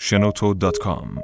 shenoto.com 0.00 1.20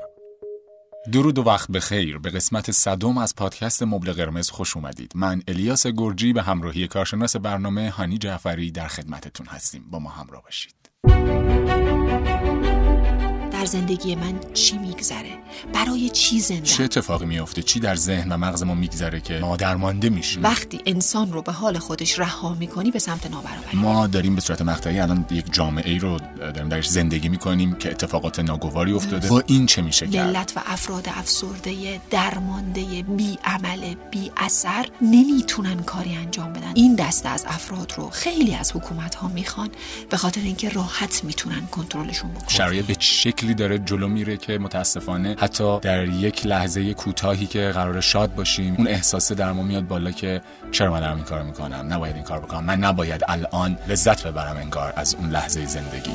درود 1.13 1.39
و 1.39 1.43
وقت 1.43 1.71
بخیر 1.71 2.19
به 2.19 2.31
قسمت 2.31 2.71
صدم 2.71 3.19
از 3.19 3.37
پادکست 3.37 3.83
مبل 3.83 4.13
قرمز 4.13 4.51
خوش 4.51 4.77
اومدید. 4.77 5.13
من 5.15 5.43
الیاس 5.49 5.87
گرجی 5.87 6.33
به 6.33 6.43
همراهی 6.43 6.89
کارشناس 6.89 7.37
برنامه 7.37 7.91
هانی 7.91 8.19
جعفری 8.19 8.71
در 8.71 8.89
خدمتتون 8.89 9.47
هستیم. 9.47 9.85
با 9.91 9.99
ما 9.99 10.11
همراه 10.11 10.43
باشید. 10.43 10.75
در 13.65 13.71
زندگی 13.71 14.15
من 14.15 14.41
چی 14.55 14.79
میگذره؟ 14.79 15.31
برای 15.75 16.09
چی 16.09 16.41
زنده 16.41 16.63
چه 16.63 16.85
اتفاقی 16.85 17.27
میافته؟ 17.27 17.63
چی 17.63 17.81
در 17.81 17.97
ذهن 17.97 18.33
و 18.33 18.37
مغز 18.37 18.63
ما 18.63 18.75
میگذره 18.75 19.21
که 19.21 19.39
ما 19.39 19.57
درمانده 19.57 20.09
میشیم؟ 20.09 20.43
وقتی 20.43 20.81
انسان 20.87 21.33
رو 21.33 21.43
به 21.43 21.53
حال 21.53 21.79
خودش 21.79 22.19
رها 22.19 22.55
می‌کنی 22.55 22.91
به 22.91 22.99
سمت 22.99 23.31
نابرابری. 23.31 23.77
ما 23.77 24.07
داریم 24.07 24.35
به 24.35 24.41
صورت 24.41 24.63
مقطعی 24.63 24.99
الان 24.99 25.27
یک 25.31 25.53
جامعه 25.53 25.91
ای 25.91 25.99
رو 25.99 26.19
داریم 26.39 26.69
درش 26.69 26.89
زندگی 26.89 27.29
می‌کنیم 27.29 27.75
که 27.75 27.91
اتفاقات 27.91 28.39
ناگواری 28.39 28.93
افتاده. 28.93 29.29
با 29.29 29.43
این 29.47 29.67
چه 29.67 29.83
میشه 29.83 30.07
کرد؟ 30.07 30.27
ملت 30.27 30.53
و 30.57 30.61
افراد 30.67 31.09
افسرده 31.09 32.01
درمانده 32.11 33.03
بی 33.03 33.39
عمل 33.45 33.95
بی 34.11 34.31
اثر 34.37 34.87
نمی‌تونن 35.03 35.83
کاری 35.83 36.17
انجام 36.17 36.53
بدن. 36.53 36.73
این 36.75 36.95
دسته 36.95 37.29
از 37.29 37.45
افراد 37.49 37.93
رو 37.97 38.11
خیلی 38.11 38.55
از 38.55 38.73
حکومت 38.77 39.15
ها 39.15 39.29
می‌خوان 39.29 39.71
به 40.11 40.17
خاطر 40.17 40.41
اینکه 40.41 40.69
راحت 40.69 41.25
می‌تونن 41.25 41.67
کنترلشون 41.67 42.31
بکنن. 42.31 42.49
شرایط 42.49 42.87
به 42.87 42.97
شکلی 42.99 43.54
داره 43.55 43.79
جلو 43.79 44.09
میره 44.09 44.37
که 44.37 44.59
متاسفانه 44.59 45.37
حتی 45.39 45.81
در 45.81 46.05
یک 46.05 46.47
لحظه 46.47 46.95
کوتاهی 46.95 47.47
که 47.47 47.71
قرار 47.75 48.01
شاد 48.01 48.35
باشیم 48.35 48.75
اون 48.79 48.89
احساس 48.89 49.33
در 49.33 49.53
ما 49.53 49.63
میاد 49.63 49.87
بالا 49.87 50.11
که 50.11 50.41
چرا 50.71 50.91
من 50.91 51.01
دارم 51.01 51.17
این 51.17 51.25
کار 51.25 51.43
می‌کنم؟ 51.43 51.87
نباید 51.93 52.15
این 52.15 52.25
کار 52.25 52.41
بکنم. 52.41 52.65
من 52.65 52.79
نباید 52.79 53.23
الان 53.29 53.79
لذت 53.89 54.27
ببرم 54.27 54.57
انگار 54.57 54.93
از 54.97 55.15
اون 55.15 55.31
لحظه 55.31 55.67
زندگی. 55.67 56.13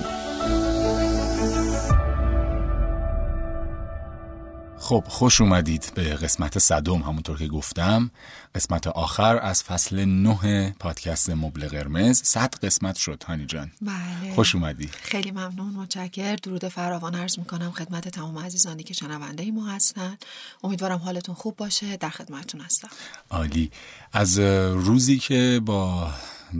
خب 4.89 5.03
خوش 5.07 5.41
اومدید 5.41 5.91
به 5.95 6.03
قسمت 6.03 6.59
صدم 6.59 7.01
همونطور 7.01 7.37
که 7.37 7.47
گفتم. 7.47 8.11
قسمت 8.55 8.87
آخر 8.87 9.39
از 9.39 9.63
فصل 9.63 10.05
نه 10.05 10.75
پادکست 10.79 11.29
مبل 11.29 11.67
قرمز. 11.67 12.21
صد 12.23 12.55
قسمت 12.65 12.95
شد 12.95 13.23
هانی 13.27 13.45
جان. 13.45 13.71
بله. 13.81 14.33
خوش 14.35 14.55
اومدی. 14.55 14.87
خیلی 14.87 15.31
ممنون 15.31 15.73
متشکر 15.73 16.35
درود 16.35 16.67
فراوان 16.67 17.15
عرض 17.15 17.39
می‌کنم 17.39 17.71
خدمت 17.71 18.07
تمام 18.07 18.39
عزیزانی 18.39 18.83
که 18.83 18.93
شنونده 18.93 19.51
ما 19.51 19.67
هستن. 19.67 20.17
امیدوارم 20.63 20.99
حالتون 20.99 21.35
خوب 21.35 21.55
باشه. 21.55 21.97
در 21.97 22.09
خدمتتون 22.09 22.61
هستم. 22.61 22.89
عالی. 23.29 23.71
از 24.13 24.39
روزی 24.39 25.17
که 25.17 25.61
با 25.65 26.09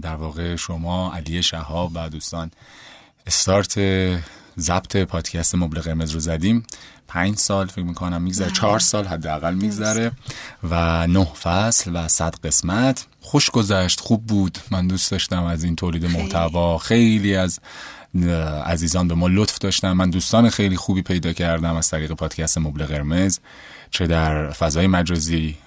در 0.02 0.16
واقع 0.16 0.56
شما 0.56 1.14
علی 1.14 1.44
شهاب 1.44 1.92
و 1.96 2.10
دوستان 2.10 2.52
استارت 3.28 3.80
ضبط 4.60 4.98
پادکست 4.98 5.56
مبل 5.56 5.80
قرمز 5.80 6.12
رو 6.12 6.20
زدیم 6.20 6.66
پنج 7.10 7.38
سال 7.38 7.68
فکر 7.68 7.84
می‌کنم 7.84 8.22
میگذره 8.22 8.52
چهار 8.52 8.80
سال 8.80 9.06
حداقل 9.06 9.54
میگذره 9.54 10.12
و 10.70 11.08
نه 11.08 11.26
فصل 11.26 11.92
و 11.94 12.08
صد 12.08 12.36
قسمت. 12.44 13.06
خوش 13.22 13.50
گذشت 13.50 14.00
خوب 14.00 14.26
بود. 14.26 14.58
من 14.72 14.88
دوست 14.88 15.12
داشتم 15.12 15.44
از 15.44 15.64
این 15.64 15.76
تولید 15.76 16.06
محتوا. 16.06 16.78
خیلی 16.78 17.36
از 17.36 17.60
عزیزان 18.66 19.08
به 19.08 19.16
ما 19.16 19.28
لطف 19.28 19.58
داشتن. 19.58 19.92
من 19.92 20.10
دوستان 20.10 20.50
خیلی 20.50 20.78
خوبی 20.78 21.02
پیدا 21.02 21.34
کردم 21.34 21.76
از 21.76 21.90
طریق 21.90 22.12
پادکست 22.12 22.58
مبل 22.58 22.86
قرمز 22.86 23.40
چه 23.92 24.08
در 24.08 24.52
فضای 24.52 24.88
مجازی 24.88 25.58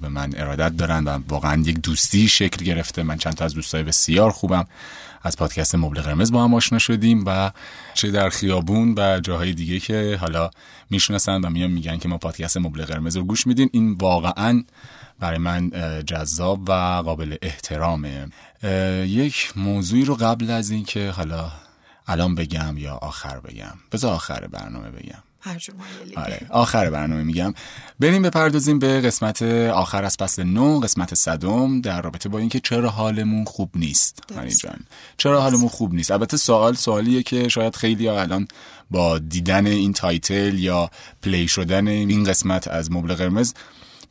به 0.00 0.08
من 0.08 0.32
ارادت 0.36 0.76
دارن 0.76 1.04
و 1.04 1.18
واقعا 1.28 1.62
یک 1.62 1.80
دوستی 1.80 2.28
شکل 2.28 2.64
گرفته. 2.64 3.02
من 3.02 3.16
چند 3.16 3.34
تا 3.34 3.44
از 3.44 3.54
دوستای 3.54 3.82
بسیار 3.82 4.30
خوبم. 4.30 4.66
از 5.24 5.36
پادکست 5.36 5.74
مبل 5.74 6.00
قرمز 6.00 6.32
با 6.32 6.44
هم 6.44 6.54
آشنا 6.54 6.78
شدیم 6.78 7.24
و 7.26 7.50
چه 7.94 8.10
در 8.10 8.28
خیابون 8.28 8.94
و 8.96 9.20
جاهای 9.20 9.52
دیگه 9.52 9.80
که 9.80 10.18
حالا 10.20 10.50
می‌شناسن 10.90 11.40
و 11.40 11.50
میان 11.50 11.70
میگن 11.70 11.98
که 11.98 12.08
ما 12.08 12.18
پادکست 12.18 12.56
مبل 12.56 12.84
قرمز 12.84 13.16
رو 13.16 13.24
گوش 13.24 13.46
میدین 13.46 13.70
این 13.72 13.92
واقعا 13.92 14.62
برای 15.18 15.38
من 15.38 15.70
جذاب 16.06 16.68
و 16.68 16.72
قابل 17.04 17.36
احترامه. 17.42 18.28
یک 19.06 19.52
موضوعی 19.56 20.04
رو 20.04 20.14
قبل 20.14 20.50
از 20.50 20.70
این 20.70 20.84
که 20.84 21.10
حالا 21.10 21.52
الان 22.06 22.34
بگم 22.34 22.78
یا 22.78 22.94
آخر 22.94 23.40
بگم. 23.40 23.74
بذار 23.92 24.14
آخر 24.14 24.46
برنامه 24.46 24.90
بگم. 24.90 25.22
آره 26.16 26.46
آخر 26.50 26.90
برنامه 26.90 27.22
میگم. 27.22 27.54
بریم 28.00 28.22
بپردازیم 28.22 28.78
به 28.78 29.00
قسمت 29.00 29.42
آخر 29.42 30.04
از 30.04 30.16
فصل 30.16 30.42
نه 30.42 30.80
قسمت 30.80 31.14
صدم 31.14 31.80
در 31.80 32.02
رابطه 32.02 32.28
با 32.28 32.38
اینکه 32.38 32.60
چرا 32.60 32.90
حالمون 32.90 33.44
خوب 33.44 33.70
نیست 33.74 34.22
جان. 34.62 34.80
چرا 35.16 35.40
حالمون 35.40 35.68
خوب 35.68 35.94
نیست؟ 35.94 36.10
البته 36.10 36.36
سوال 36.36 36.74
سوالیه 36.74 37.22
که 37.22 37.48
شاید 37.48 37.76
خیلی 37.76 38.08
الان 38.08 38.48
با 38.90 39.18
دیدن 39.18 39.66
این 39.66 39.92
title 39.92 40.58
یا 40.58 40.90
play 41.22 41.48
شدن 41.48 41.88
این 41.88 42.24
قسمت 42.24 42.68
از 42.68 42.92
مبل 42.92 43.14
قرمز 43.14 43.54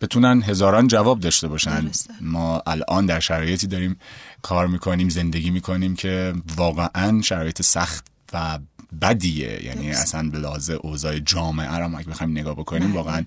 بتونن 0.02 0.42
هزاران 0.42 0.88
جواب 0.88 1.20
داشته 1.20 1.48
باشن. 1.48 1.80
درسته. 1.80 2.14
ما 2.22 2.64
الان 2.68 3.06
در 3.06 3.20
شرایطی 3.20 3.68
داریم 3.68 4.00
کار 4.42 4.68
می‌کنیم 4.68 5.10
زندگی 5.10 5.52
می‌کنیم 5.52 5.96
که 5.96 6.34
واقعا 6.56 7.22
شرایط 7.22 7.62
سخت 7.62 8.06
و 8.34 8.60
بدیه. 9.02 9.66
یعنی 9.66 9.92
اصلا 9.92 10.30
به 10.30 10.38
لحاظ 10.38 10.70
اوضاع 10.70 11.20
جامعه 11.20 11.78
رو 11.78 11.98
اگه 11.98 12.08
بخوایم 12.08 12.32
نگاه 12.32 12.56
بکنیم 12.56 12.88
بله. 12.88 12.96
واقعا 12.96 13.26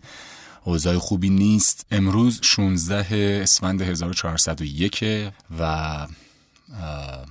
اوضاع 0.65 0.99
خوبی 0.99 1.31
نیست. 1.31 1.87
امروز 1.91 2.41
16 2.43 3.41
اسفند 3.43 3.83
1401 3.83 5.05
و 5.59 6.07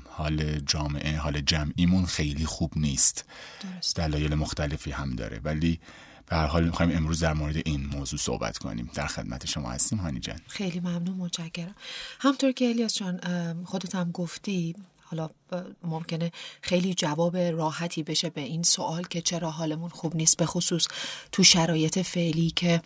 حال 0.09 0.59
جامعه 0.59 1.17
حال 1.17 1.41
جمعیمون 1.41 2.05
خیلی 2.05 2.45
خوب 2.45 2.73
نیست. 2.75 3.25
درست. 3.61 3.95
دلایل 3.95 4.35
مختلفی 4.35 4.91
هم 4.91 5.15
داره. 5.15 5.41
ولی 5.43 5.79
به 6.29 6.35
هر 6.35 6.45
حال 6.45 6.63
می‌خوایم 6.65 6.97
امروز 6.97 7.19
در 7.19 7.33
مورد 7.33 7.55
این 7.65 7.85
موضوع 7.85 8.19
صحبت 8.19 8.57
کنیم. 8.57 8.89
در 8.93 9.07
خدمت 9.07 9.45
شما 9.45 9.71
هستیم 9.71 9.99
هانی 9.99 10.19
جان. 10.19 10.39
خیلی 10.47 10.79
ممنون 10.79 11.15
متشکرم. 11.17 11.75
همطور 12.19 12.51
که 12.51 12.69
الیاس 12.69 12.95
جان 12.95 13.19
خودت 13.63 13.95
هم 13.95 14.11
گفتی 14.11 14.75
حالا 15.19 15.29
ممکنه 15.83 16.31
خیلی 16.61 16.93
جواب 16.93 17.37
راحتی 17.37 18.03
بشه 18.03 18.29
به 18.29 18.41
این 18.41 18.63
سوال 18.63 19.03
که 19.03 19.21
چرا 19.21 19.51
حالمون 19.51 19.89
خوب 19.89 20.15
نیست 20.15 20.37
به 20.37 20.45
خصوص 20.45 20.87
تو 21.31 21.43
شرایط 21.43 21.99
فعلی 21.99 22.49
که 22.49 22.81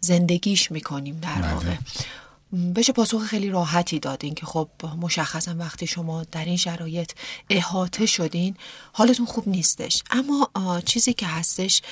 زندگیش 0.00 0.70
می‌کنیم 0.70 1.20
در 1.20 1.42
واقع. 1.52 1.76
بشه 2.76 2.92
پاسخ 2.92 3.22
خیلی 3.22 3.50
راحتی 3.50 3.98
دادین 3.98 4.34
که 4.34 4.46
خب 4.46 4.68
مشخصا 5.00 5.54
وقتی 5.58 5.86
شما 5.86 6.24
در 6.24 6.44
این 6.44 6.56
شرایط 6.56 7.12
احاطه 7.50 8.06
شدین 8.06 8.56
حالتون 8.92 9.26
خوب 9.26 9.48
نیستش. 9.48 10.02
اما 10.10 10.50
چیزی 10.84 11.12
که 11.12 11.26
هستش 11.26 11.82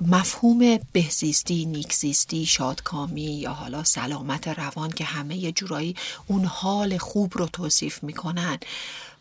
مفهوم 0.00 0.78
بهزیستی، 0.92 1.64
نیکزیستی، 1.64 2.46
شادکامی 2.46 3.40
یا 3.40 3.52
حالا 3.52 3.84
سلامت 3.84 4.48
روان 4.48 4.90
که 4.90 5.04
همه 5.04 5.52
جورایی 5.52 5.96
اون 6.26 6.44
حال 6.44 6.98
خوب 6.98 7.38
رو 7.38 7.46
توصیف 7.46 8.02
می‌کنن 8.02 8.58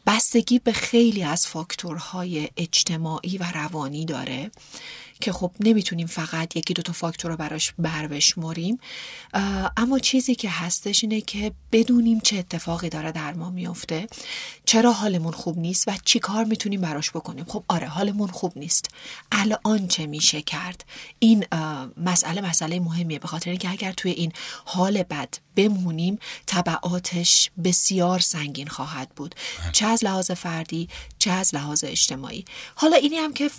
بستگی 0.07 0.59
به 0.59 0.71
خیلی 0.71 1.23
از 1.23 1.47
فاکتورهای 1.47 2.49
اجتماعی 2.57 3.37
و 3.37 3.43
روانی 3.53 4.05
داره. 4.05 4.51
که 5.23 5.31
خب 5.31 5.51
نمی‌تونیم 5.59 6.07
فقط 6.07 6.55
یکی 6.55 6.73
دو 6.73 6.81
تا 6.81 6.93
فاکتور 6.93 7.31
رو 7.31 7.37
براش 7.37 7.73
بر 7.79 8.07
بشمریم. 8.07 8.79
اما 9.77 9.99
چیزی 9.99 10.35
که 10.35 10.49
هستش 10.49 11.03
اینه 11.03 11.21
که 11.21 11.51
بدونیم 11.71 12.19
چه 12.19 12.37
اتفاقی 12.37 12.89
داره 12.89 13.11
در 13.11 13.33
ما 13.33 13.49
میفته 13.49 14.07
چرا 14.65 14.93
حالمون 14.93 15.31
خوب 15.33 15.57
نیست 15.57 15.87
و 15.87 15.91
چی 16.05 16.19
کار 16.19 16.43
می‌تونیم 16.43 16.81
براش 16.81 17.11
بکنیم؟ 17.11 17.45
خب 17.45 17.63
آره 17.67 17.87
حالمون 17.87 18.27
خوب 18.27 18.53
نیست. 18.55 18.89
الان 19.31 19.87
چه 19.87 20.05
میشه 20.05 20.41
کرد؟ 20.41 20.85
این 21.19 21.45
مسئله 21.97 22.41
مسئله 22.41 22.79
مهمیه. 22.79 23.19
به 23.19 23.27
خاطر 23.27 23.49
اینکه 23.49 23.69
اگر 23.69 23.91
توی 23.91 24.11
این 24.11 24.31
حال 24.65 25.03
بد 25.03 25.29
بمونیم 25.55 26.19
تبعاتش 26.47 27.51
بسیار 27.63 28.19
سنگین 28.19 28.67
خواهد 28.67 29.09
بود. 29.15 29.35
چه 29.71 29.85
از 29.85 30.03
لحاظ 30.03 30.31
فردی 30.31 30.89
چه 31.19 31.31
از 31.31 31.55
لحاظ 31.55 31.83
اجتماعی. 31.87 32.45
حالا 32.75 32.95
اینی 32.95 33.15
هم 33.15 33.33
که 33.33 33.49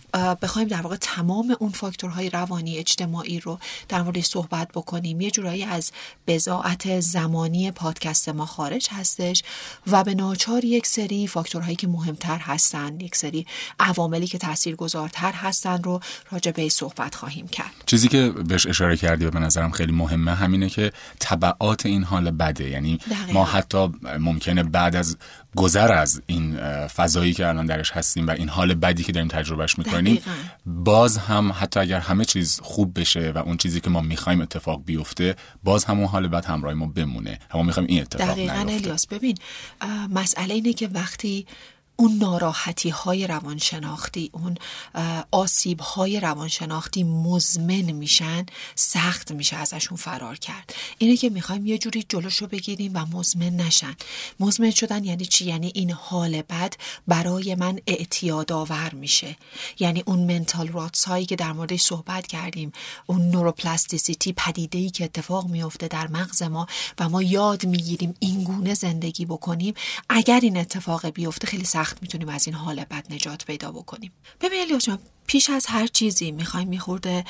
بخوایم 0.42 0.68
در 0.68 0.80
واقع 0.80 0.96
تمام 0.96 1.56
اون 1.60 1.70
فاکتورهای 1.70 2.30
روانی 2.30 2.78
اجتماعی 2.78 3.40
رو 3.40 3.58
در 3.88 4.02
مورد 4.02 4.20
صحبت 4.20 4.68
بکنیم. 4.74 5.20
یه 5.20 5.30
جورایی 5.30 5.64
از 5.64 5.92
بزاعت 6.26 7.00
زمانی 7.00 7.70
پادکست 7.70 8.28
ما 8.28 8.46
خارج 8.46 8.88
هستش 8.90 9.42
و 9.86 10.04
به 10.04 10.14
ناچار 10.14 10.64
یک 10.64 10.86
سری 10.86 11.26
فاکتورهایی 11.26 11.76
که 11.76 11.88
مهمتر 11.88 12.38
هستن 12.38 13.00
یک 13.00 13.16
سری 13.16 13.46
عواملی 13.80 14.26
که 14.26 14.38
تاثیرگذارتر 14.38 15.32
هستن 15.32 15.82
رو 15.82 16.00
راجع 16.30 16.52
به 16.52 16.68
صحبت 16.68 17.14
خواهیم 17.14 17.48
کرد. 17.48 17.72
چیزی 17.86 18.08
که 18.08 18.28
بهش 18.28 18.66
اشاره 18.66 18.96
کردی 18.96 19.24
و 19.24 19.30
به 19.30 19.38
نظرم 19.38 19.70
خیلی 19.70 19.92
مهمه 19.92 20.34
همینه 20.34 20.68
که 20.68 20.92
تبعات 21.20 21.83
این 21.88 22.04
حال 22.04 22.30
بده 22.30 22.70
یعنی 22.70 22.96
دقیقا. 22.96 23.32
ما 23.32 23.44
حتی 23.44 23.88
ممکنه 24.18 24.62
بعد 24.62 24.96
از 24.96 25.16
گذر 25.56 25.92
از 25.92 26.22
این 26.26 26.56
فضایی 26.86 27.32
که 27.32 27.48
الان 27.48 27.66
درش 27.66 27.90
هستیم 27.90 28.26
و 28.26 28.30
این 28.30 28.48
حال 28.48 28.74
بدی 28.74 29.02
که 29.02 29.12
داریم 29.12 29.28
تجربهش 29.28 29.78
می‌کنیم 29.78 30.14
دقیقاً. 30.14 30.30
باز 30.66 31.18
هم 31.18 31.52
حتی 31.60 31.80
اگر 31.80 32.00
همه 32.00 32.24
چیز 32.24 32.60
خوب 32.62 33.00
بشه 33.00 33.32
و 33.34 33.38
اون 33.38 33.56
چیزی 33.56 33.80
که 33.80 33.90
ما 33.90 34.00
می‌خوایم 34.00 34.40
اتفاق 34.40 34.84
بیفته 34.84 35.36
باز 35.64 35.84
همون 35.84 36.06
حال 36.06 36.28
بد 36.28 36.44
همراه 36.44 36.74
ما 36.74 36.86
بمونه 36.86 37.38
ما 37.54 37.62
می‌خوایم 37.62 37.88
این 37.88 38.00
اتفاق 38.00 38.28
دقیقا 38.28 38.62
نیفته 38.62 38.72
الیاس 38.72 39.06
ببین 39.06 39.36
مسئله 40.10 40.54
اینه 40.54 40.72
که 40.72 40.88
وقتی 40.88 41.46
اون 41.96 42.18
ناراحتی 42.18 42.88
های 42.88 43.26
روانشناختی 43.26 44.30
اون 44.32 44.56
آسیب 45.30 45.80
های 45.80 46.20
روانشناختی 46.20 47.04
مزمن 47.04 47.92
میشن 47.92 48.46
سخت 48.74 49.32
میشه 49.32 49.56
ازشون 49.56 49.96
فرار 49.96 50.36
کرد. 50.36 50.74
اینه 50.98 51.16
که 51.16 51.30
می‌خوایم 51.30 51.66
یه 51.66 51.78
جوری 51.78 52.06
جلوش 52.08 52.36
رو 52.36 52.46
بگیریم 52.46 52.92
و 52.94 53.06
مزمن 53.06 53.56
نشن. 53.56 53.96
مزمن 54.40 54.70
شدن 54.70 55.04
یعنی 55.04 55.26
چی؟ 55.26 55.44
یعنی 55.44 55.72
این 55.74 55.90
حال 55.90 56.42
بد 56.42 56.74
برای 57.08 57.54
من 57.54 57.78
اعتیاد 57.86 58.52
آور 58.52 58.94
میشه. 58.94 59.36
یعنی 59.78 60.02
اون 60.06 60.18
منتال 60.18 60.68
راتس 60.68 61.04
هایی 61.04 61.26
که 61.26 61.36
در 61.36 61.52
موردش 61.52 61.82
صحبت 61.82 62.26
کردیم 62.26 62.72
اون 63.06 63.30
نوروپلاستیسیتی 63.30 64.32
پدیده 64.32 64.78
ای 64.78 64.90
که 64.90 65.04
اتفاق 65.04 65.46
میفته 65.46 65.88
در 65.88 66.06
مغز 66.06 66.42
ما 66.42 66.66
و 66.98 67.08
ما 67.08 67.22
یاد 67.22 67.66
می‌گیریم 67.66 68.14
این 68.18 68.44
گونه 68.44 68.74
زندگی 68.74 69.24
بکنیم 69.24 69.74
اگر 70.08 70.40
این 70.40 70.56
اتفاق 70.56 71.06
بیفته 71.08 71.46
خیلی 71.46 71.64
می‌تونیم 72.02 72.28
از 72.28 72.46
این 72.46 72.56
حال 72.56 72.84
بد 72.84 73.12
نجات 73.12 73.44
پیدا 73.44 73.72
بکنیم. 73.72 74.12
ببین 74.40 74.60
الیاس 74.60 74.88
پیش 75.26 75.50
از 75.50 75.66
هر 75.66 75.86
چیزی 75.86 76.32
می‌خوایم 76.32 76.68
میخورده 76.68 77.24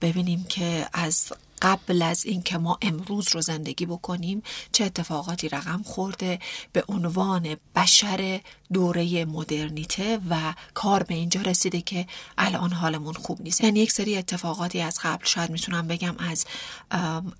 ببینیم 0.00 0.44
که 0.44 0.88
از 0.92 1.32
قبل 1.62 2.02
از 2.02 2.24
اینکه 2.24 2.58
ما 2.58 2.78
امروز 2.82 3.28
رو 3.34 3.40
زندگی 3.40 3.86
بکنیم 3.86 4.42
چه 4.72 4.84
اتفاقاتی 4.84 5.48
رقم 5.48 5.82
خورده. 5.82 6.38
به 6.72 6.84
عنوان 6.88 7.56
بشر 7.76 8.40
دوره 8.72 9.24
مدرنیته 9.24 10.18
و 10.30 10.54
کار 10.74 11.02
به 11.02 11.14
اینجا 11.14 11.40
رسیده 11.40 11.80
که 11.80 12.06
الان 12.38 12.72
حالمون 12.72 13.14
خوب 13.14 13.42
نیست. 13.42 13.60
یعنی 13.60 13.80
یک 13.80 13.92
سری 13.92 14.16
اتفاقاتی 14.16 14.80
از 14.80 14.98
قبل 15.02 15.24
شاید 15.24 15.50
می‌تونم 15.50 15.88
بگم 15.88 16.14
از 16.18 16.44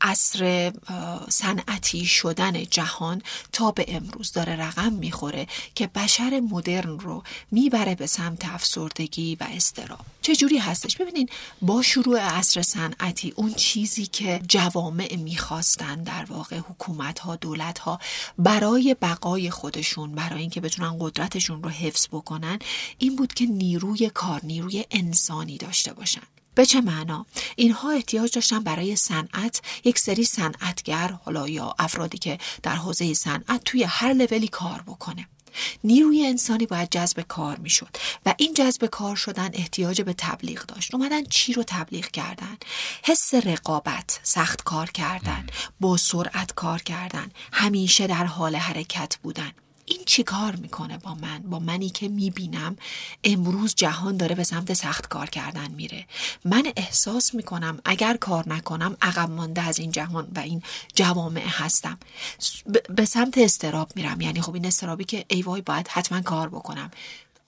عصر 0.01 0.73
صنعتی 1.29 2.07
شدن 2.07 2.65
جهان 2.65 3.23
تا 3.53 3.71
به 3.71 3.85
امروز 3.89 4.33
داره 4.33 4.57
رقم 4.57 4.93
می‌خوره 4.93 5.47
که 5.75 5.87
بشر 5.87 6.43
مدرن 6.51 6.99
رو 6.99 7.23
می‌بره 7.51 7.95
به 7.95 8.07
سمت 8.07 8.45
افسردگی 8.49 9.37
و 9.41 9.47
استراب 9.51 10.01
چجوری 10.23 10.59
هستش؟ 10.59 10.97
ببینین 10.97 11.29
با 11.63 11.83
شروع 11.83 12.21
عصر 12.21 12.63
صنعتی 12.63 13.33
اون 13.37 13.55
چیزی 13.55 14.07
که 14.07 14.41
جوامع 14.49 15.17
می‌خواستن 15.17 16.03
در 16.03 16.25
واقع 16.29 16.59
حکومت 16.59 17.19
ها 17.19 17.37
دولت 17.37 17.79
ها 17.79 18.01
برای 18.39 18.97
بقای 19.03 19.51
خودشون 19.51 20.13
برای 20.13 20.41
اینکه 20.41 20.61
بتونن 20.61 20.99
قدرتشون 21.23 21.63
رو 21.63 21.71
حفظ 21.71 22.07
بکنن 22.13 22.59
این 22.99 23.17
بود 23.17 23.35
که 23.35 23.47
نیروی 23.47 24.11
کار 24.11 24.41
نیروی 24.45 24.85
انسانی 24.91 25.59
داشته 25.59 25.93
باشن. 25.93 26.23
به 26.55 26.67
چه 26.67 26.81
معنا؟ 26.81 27.27
اینها 27.57 27.91
احتیاج 27.91 28.35
داشتن 28.35 28.61
برای 28.61 28.97
صنعت 28.97 29.63
یک 29.85 29.99
سری 29.99 30.25
صنعتگر 30.25 31.09
حالا 31.25 31.49
یا 31.49 31.75
افرادی 31.79 32.19
که 32.19 32.39
در 32.63 32.77
حوزه 32.77 33.15
صنعت 33.15 33.65
توی 33.65 33.83
هر 33.83 34.13
لولی 34.13 34.49
کار 34.49 34.83
بکنه. 34.87 35.29
نیروی 35.85 36.27
انسانی 36.27 36.67
باید 36.67 36.91
جذب 36.91 37.21
کار 37.21 37.57
می‌شد 37.57 37.97
و 38.27 38.35
این 38.37 38.55
جذب 38.55 38.87
کار 38.87 39.17
شدن 39.17 39.51
احتیاج 39.53 40.03
به 40.03 40.15
تبلیغ 40.19 40.67
داشت. 40.67 40.95
اومدن 40.95 41.25
چی 41.25 41.53
رو 41.53 41.63
تبلیغ 41.67 42.07
کردن؟ 42.07 42.57
حس 43.03 43.35
رقابت 43.35 44.21
سخت 44.23 44.63
کار 44.65 44.91
کردن 44.91 45.47
با 45.81 45.97
سرعت 45.97 46.55
کار 46.55 46.83
کردن 46.83 47.31
همیشه 47.53 48.07
در 48.07 48.25
حال 48.25 48.57
حرکت 48.57 49.17
بودن. 49.23 49.53
این 49.87 49.99
چی 50.07 50.23
کار 50.23 50.57
می‌کنه 50.57 50.99
با 50.99 51.15
من؟ 51.15 51.39
با 51.39 51.59
منی 51.59 51.91
که 51.91 52.09
می‌بینم 52.09 52.77
امروز 53.25 53.75
جهان 53.75 54.17
داره 54.17 54.35
به 54.35 54.45
سمت 54.45 54.73
سخت 54.73 55.09
کار 55.09 55.31
کردن 55.31 55.71
میره. 55.71 56.07
من 56.45 56.73
احساس 56.77 57.35
می‌کنم 57.35 57.81
اگر 57.85 58.17
کار 58.17 58.49
نکنم 58.49 58.97
عقب 59.03 59.31
مانده 59.31 59.63
از 59.63 59.79
این 59.79 59.91
جهان 59.91 60.29
و 60.37 60.39
این 60.41 60.63
جوامع 60.95 61.47
هستم. 61.47 61.99
به 62.89 63.05
سمت 63.05 63.39
استراب 63.39 63.93
میرم. 63.97 64.21
یعنی 64.21 64.41
خب 64.41 64.55
این 64.55 64.67
استرابی 64.67 65.05
که 65.05 65.25
ای 65.29 65.43
وای 65.43 65.61
باید 65.61 65.89
حتما 65.89 66.21
کار 66.21 66.49
بکنم. 66.49 66.91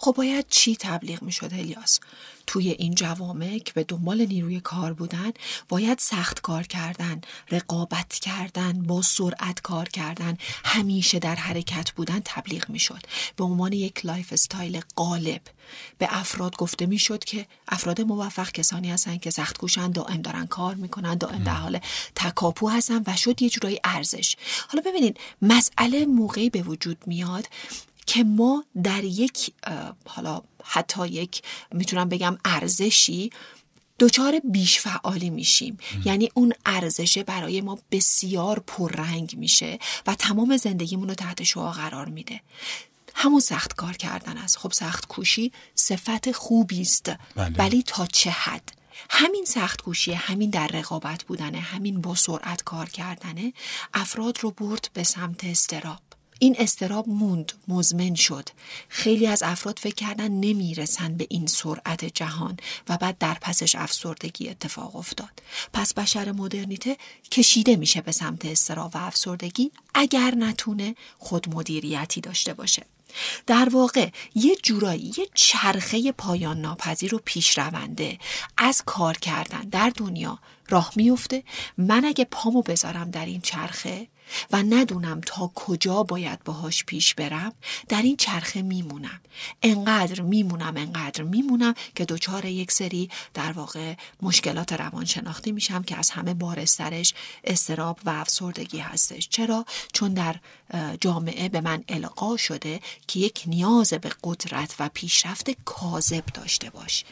خب 0.04 0.12
باید 0.12 0.46
چی 0.48 0.76
تبلیغ 0.76 1.22
می‌شد 1.22 1.50
الیاس؟ 1.52 2.00
توی 2.46 2.70
این 2.70 2.94
جوامع 2.94 3.58
که 3.58 3.72
به 3.72 3.84
دنبال 3.84 4.26
نیروی 4.26 4.60
کار 4.60 4.92
بودن 4.92 5.32
باید 5.68 5.98
سخت 5.98 6.40
کار 6.40 6.62
کردن 6.62 7.20
رقابت 7.50 8.12
کردن 8.12 8.82
با 8.82 9.02
سرعت 9.02 9.60
کار 9.60 9.88
کردن 9.88 10.38
همیشه 10.64 11.18
در 11.18 11.34
حرکت 11.34 11.90
بودن 11.90 12.20
تبلیغ 12.24 12.70
می‌شد. 12.70 13.00
به 13.36 13.44
عنوان 13.44 13.72
یک 13.72 14.06
lifestyle 14.06 14.80
غالب 14.96 15.42
به 15.98 16.08
افراد 16.10 16.56
گفته 16.56 16.86
می‌شد 16.86 17.24
که 17.24 17.46
افراد 17.68 18.00
موفق 18.00 18.50
کسانی 18.50 18.90
هستن 18.90 19.16
که 19.16 19.30
سخت 19.30 19.58
کوشن 19.58 19.90
دائم 19.90 20.22
دارن 20.22 20.46
کار 20.46 20.74
می‌کنن 20.74 21.14
دائم 21.14 21.44
در 21.44 21.54
حال 21.54 21.80
تکاپو 22.14 22.68
هستن 22.68 23.02
و 23.06 23.16
شد 23.16 23.42
یه 23.42 23.50
جورایی 23.50 23.80
ارزش. 23.84 24.36
حالا 24.68 24.90
ببینید 24.90 25.20
مسئله 25.42 26.06
موقعی 26.06 26.50
به 26.50 26.62
وجود 26.62 26.98
میاد 27.06 27.48
که 28.06 28.24
ما 28.24 28.64
در 28.82 29.04
یک 29.04 29.52
حالا 30.06 30.42
حتی 30.64 31.08
یک 31.08 31.42
می‌تونم 31.72 32.08
بگم 32.08 32.38
ارزشی 32.44 33.30
دچار 33.98 34.40
بیش 34.44 34.78
فعالی 34.78 35.30
میشیم 35.30 35.78
یعنی 36.04 36.30
اون 36.34 36.52
ارزشه 36.66 37.22
برای 37.22 37.60
ما 37.60 37.78
بسیار 37.90 38.58
پررنگ 38.66 39.36
میشه 39.36 39.78
و 40.06 40.14
تمام 40.14 40.56
زندگیمون 40.56 41.08
رو 41.08 41.14
تحت 41.14 41.42
شعا 41.42 41.72
قرار 41.72 42.08
میده. 42.08 42.40
همون 43.14 43.40
سخت 43.40 43.74
کار 43.74 43.96
کردن 43.96 44.36
است. 44.36 44.58
خب 44.58 44.72
سخت 44.72 45.06
کوشی 45.06 45.52
صفت 45.74 46.32
خوبی 46.32 46.80
است. 46.80 47.12
بله. 47.36 47.56
ولی 47.58 47.82
تا 47.82 48.06
چه 48.06 48.30
حد؟ 48.30 48.72
همین 49.10 49.44
سخت 49.44 49.82
کوشی 49.82 50.12
همین 50.12 50.50
در 50.50 50.66
رقابت 50.66 51.24
بودنه 51.24 51.58
همین 51.58 52.00
با 52.00 52.14
سرعت 52.14 52.62
کار 52.62 52.88
کردنه 52.88 53.52
افراد 53.94 54.38
رو 54.40 54.50
برد 54.50 54.90
به 54.92 55.02
سمت 55.04 55.44
استراب. 55.44 56.00
این 56.38 56.56
استراب 56.58 57.08
موند 57.08 57.52
مزمن 57.68 58.14
شد. 58.14 58.48
خیلی 58.88 59.26
از 59.26 59.42
افراد 59.42 59.78
فکر 59.78 59.94
کردن 59.94 60.30
نمی‌رسن 60.30 61.16
به 61.16 61.26
این 61.30 61.46
سرعت 61.46 62.04
جهان 62.04 62.56
و 62.88 62.96
بعد 62.96 63.18
در 63.18 63.36
پسش 63.40 63.74
افسردگی 63.74 64.48
اتفاق 64.48 64.96
افتاد. 64.96 65.42
پس 65.72 65.94
بشر 65.94 66.32
مدرنیته 66.32 66.96
کشیده 67.30 67.76
میشه 67.76 68.00
به 68.00 68.12
سمت 68.12 68.44
استراب 68.44 68.90
و 68.94 68.98
افسردگی 68.98 69.70
اگر 69.94 70.34
نتونه 70.34 70.94
خود 71.18 71.54
مدیریتی 71.54 72.20
داشته 72.20 72.54
باشه. 72.54 72.86
در 73.46 73.68
واقع 73.68 74.08
یه 74.34 74.56
جورایی 74.62 75.12
یه 75.18 75.28
چرخه 75.34 76.12
پایان 76.12 76.60
ناپذیر 76.60 77.14
و 77.14 77.20
پیش 77.24 77.58
رونده 77.58 78.18
از 78.56 78.82
کار 78.86 79.16
کردن 79.16 79.60
در 79.60 79.92
دنیا 79.96 80.38
راه 80.68 80.92
میفته 80.96 81.42
من 81.78 82.04
اگه 82.04 82.24
پامو 82.24 82.62
بذارم 82.62 83.10
در 83.10 83.26
این 83.26 83.40
چرخه 83.40 84.06
و 84.50 84.62
ندونم 84.62 85.20
تا 85.20 85.50
کجا 85.54 86.02
باید 86.02 86.44
باهاش 86.44 86.84
پیش 86.84 87.14
برم 87.14 87.52
در 87.88 88.02
این 88.02 88.16
چرخه 88.16 88.62
میمونم. 88.62 89.20
انقدر 89.62 90.20
میمونم 90.20 90.76
انقدر 90.76 91.22
میمونم 91.22 91.74
که 91.94 92.04
دچار 92.04 92.44
یک 92.44 92.72
سری 92.72 93.10
در 93.34 93.52
واقع 93.52 93.94
مشکلات 94.22 94.72
روانشناختی 94.72 95.52
میشم 95.52 95.82
که 95.82 95.96
از 95.96 96.10
همه 96.10 96.34
بارسترش 96.34 97.14
استراب 97.44 97.98
و 98.04 98.10
افسردگی 98.10 98.78
هستش. 98.78 99.28
چرا؟ 99.28 99.64
چون 99.92 100.14
در 100.14 100.36
جامعه 101.00 101.48
به 101.48 101.60
من 101.60 101.84
القا 101.88 102.36
شده 102.36 102.80
که 103.08 103.20
یک 103.20 103.42
نیاز 103.46 103.92
به 103.92 104.10
قدرت 104.24 104.74
و 104.78 104.90
پیشرفت 104.94 105.50
کاذب 105.64 106.24
داشته 106.26 106.70
باش. 106.70 107.04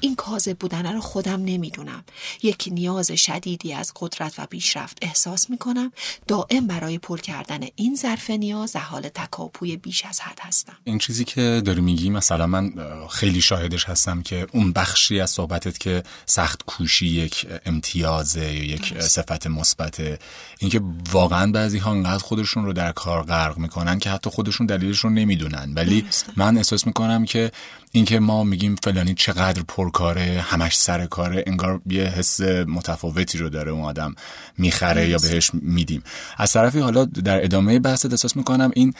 این 0.00 0.16
کاذب 0.16 0.58
بودن 0.58 0.92
رو 0.92 1.00
خودم 1.00 1.44
نمی‌دونم. 1.44 2.04
یک 2.42 2.68
نیاز 2.72 3.10
شدیدی 3.10 3.72
از 3.72 3.92
قدرت 3.96 4.34
و 4.38 4.46
پیشرفت 4.46 4.98
احساس 5.02 5.50
می‌کنم. 5.50 5.92
دائم 6.28 6.59
برای 6.66 6.98
پر 6.98 7.18
کردن 7.20 7.60
این 7.76 7.96
ظرف 7.96 8.30
نیاز 8.30 8.72
در 8.72 8.80
حال 8.80 9.08
تکاپوی 9.08 9.76
بیش 9.76 10.04
از 10.04 10.20
حد 10.20 10.38
هستم. 10.40 10.76
این 10.84 10.98
چیزی 10.98 11.24
که 11.24 11.62
داری 11.64 11.80
میگی 11.80 12.10
مثلا 12.10 12.46
من 12.46 12.72
خیلی 13.10 13.40
شاهدش 13.40 13.84
هستم 13.84 14.22
که 14.22 14.46
اون 14.52 14.72
بخشی 14.72 15.20
از 15.20 15.30
صحبتت 15.30 15.78
که 15.78 16.02
سخت 16.26 16.62
کوشی 16.66 17.06
یک 17.06 17.46
امتیازه 17.66 18.54
یا 18.54 18.64
یک 18.64 19.00
صفت 19.00 19.46
مثبت 19.46 20.20
اینکه 20.58 20.80
واقعا 21.12 21.52
بعضی 21.52 21.78
ها 21.78 21.90
انقدر 21.90 22.22
خودشون 22.22 22.64
رو 22.64 22.72
در 22.72 22.92
کار 22.92 23.22
غرق 23.22 23.58
می‌کنن 23.58 23.98
که 23.98 24.10
حتی 24.10 24.30
خودشون 24.30 24.66
دلیلش 24.66 24.98
رو 24.98 25.10
نمی‌دونن. 25.10 25.72
ولی 25.74 26.04
من 26.36 26.56
احساس 26.56 26.86
می‌کنم 26.86 27.24
که 27.24 27.50
اینکه 27.92 28.20
ما 28.20 28.44
میگیم 28.44 28.76
فلانی 28.84 29.14
چقدر 29.14 29.62
پرکاره 29.68 30.44
همش 30.48 30.76
سر 30.76 31.06
کاره 31.06 31.44
انگار 31.46 31.80
یه 31.86 32.04
حس 32.04 32.40
متفاوتی 32.40 33.38
رو 33.38 33.48
داره 33.48 33.72
اون 33.72 33.84
آدم 33.84 34.14
می‌خره 34.58 35.08
یا 35.08 35.18
بهش 35.18 35.50
میدیم. 35.54 36.02
از 36.36 36.52
طرفی 36.52 36.78
حالا 36.78 37.04
در 37.04 37.44
ادامه 37.44 37.78
بحث 37.78 38.06
احساس 38.06 38.36
می‌کنم 38.36 38.70
این 38.74 38.94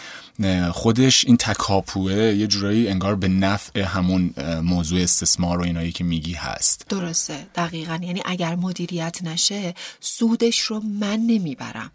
خودش 0.73 1.25
این 1.25 1.37
تکاپوه 1.37 2.13
یه 2.13 2.47
جورایی 2.47 2.89
انگار 2.89 3.15
به 3.15 3.29
نفع 3.29 3.81
همون 3.81 4.35
موضوع 4.63 5.01
استثمار 5.01 5.59
و 5.59 5.63
اینایی 5.63 5.93
که 5.93 6.05
میگی 6.05 6.33
هست. 6.33 6.87
درسته. 6.89 7.47
دقیقا. 7.55 7.99
یعنی 8.03 8.23
اگر 8.25 8.55
مدیریت 8.55 9.23
نشه 9.23 9.75
سودش 10.01 10.59
رو 10.59 10.81
من 10.81 11.21
نمی‌برم. 11.21 11.91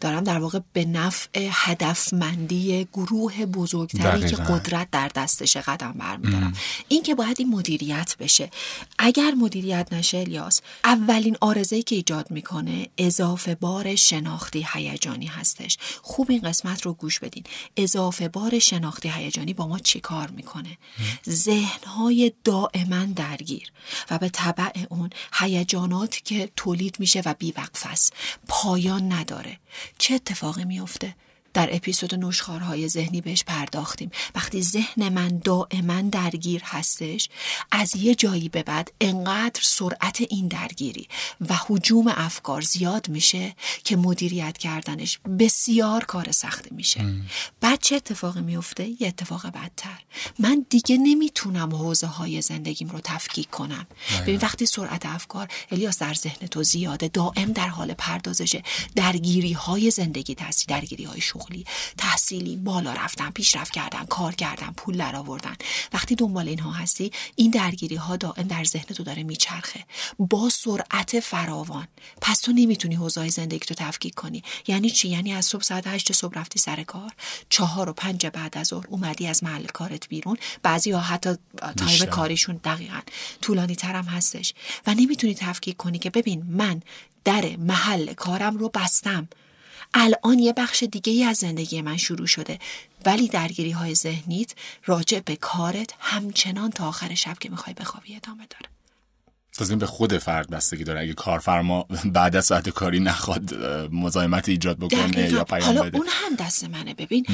دارم 0.00 0.24
در 0.24 0.38
واقع 0.38 0.60
به 0.72 0.84
نفع 0.84 1.48
هدفمندی 1.52 2.88
گروه 2.92 3.46
بزرگتری 3.46 4.30
که 4.30 4.36
قدرت 4.36 4.88
در 4.92 5.10
دستش 5.14 5.56
قدم 5.56 5.92
برمی 5.92 6.30
دارم 6.32 6.52
این 6.88 7.02
که 7.02 7.14
باید 7.14 7.36
این 7.38 7.48
مدیریت 7.48 8.16
بشه. 8.18 8.50
اگر 8.98 9.30
مدیریت 9.30 9.88
نشه 9.92 10.18
الیاس 10.18 10.60
اولین 10.84 11.36
آرزه 11.40 11.82
که 11.82 11.94
ایجاد 11.96 12.30
می‌کنه 12.30 12.88
اضافه 12.98 13.54
بار 13.54 13.94
شناختی 13.96 14.66
هیجانی 14.74 15.26
هستش. 15.26 15.78
خوب 16.02 16.30
این 16.30 16.40
قسمت 16.40 16.82
رو 16.82 16.92
گوش 16.92 17.18
بدین. 17.18 17.44
اضافه 17.78 18.28
بار 18.28 18.58
شناختی 18.58 19.08
هیجانی 19.08 19.54
با 19.54 19.66
ما 19.66 19.78
چی 19.78 20.00
کار 20.00 20.30
می‌کنه؟ 20.30 20.78
ذهنهای 21.28 22.32
دائما 22.44 23.04
درگیر 23.04 23.72
و 24.10 24.18
به 24.18 24.28
طبع 24.28 24.84
اون 24.88 25.10
هیجانات 25.32 26.20
که 26.24 26.50
تولید 26.56 26.96
میشه 27.00 27.22
و 27.24 27.34
بیوقف 27.38 27.86
است. 27.86 28.12
پایان 28.48 29.12
نداره. 29.12 29.58
چه 29.98 30.14
اتفاقی 30.14 30.64
میفته 30.64 31.14
در 31.58 31.68
اپیزود 31.76 32.14
نوشخارهای 32.14 32.88
ذهنی 32.88 33.20
بهش 33.20 33.44
پرداختیم. 33.44 34.10
وقتی 34.34 34.62
ذهن 34.62 35.08
من 35.08 35.38
دائما 35.44 36.00
درگیر 36.00 36.62
هستش 36.64 37.28
از 37.72 37.96
یه 37.96 38.14
جایی 38.14 38.48
به 38.48 38.62
بعد 38.62 38.92
انقدر 39.00 39.60
سرعت 39.62 40.20
این 40.30 40.48
درگیری 40.48 41.08
و 41.40 41.54
حجوم 41.68 42.08
افکار 42.08 42.60
زیاد 42.60 43.08
میشه 43.08 43.54
که 43.84 43.96
مدیریت 43.96 44.58
کردنش 44.58 45.18
بسیار 45.38 46.04
کار 46.04 46.32
سخت 46.32 46.72
میشه. 46.72 47.14
بعد 47.60 47.78
چه 47.82 47.96
اتفاقی 47.96 48.40
میفته؟ 48.40 48.88
یه 48.88 49.08
اتفاق 49.08 49.46
بدتر. 49.46 49.98
من 50.38 50.66
دیگه 50.70 50.96
نمی‌تونم 50.96 51.74
حوزه 51.74 52.06
های 52.06 52.42
زندگیم 52.42 52.88
رو 52.88 53.00
تفکیک 53.04 53.50
کنم. 53.50 53.86
ببین 54.22 54.40
وقتی 54.40 54.66
سرعت 54.66 55.06
افکار 55.06 55.48
الیاس 55.70 55.98
در 55.98 56.14
ذهن 56.14 56.46
تو 56.46 56.62
زیاده 56.62 57.08
دائم 57.08 57.52
در 57.52 57.68
حال 57.68 57.94
پردازشه. 57.94 58.62
درگیری 58.96 59.52
های 59.52 59.90
زندگی 59.90 60.34
دستی 60.34 60.66
درگیری 60.66 61.04
های 61.04 61.20
شغلی 61.48 61.64
تحصیلی 61.98 62.56
بالا 62.56 62.92
رفتن 62.92 63.30
پیشرفت 63.30 63.72
کردن 63.72 64.04
کار 64.04 64.34
کردن 64.34 64.72
پول 64.76 64.96
در 64.96 65.16
آوردن 65.16 65.56
وقتی 65.92 66.14
دنبال 66.14 66.48
اینها 66.48 66.72
هستی 66.72 67.12
این 67.36 67.50
درگیری 67.50 67.96
ها 67.96 68.16
دائم 68.16 68.42
در 68.42 68.64
ذهن 68.64 68.84
تو 68.84 69.02
داره 69.02 69.22
میچرخه. 69.22 69.84
با 70.18 70.48
سرعت 70.48 71.20
فراوان. 71.20 71.88
پس 72.20 72.40
تو 72.40 72.52
نمی‌تونی 72.52 72.94
حوزه 72.94 73.28
زندگی 73.28 73.58
تو 73.58 73.74
تفکیک 73.74 74.14
کنی. 74.14 74.42
یعنی 74.66 74.90
چی؟ 74.90 75.08
یعنی 75.08 75.32
از 75.32 75.44
صبح 75.44 75.62
ساعت 75.62 75.86
هشت 75.86 76.12
صبح 76.12 76.38
رفتی 76.38 76.58
سر 76.58 76.82
کار. 76.82 77.12
چهار 77.48 77.88
و 77.88 77.92
پنج 77.92 78.26
بعد 78.26 78.58
از 78.58 78.66
ظهر 78.66 78.86
اومدی 78.88 79.26
از 79.26 79.44
محل 79.44 79.64
کارت 79.64 80.08
بیرون. 80.08 80.36
بعضی 80.62 80.90
ها 80.90 81.00
حتی 81.00 81.34
تایم 81.76 82.04
کاریشون 82.04 82.56
دقیقا. 82.56 83.00
طولانی 83.42 83.76
ترم 83.76 84.04
هستش. 84.04 84.54
و 84.86 84.94
نمی‌تونی 84.94 85.34
تفکیک 85.34 85.76
کنی 85.76 85.98
که 85.98 86.10
ببین 86.10 86.42
من 86.48 86.82
در 87.24 87.56
محل 87.56 88.12
کارم 88.12 88.56
رو 88.56 88.68
بستم. 88.68 89.28
الان 89.94 90.38
یه 90.38 90.52
بخش 90.52 90.82
دیگه 90.82 91.12
ای 91.12 91.24
از 91.24 91.36
زندگی 91.36 91.82
من 91.82 91.96
شروع 91.96 92.26
شده. 92.26 92.58
ولی 93.06 93.28
درگیری 93.28 93.70
های 93.70 93.94
ذهنیت 93.94 94.54
راجع 94.86 95.20
به 95.20 95.36
کارت 95.36 95.94
همچنان 95.98 96.70
تا 96.70 96.88
آخر 96.88 97.14
شب 97.14 97.38
که 97.38 97.48
می‌خوای 97.48 97.74
بخوابی 97.74 98.16
ادامه 98.16 98.46
داره. 98.50 98.68
این 99.70 99.78
به 99.78 99.86
خود 99.86 100.18
فرد 100.18 100.50
بستگی 100.50 100.84
داره. 100.84 101.00
اگه 101.00 101.12
کارفرما 101.12 101.86
بعد 102.04 102.36
از 102.36 102.44
ساعت 102.44 102.68
کاری 102.68 103.00
نخواد 103.00 103.54
مزاحمت 103.92 104.48
ایجاد 104.48 104.78
بکنه 104.78 105.30
یا 105.30 105.44
پیام 105.44 105.64
حالا 105.64 105.90
اون 105.94 106.06
هم 106.08 106.34
دست 106.34 106.64
منه. 106.64 106.94
ببین 106.94 107.26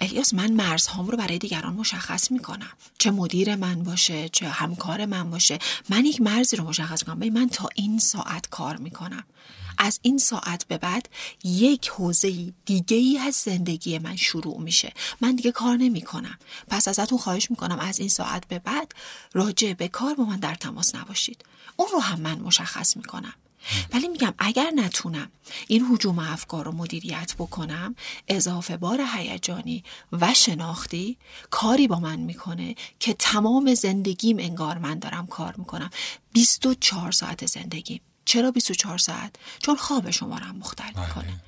الیاس 0.00 0.34
من 0.34 0.52
مرزهام 0.52 1.06
رو 1.06 1.16
برای 1.16 1.38
دیگران 1.38 1.74
مشخص 1.74 2.30
می‌کنم. 2.30 2.70
چه 2.98 3.10
مدیر 3.10 3.56
من 3.56 3.82
باشه 3.82 4.28
چه 4.28 4.48
همکار 4.48 5.06
من 5.06 5.30
باشه. 5.30 5.58
من 5.88 6.04
یک 6.04 6.20
مرزی 6.20 6.56
رو 6.56 6.64
مشخص 6.64 7.02
می‌کنم. 7.02 7.18
ببین 7.18 7.32
من 7.32 7.48
تا 7.48 7.68
این 7.74 7.98
ساعت 7.98 8.48
کار 8.50 8.76
می‌کنم. 8.76 9.24
از 9.78 10.00
این 10.02 10.18
ساعت 10.18 10.64
به 10.68 10.78
بعد 10.78 11.08
یک 11.44 11.88
حوزه 11.88 12.52
دیگه 12.64 12.96
ای 12.96 13.18
از 13.18 13.34
زندگی 13.34 13.98
من 13.98 14.16
شروع 14.16 14.60
میشه. 14.60 14.92
من 15.20 15.36
دیگه 15.36 15.52
کار 15.52 15.76
نمی 15.76 16.02
کنم 16.02 16.38
پس 16.68 16.88
ازتون 16.88 17.18
خواهش 17.18 17.50
می‌کنم 17.50 17.78
از 17.78 17.98
این 17.98 18.08
ساعت 18.08 18.48
به 18.48 18.58
بعد 18.58 18.92
راجع 19.32 19.72
به 19.72 19.88
کار 19.88 20.14
با 20.14 20.24
من 20.24 20.36
در 20.36 20.54
تماس 20.54 20.94
نباشید. 20.94 21.44
اون 21.76 21.88
رو 21.92 21.98
هم 21.98 22.20
من 22.20 22.38
مشخص 22.38 22.96
می‌کنم. 22.96 23.34
ولی 23.92 24.08
میگم 24.08 24.34
اگر 24.38 24.70
نتونم 24.74 25.30
این 25.68 25.86
حجوم 25.90 26.18
افکار 26.18 26.64
رو 26.64 26.72
مدیریت 26.72 27.34
بکنم 27.38 27.96
اضافه 28.28 28.76
بار 28.76 29.00
هیجانی 29.14 29.84
و 30.12 30.34
شناختی 30.34 31.18
کاری 31.50 31.88
با 31.88 32.00
من 32.00 32.20
می‌کنه 32.20 32.74
که 33.00 33.14
تمام 33.14 33.74
زندگیم 33.74 34.38
انگار 34.38 34.78
من 34.78 34.98
دارم 34.98 35.26
کار 35.26 35.54
می‌کنم. 35.58 35.90
24 36.32 37.12
ساعت 37.12 37.46
زندگیم. 37.46 38.00
چرا 38.24 38.50
24 38.50 38.98
ساعت؟ 38.98 39.36
چون 39.62 39.76
خواب 39.76 40.10
شما 40.10 40.38
رو 40.38 40.44
هم 40.44 40.56
مختل 40.56 40.90
بله. 40.94 41.06
می‌کنه. 41.06 41.40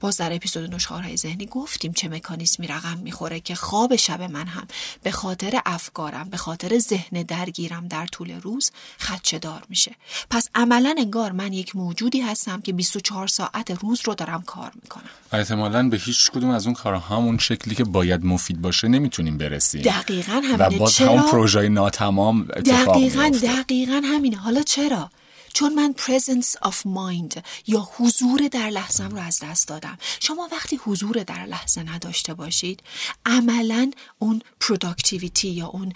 باز 0.00 0.16
در 0.16 0.32
اپیزود 0.32 0.74
نشخارهای 0.74 1.16
ذهنی 1.16 1.46
گفتیم 1.46 1.92
چه 1.92 2.08
مکانیزمی 2.08 2.66
رقم 2.66 2.98
می‌خوره 2.98 3.40
که 3.40 3.54
خواب 3.54 3.96
شب 3.96 4.22
من 4.22 4.46
هم 4.46 4.66
به 5.02 5.10
خاطر 5.10 5.60
افکارم 5.66 6.30
به 6.30 6.36
خاطر 6.36 6.78
ذهن 6.78 7.22
درگیرم 7.22 7.88
در 7.88 8.06
طول 8.06 8.40
روز 8.40 8.70
خدچه 8.98 9.38
دار 9.38 9.62
میشه. 9.68 9.94
پس 10.30 10.48
عملا 10.54 10.94
انگار 10.98 11.32
من 11.32 11.52
یک 11.52 11.76
موجودی 11.76 12.20
هستم 12.20 12.60
که 12.60 12.72
24 12.72 13.26
ساعت 13.26 13.70
روز 13.70 14.00
رو 14.04 14.14
دارم 14.14 14.42
کار 14.42 14.72
می‌کنم. 14.82 15.10
احتمالا 15.32 15.88
به 15.88 15.96
هیچ 15.96 16.30
کدوم 16.30 16.50
از 16.50 16.66
اون 16.66 16.74
کارها 16.74 17.16
همون 17.16 17.38
شکلی 17.38 17.74
که 17.74 17.84
باید 17.84 18.24
مفید 18.24 18.62
باشه 18.62 18.88
نمی‌تونیم 18.88 19.38
برسیم. 19.38 19.82
دقیقا 19.82 20.32
همینه. 20.32 20.56
و 20.56 20.78
باز 20.78 20.92
چرا؟ 20.92 21.08
همون 21.08 21.30
پروژه 21.30 21.68
ناتمام 21.68 22.48
اتفاق 22.56 22.96
دقیقا 22.96 23.30
دقیقا 23.42 24.02
همینه. 24.04 24.36
حالا 24.36 24.62
چرا؟ 24.62 25.10
چون 25.54 25.74
من 25.74 25.94
presence 25.98 26.68
of 26.68 26.74
mind 26.74 27.40
یا 27.66 27.88
حضور 27.96 28.48
در 28.48 28.70
لحظه 28.70 29.04
رو 29.04 29.18
از 29.18 29.38
دست 29.42 29.68
دادم. 29.68 29.98
شما 30.20 30.48
وقتی 30.52 30.76
حضور 30.76 31.22
در 31.22 31.46
لحظه 31.46 31.82
نداشته 31.82 32.34
باشید 32.34 32.82
عملا 33.26 33.90
اون 34.18 34.42
productivity 34.64 35.44
یا 35.44 35.66
اون 35.66 35.92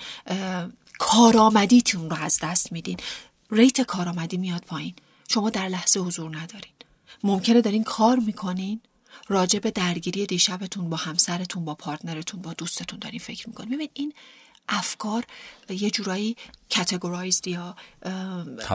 کارآمدیتون 0.98 2.10
رو 2.10 2.16
از 2.16 2.38
دست 2.42 2.72
میدین. 2.72 2.96
ریت 3.50 3.80
کارآمدی 3.80 4.36
میاد 4.36 4.64
پایین. 4.64 4.94
شما 5.28 5.50
در 5.50 5.68
لحظه 5.68 6.00
حضور 6.00 6.36
ندارین. 6.36 6.72
ممکنه 7.22 7.60
دارین 7.60 7.84
کار 7.84 8.18
می‌کنین. 8.18 8.80
راجع 9.28 9.58
به 9.58 9.70
درگیری 9.70 10.26
دیشبتون 10.26 10.90
با 10.90 10.96
همسرتون 10.96 11.64
با 11.64 11.74
پارتنرتون 11.74 12.42
با 12.42 12.52
دوستتون 12.52 12.98
دارین 12.98 13.20
فکر 13.20 13.48
می‌کنین. 13.48 13.70
ببین 13.70 13.88
این 13.94 14.12
افکار 14.68 15.24
یه 15.68 15.90
جورایی 15.90 16.36
کتگورایزد 16.74 17.48
یا 17.48 17.76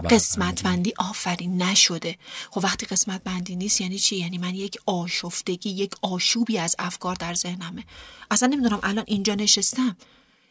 قسمت 0.10 0.64
بندی 0.64 0.94
آفرین 0.98 1.62
نشده. 1.62 2.18
خب 2.52 2.64
وقتی 2.64 2.86
قسمت 2.86 3.24
بندی 3.24 3.56
نیست 3.56 3.82
یعنی 3.82 4.00
چی؟ 4.00 4.16
یعنی 4.16 4.38
من 4.38 4.56
یک 4.56 4.78
آشفتگی 4.86 5.70
یک 5.70 5.94
آشوبی 6.02 6.58
از 6.58 6.76
افکار 6.80 7.16
در 7.16 7.34
ذهنمه. 7.34 7.84
اصلا 8.32 8.50
نمی‌دونم 8.50 8.80
الان 8.84 9.04
اینجا 9.08 9.36
نشستم. 9.36 9.98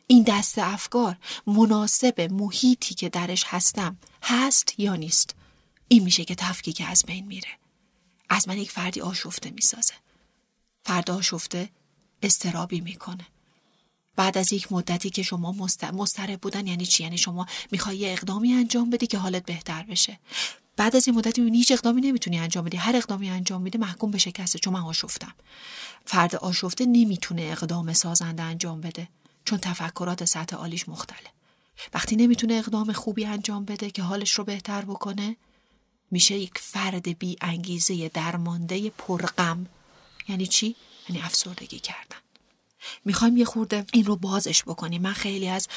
این 0.07 0.23
دست 0.23 0.59
افکار 0.59 1.17
مناسب 1.47 2.21
محیطی 2.21 2.95
که 2.95 3.09
درش 3.09 3.45
هستم 3.47 3.97
هست 4.23 4.75
یا 4.81 4.97
نیست؟ 4.97 5.35
این 5.89 6.03
میشه 6.03 6.25
که 6.25 6.35
تفکیک 6.35 6.83
از 6.87 7.05
بین 7.07 7.27
میره. 7.27 7.49
از 8.31 8.49
من 8.49 8.59
یک 8.59 8.71
فردی 8.71 9.01
آشفته 9.01 9.51
می‌سازه. 9.51 9.95
فرد 10.85 11.11
آشفته 11.11 11.71
استرابی 12.23 12.81
می‌کنه. 12.81 13.27
بعد 14.19 14.39
از 14.39 14.53
یک 14.53 14.73
مدتی 14.73 15.11
که 15.11 15.23
شما 15.23 15.55
مسترب 15.93 16.41
بودن 16.41 16.67
یعنی 16.67 16.87
چی؟ 16.87 17.03
یعنی 17.03 17.19
شما 17.19 17.47
می‌خوای 17.71 17.97
یه 17.97 18.13
اقدامی 18.13 18.53
انجام 18.53 18.91
بدی 18.91 19.07
که 19.07 19.19
حالت 19.19 19.45
بهتر 19.45 19.83
بشه. 19.83 20.19
بعد 20.77 20.97
از 20.97 21.09
این 21.09 21.17
مدتی 21.17 21.51
هیچ 21.51 21.73
اقدامی 21.73 22.01
نمی‌تونی 22.01 22.39
انجام 22.39 22.65
بدی. 22.65 22.77
هر 22.77 22.97
اقدامی 22.97 23.31
انجام 23.31 23.63
میده 23.63 23.79
محکوم 23.79 24.11
به 24.11 24.19
شکسته 24.19 24.59
چون 24.59 24.73
من 24.73 24.81
آشفتم. 24.81 25.35
فرد 26.05 26.37
آشفته 26.37 26.87
نمی‌تونه 26.87 27.43
اقدام 27.43 27.93
سازنده 27.93 28.43
انجام 28.43 28.81
بده 28.81 29.09
چون 29.45 29.59
تفکرات 29.59 30.25
سطح 30.25 30.57
عالیش 30.57 30.89
مختله. 30.89 31.29
وقتی 31.95 32.17
نمی‌تونه 32.17 32.55
اقدام 32.55 32.93
خوبی 32.93 33.25
انجام 33.25 33.65
بده 33.65 33.91
که 33.91 34.03
حالش 34.03 34.33
رو 34.33 34.45
بهتر 34.45 34.85
بکنه 34.85 35.37
میشه 36.11 36.35
یک 36.35 36.59
فرد 36.59 37.19
بی 37.19 37.37
انگیزه 37.41 38.09
درمانده 38.09 38.91
پرغم 38.91 39.67
یعنی 40.29 40.47
چی؟ 40.47 40.77
یعنی 41.09 41.23
افسردگی 41.23 41.79
کردن. 41.79 42.17
می‌خوایم 43.05 43.37
یه 43.37 43.45
خورده 43.45 43.85
این 43.93 44.05
رو 44.05 44.17
بازش 44.17 44.63
بکنیم. 44.63 45.03
من 45.03 45.13
خیلی 45.13 45.49
از 45.49 45.69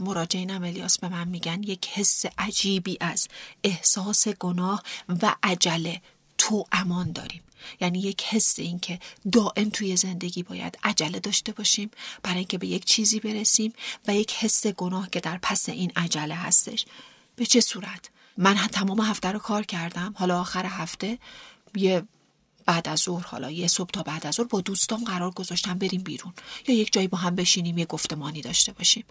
مراجعین 0.00 0.50
الیاس 0.50 0.98
به 0.98 1.08
من 1.08 1.28
میگن 1.28 1.62
یک 1.62 1.88
حس 1.88 2.24
عجیبی 2.38 2.96
از 3.00 3.28
احساس 3.64 4.28
گناه 4.28 4.82
و 5.22 5.34
عجله 5.42 6.02
تو 6.38 6.64
امان 6.72 7.12
داریم. 7.12 7.42
یعنی 7.80 7.98
یک 7.98 8.22
حس 8.22 8.58
این 8.58 8.78
که 8.78 8.98
دائم 9.32 9.68
توی 9.68 9.96
زندگی 9.96 10.42
باید 10.42 10.78
عجله 10.84 11.20
داشته 11.20 11.52
باشیم 11.52 11.90
برای 12.22 12.38
اینکه 12.38 12.58
به 12.58 12.66
یک 12.66 12.84
چیزی 12.84 13.20
برسیم 13.20 13.72
و 14.08 14.14
یک 14.14 14.32
حس 14.34 14.66
گناه 14.66 15.10
که 15.10 15.20
در 15.20 15.38
پس 15.42 15.68
این 15.68 15.92
عجله 15.96 16.34
هستش. 16.34 16.84
به 17.36 17.46
چه 17.46 17.60
صورت؟ 17.60 18.10
من 18.36 18.54
تمام 18.54 19.00
هفته 19.00 19.32
رو 19.32 19.38
کار 19.38 19.62
کردم. 19.62 20.14
حالا 20.18 20.40
آخر 20.40 20.66
هفته 20.66 21.18
یه 21.74 22.02
بعد 22.66 22.88
از 22.88 23.00
ظهر 23.00 23.26
حالا 23.26 23.50
یه 23.50 23.66
صبح 23.68 23.90
تا 23.90 24.02
بعد 24.02 24.26
از 24.26 24.34
ظهر 24.34 24.46
با 24.46 24.60
دوستام 24.60 25.04
قرار 25.04 25.30
گذاشتم 25.30 25.78
بریم 25.78 26.02
بیرون. 26.02 26.32
یا 26.68 26.74
یک 26.74 26.92
جایی 26.92 27.08
با 27.08 27.18
هم 27.18 27.34
بشینیم 27.34 27.78
یه 27.78 27.84
گفتمانی 27.84 28.40
داشته 28.40 28.72
باشیم. 28.72 29.04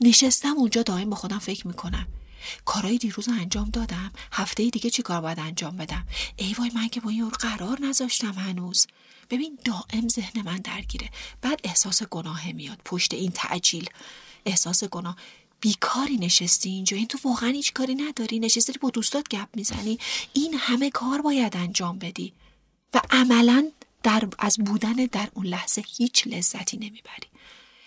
نشستم 0.00 0.56
اونجا 0.56 0.82
دائم 0.82 1.10
با 1.10 1.16
خودم 1.16 1.38
فکر 1.38 1.66
می‌کنم. 1.66 2.06
کارهای 2.64 2.98
دیروز 2.98 3.28
انجام 3.28 3.70
دادم. 3.70 4.12
هفته 4.32 4.70
دیگه 4.70 4.90
چی 4.90 5.02
کار 5.02 5.20
باید 5.20 5.40
انجام 5.40 5.76
بدم؟ 5.76 6.06
ای 6.36 6.54
وای 6.58 6.70
من 6.74 6.88
که 6.88 7.00
با 7.00 7.10
این 7.10 7.28
قرار 7.28 7.80
نذاشتم 7.80 8.32
هنوز. 8.32 8.86
ببین 9.30 9.58
دائم 9.64 10.08
ذهن 10.08 10.42
من 10.42 10.56
درگیره. 10.56 11.10
بعد 11.42 11.60
احساس 11.64 12.02
گناه 12.02 12.52
میاد. 12.52 12.80
پشت 12.84 13.14
این 13.14 13.30
تعجیل. 13.30 13.90
احساس 14.46 14.84
گناه. 14.84 15.16
بیکاری 15.60 16.16
نشستی 16.16 16.70
اینجا. 16.70 16.96
این 16.96 17.06
تو 17.06 17.18
واقعا 17.24 17.50
هیچ 17.50 17.72
کاری 17.72 17.94
نداری. 17.94 18.38
نشستی 18.38 18.78
با 18.78 18.90
دوستات 18.90 19.28
گپ 19.28 19.48
می‌زنی. 19.56 19.98
این 20.32 20.54
همه 20.54 20.90
کار 20.90 21.22
باید 21.22 21.56
انجام 21.56 21.98
بدی. 21.98 22.32
و 22.94 23.00
عملا 23.10 23.70
در 24.02 24.28
از 24.38 24.56
بودن 24.56 24.92
در 24.92 25.28
اون 25.34 25.46
لحظه 25.46 25.84
هیچ 25.96 26.26
لذتی 26.26 26.76
نمی‌بری. 26.76 27.28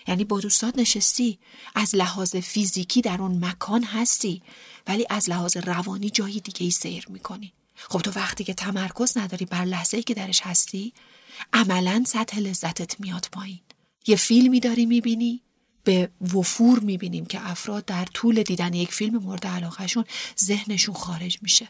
یعنی 0.07 0.23
با 0.23 0.39
دوستات 0.39 0.77
نشستی 0.77 1.39
از 1.75 1.95
لحاظ 1.95 2.35
فیزیکی 2.35 3.01
در 3.01 3.21
اون 3.21 3.45
مکان 3.45 3.83
هستی 3.83 4.41
ولی 4.87 5.05
از 5.09 5.29
لحاظ 5.29 5.57
روانی 5.57 6.09
جایی 6.09 6.39
دیگه 6.39 6.63
ای 6.63 6.71
سیر 6.71 7.05
می‌کنی. 7.09 7.53
خب 7.75 8.01
تو 8.01 8.11
وقتی 8.11 8.43
که 8.43 8.53
تمرکز 8.53 9.17
نداری 9.17 9.45
بر 9.45 9.65
لحظه 9.65 9.97
ای 9.97 10.03
که 10.03 10.13
درش 10.13 10.41
هستی 10.41 10.93
عملا 11.53 12.03
سطح 12.07 12.39
لذتت 12.39 12.99
میاد 12.99 13.27
پایین. 13.31 13.59
یه 14.07 14.15
فیلمی 14.15 14.59
داری 14.59 14.85
می‌بینی 14.85 15.41
به 15.83 16.09
وفور 16.21 16.79
می‌بینیم 16.79 17.25
که 17.25 17.49
افراد 17.49 17.85
در 17.85 18.05
طول 18.05 18.43
دیدن 18.43 18.73
یک 18.73 18.93
فیلم 18.93 19.17
مورد 19.17 19.47
علاقهشون 19.47 20.05
ذهنشون 20.43 20.95
خارج 20.95 21.39
میشه. 21.41 21.69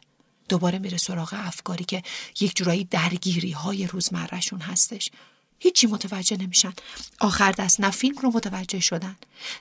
دوباره 0.50 0.80
میره 0.80 0.98
سراغ 0.98 1.34
افکاری 1.38 1.84
که 1.84 2.04
یک 2.40 2.56
جورایی 2.56 2.84
درگیری 2.84 3.52
های 3.52 3.88
روزمرهشون 3.88 4.62
هستش. 4.62 5.12
هیچی 5.60 5.88
متوجه 5.88 6.38
نمیشن. 6.38 6.74
آخر 7.20 7.52
دست 7.52 7.80
نه 7.80 7.90
فیلم 7.90 8.18
رو 8.18 8.32
متوجه 8.32 8.80
شدن. 8.80 9.16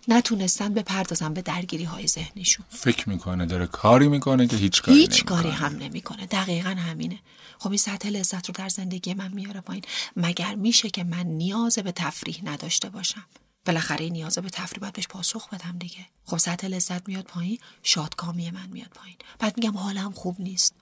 نتونستن 0.09 0.75
بپردازن 0.75 1.35
به 1.35 1.43
درگیری 1.43 1.85
های 1.85 2.07
ذهنیشون. 2.07 2.67
فکر 2.69 3.09
می‌کنه 3.09 3.47
داره 3.47 3.67
کاری 3.67 4.09
می‌کنه 4.09 4.47
که 4.47 4.57
هیچ 4.57 4.83
کاری 4.83 4.99
هیچ 4.99 5.25
کاری 5.25 5.51
هم 5.51 5.77
نمی‌کنه. 5.77 6.27
دقیقا 6.27 6.71
همینه. 6.71 7.19
خب 7.59 7.69
این 7.69 7.79
سطح 7.79 8.09
لذت 8.09 8.47
رو 8.47 8.55
در 8.55 8.69
زندگی 8.69 9.15
من 9.15 9.33
میاره 9.33 9.61
پایین. 9.61 9.85
مگر 10.17 10.55
میشه 10.55 10.91
که 10.91 11.05
من 11.05 11.27
نیاز 11.27 11.79
به 11.79 11.93
تفریح 11.93 12.41
نداشته 12.45 12.89
باشم؟ 12.89 13.25
بالاخره 13.65 14.09
نیاز 14.09 14.39
به 14.39 14.51
تفریح 14.51 14.81
باید 14.81 14.93
بهش 14.93 15.09
پاسخ 15.09 15.49
بدم 15.49 15.79
دیگه. 15.79 16.07
خب 16.25 16.37
سطح 16.37 16.67
لذت 16.67 17.09
میاد 17.09 17.25
پایین 17.25 17.59
شادکامی 17.83 18.51
من 18.51 18.69
میاد 18.69 18.89
پایین. 18.89 19.17
بعد 19.39 19.57
میگم 19.57 19.77
حالم 19.77 20.13
خوب 20.13 20.41
نیست. 20.41 20.75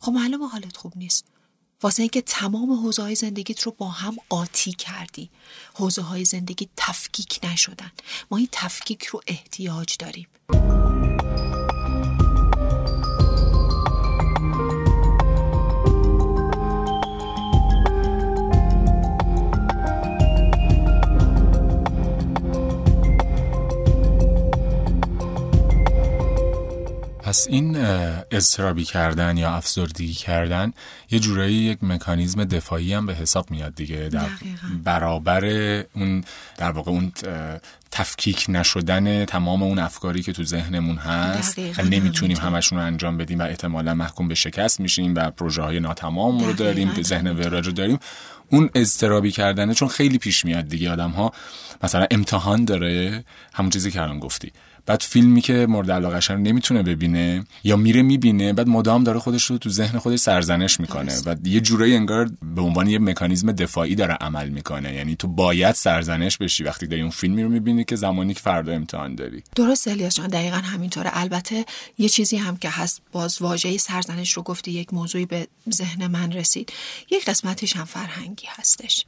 خب 0.00 0.12
معلومه 0.12 0.48
حالت 0.48 0.76
خوب 0.76 0.92
نیست. 0.96 1.24
واسه 1.82 2.02
اینکه 2.02 2.20
تمام 2.20 2.72
حوزه 2.72 3.02
های 3.02 3.14
زندگیت 3.14 3.60
رو 3.62 3.72
با 3.78 3.88
هم 3.88 4.16
قاطی 4.28 4.72
کردی. 4.72 5.30
حوزه 5.74 6.02
های 6.02 6.24
زندگی 6.24 6.68
تفکیک 6.76 7.40
نشدن. 7.42 7.92
ما 8.30 8.38
این 8.38 8.48
تفکیک 8.52 9.04
رو 9.04 9.20
احتیاج 9.26 9.96
داریم. 9.98 10.26
پس 27.36 27.46
این 27.50 27.76
اضطرابی 28.30 28.84
کردن 28.84 29.36
یا 29.36 29.50
افسردگی 29.50 30.14
کردن 30.14 30.72
یه 31.10 31.18
جورایی 31.18 31.54
یک 31.54 31.84
مکانیزم 31.84 32.44
دفاعی 32.44 32.94
هم 32.94 33.06
به 33.06 33.14
حساب 33.14 33.50
میاد 33.50 33.74
دیگه 33.74 33.96
در 33.96 34.28
برابر 34.84 35.44
اون 35.94 36.24
در 36.56 36.70
واقع 36.70 36.90
اون 36.90 37.12
تفکیک 37.90 38.46
نشدن 38.48 39.24
تمام 39.24 39.62
اون 39.62 39.78
افکاری 39.78 40.22
که 40.22 40.32
تو 40.32 40.44
ذهنمون 40.44 40.96
هست. 40.96 41.58
نمی‌تونیم 41.58 42.36
همشون 42.36 42.78
رو 42.78 42.84
انجام 42.84 43.18
بدیم 43.18 43.38
و 43.38 43.42
احتمالا 43.42 43.94
محکوم 43.94 44.28
به 44.28 44.34
شکست 44.34 44.80
میشیم 44.80 45.14
و 45.14 45.30
پروژه 45.30 45.62
های 45.62 45.80
ناتمام 45.80 46.44
رو 46.44 46.52
داریم 46.52 46.92
به 46.92 47.02
ذهن 47.02 47.26
وراج 47.26 47.66
رو 47.66 47.72
داریم. 47.72 47.98
اون 48.50 48.70
اضطرابی 48.74 49.30
کردنه 49.30 49.74
چون 49.74 49.88
خیلی 49.88 50.18
پیش 50.18 50.44
میاد 50.44 50.68
دیگه. 50.68 50.90
آدم 50.90 51.10
ها 51.10 51.32
مثلا 51.82 52.06
امتحان 52.10 52.64
داره 52.64 53.24
همون 53.54 53.70
چیزی 53.70 53.90
که 53.90 54.02
الان 54.02 54.18
گفتی. 54.18 54.52
بعد 54.86 55.02
فیلمی 55.02 55.40
که 55.40 55.66
مورد 55.68 55.90
علاقش 55.90 56.30
رو 56.30 56.38
نمی‌تونه 56.38 56.82
ببینه 56.82 57.44
یا 57.64 57.76
میره 57.76 58.02
می‌بینه 58.02 58.52
بعد 58.52 58.68
مدام 58.68 59.04
داره 59.04 59.18
خودش 59.18 59.44
رو 59.44 59.58
تو 59.58 59.70
ذهن 59.70 59.98
خودش 59.98 60.18
سرزنش 60.18 60.80
می‌کنه. 60.80 61.12
و 61.26 61.36
یه 61.44 61.60
جورایی 61.60 61.96
انگار 61.96 62.30
به 62.54 62.62
عنوان 62.62 62.86
یه 62.86 62.98
مکانیزم 62.98 63.52
دفاعی 63.52 63.94
داره 63.94 64.14
عمل 64.14 64.48
می‌کنه. 64.48 64.94
یعنی 64.94 65.16
تو 65.16 65.28
باید 65.28 65.74
سرزنش 65.74 66.38
بشی 66.38 66.64
وقتی 66.64 66.86
داری 66.86 67.02
اون 67.02 67.10
فیلمی 67.10 67.42
رو 67.42 67.48
می‌بینی 67.48 67.84
که 67.84 67.96
زمانی 67.96 68.34
که 68.34 68.40
فردا 68.40 68.72
امتحان 68.72 69.14
داری. 69.14 69.42
درست 69.56 69.88
الیاس 69.88 70.14
جان 70.14 70.28
دقیقا 70.28 70.56
همینطوره. 70.56 71.10
البته 71.12 71.64
یه 71.98 72.08
چیزی 72.08 72.36
هم 72.36 72.56
که 72.56 72.70
هست 72.70 73.02
باز 73.12 73.42
واژه 73.42 73.78
سرزنش 73.78 74.32
رو 74.32 74.42
گفتی 74.42 74.70
یک 74.70 74.94
موضوعی 74.94 75.26
به 75.26 75.48
ذهن 75.72 76.06
من 76.06 76.32
رسید. 76.32 76.72
یک 77.10 77.24
قسمتش 77.24 77.76
هم 77.76 77.84
فرهنگی 77.84 78.46
هستش. 78.48 79.04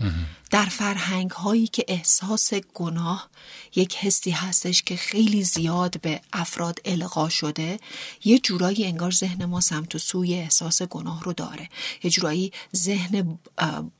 در 0.50 0.64
فرهنگ 0.64 1.30
هایی 1.30 1.66
که 1.66 1.84
احساس 1.88 2.50
گناه 2.74 3.28
یک 3.76 3.96
حسی 3.96 4.30
هستش 4.30 4.82
که 4.82 4.96
خیلی 4.96 5.42
زیاد 5.42 5.67
به 6.02 6.20
افراد 6.32 6.78
القا 6.84 7.28
شده 7.28 7.78
یه 8.24 8.38
جورایی 8.38 8.84
انگار 8.84 9.10
ذهن 9.10 9.44
ما 9.44 9.60
سمت 9.60 9.94
و 9.94 9.98
سوی 9.98 10.34
احساس 10.34 10.82
گناه 10.82 11.22
رو 11.24 11.32
داره. 11.32 11.68
یه 12.02 12.10
جورایی 12.10 12.52
ذهن 12.76 13.38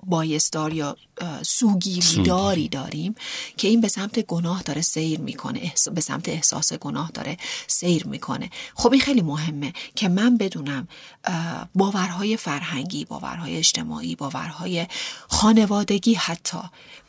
بایستار 0.02 0.72
یا 0.72 0.96
سوگیری 1.42 2.22
داری 2.22 2.68
داریم 2.68 3.14
که 3.56 3.68
این 3.68 3.80
به 3.80 3.88
سمت 3.88 4.20
گناه 4.20 4.62
داره 4.62 4.82
سیر 4.82 5.20
می‌کنه 5.20 5.72
به 5.94 6.00
سمت 6.00 6.28
احساس 6.28 6.72
گناه 6.72 7.10
داره 7.14 7.36
سیر 7.66 8.06
می‌کنه. 8.06 8.50
خب 8.74 8.92
این 8.92 9.00
خیلی 9.00 9.22
مهمه 9.22 9.72
که 9.94 10.08
من 10.08 10.36
بدونم 10.36 10.88
باورهای 11.74 12.36
فرهنگی 12.36 13.04
باورهای 13.04 13.56
اجتماعی 13.56 14.16
باورهای 14.16 14.86
خانوادگی 15.28 16.14
حتی 16.14 16.58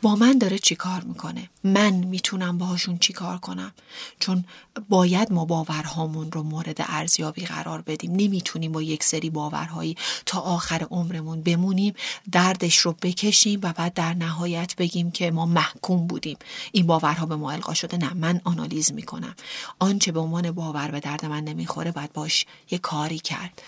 با 0.02 0.15
من 0.15 0.38
داره 0.38 0.60
چیکار 0.60 1.02
می‌کنه؟ 1.02 1.50
من 1.63 1.93
می‌تونم 1.93 2.58
باهاشون 2.58 2.98
چیکار 2.98 3.38
کنم؟ 3.38 3.72
چون 4.19 4.45
باید 4.89 5.34
ما 5.34 5.45
باورهامون 5.45 6.32
رو 6.32 6.43
مورد 6.43 6.78
ارزیابی 6.80 7.45
قرار 7.45 7.82
بدیم. 7.82 8.12
نمی‌تونیم 8.12 8.72
با 8.72 8.82
یک 8.82 9.04
سری 9.04 9.30
باورهایی 9.30 9.98
تا 10.26 10.39
آخر 10.39 10.88
عمرمون 10.91 11.41
بمونیم 11.41 11.93
دردش 12.32 12.78
رو 12.78 12.95
بکشیم 13.02 13.60
و 13.63 13.74
بعد 13.74 13.93
در 14.00 14.14
نهایت 14.14 14.76
بگیم 14.76 15.12
که 15.12 15.32
ما 15.32 15.46
محکوم 15.46 16.08
بودیم. 16.08 16.38
این 16.72 16.88
باورها 16.88 17.26
به 17.26 17.36
ما 17.36 17.52
القا 17.52 17.74
شده. 17.74 17.98
نه 17.98 18.14
من 18.14 18.42
آنالیز 18.44 18.94
می‌کنم. 18.94 19.36
آنچه 19.80 20.12
به 20.12 20.20
عنوان 20.20 20.52
باور 20.52 20.92
به 20.92 21.00
درد 21.00 21.26
من 21.26 21.44
نمی‌خوره 21.44 21.92
باید 21.92 22.14
باش 22.14 22.46
یه 22.72 22.78
کاری 22.78 23.20
کرد. 23.20 23.62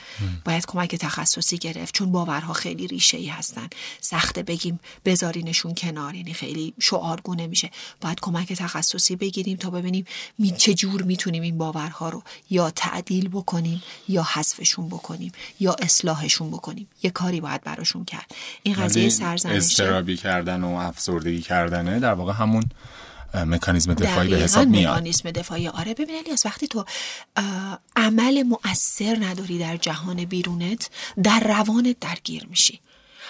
باید 0.45 0.65
کمک 0.65 0.95
تخصصی 0.95 1.57
گرفت. 1.57 1.93
چون 1.93 2.11
باورها 2.11 2.53
خیلی 2.53 2.87
ریشه 2.87 3.17
ای 3.17 3.27
هستن. 3.27 3.67
سخته 4.01 4.43
بگیم 4.43 4.79
بذارینشون 5.05 5.75
کنار. 5.75 6.15
یعنی 6.15 6.33
خیلی 6.33 6.73
شعارگونه 6.79 7.47
میشه. 7.47 7.71
باید 8.01 8.19
کمک 8.19 8.53
تخصصی 8.53 9.15
بگیریم 9.15 9.57
تا 9.57 9.69
ببینیم 9.69 10.05
می 10.37 10.51
چه 10.51 10.73
جور 10.73 11.01
می‌تونیم 11.01 11.43
این 11.43 11.57
باورها 11.57 12.09
رو 12.09 12.23
یا 12.49 12.69
تعدیل 12.69 13.29
بکنیم 13.29 13.83
یا 14.07 14.23
حذفشون 14.23 14.87
بکنیم 14.87 15.31
یا 15.59 15.75
اصلاحشون 15.81 16.51
بکنیم. 16.51 16.87
یه 17.03 17.09
کاری 17.09 17.41
باید 17.41 17.61
براشون 17.63 18.05
کرد. 18.05 18.31
این 18.63 18.75
قضیه 18.75 19.09
سرزنش 19.09 19.55
استرابی 19.55 20.17
کردن 20.21 20.63
و 20.63 20.75
افسردگی 20.75 21.41
کردنه 21.41 21.99
در 21.99 22.13
واقع 22.13 22.33
همون 22.33 22.63
مکانیزم 23.33 23.93
دفاعی 23.93 24.29
به 24.29 24.37
حساب 24.37 24.67
میاد. 24.67 24.91
مکانیزم 24.91 25.31
دفاعی. 25.31 25.67
آره 25.67 25.93
ببین 25.93 26.15
الیاس 26.17 26.45
وقتی 26.45 26.67
تو 26.67 26.85
عمل 27.95 28.43
مؤثر 28.43 29.17
نداری 29.21 29.59
در 29.59 29.77
جهان 29.77 30.25
بیرونت 30.25 30.89
در 31.23 31.39
روانت 31.39 31.95
درگیر 31.99 32.45
میشی. 32.49 32.79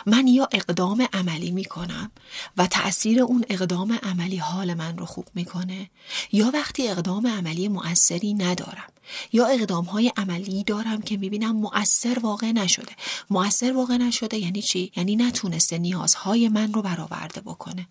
من 0.06 0.28
یا 0.28 0.50
اقدام 0.52 1.08
عملی 1.14 1.52
می‌کنم 1.52 2.12
و 2.58 2.68
تأثیر 2.68 3.22
اون 3.22 3.46
اقدام 3.50 4.00
عملی 4.04 4.38
حال 4.38 4.74
من 4.74 4.98
رو 4.98 5.06
خوب 5.06 5.28
می‌کنه 5.36 5.90
یا 6.32 6.52
وقتی 6.54 6.88
اقدام 6.88 7.28
عملی 7.28 7.68
مؤثری 7.68 8.34
ندارم 8.34 8.88
یا 9.34 9.46
اقدام 9.46 9.86
های 9.86 10.12
عملی 10.18 10.64
دارم 10.64 11.02
که 11.02 11.18
می‌بینم 11.18 11.56
مؤثر 11.56 12.20
واقع 12.20 12.52
نشده. 12.52 12.96
مؤثر 13.30 13.74
واقع 13.74 13.98
نشده 13.98 14.38
یعنی 14.38 14.62
چی؟ 14.62 14.92
یعنی 14.96 15.16
نتونسته 15.16 15.78
نیازهای 15.78 16.50
من 16.50 16.74
رو 16.74 16.82
برآورده 16.82 17.42
بکنه. 17.42 17.88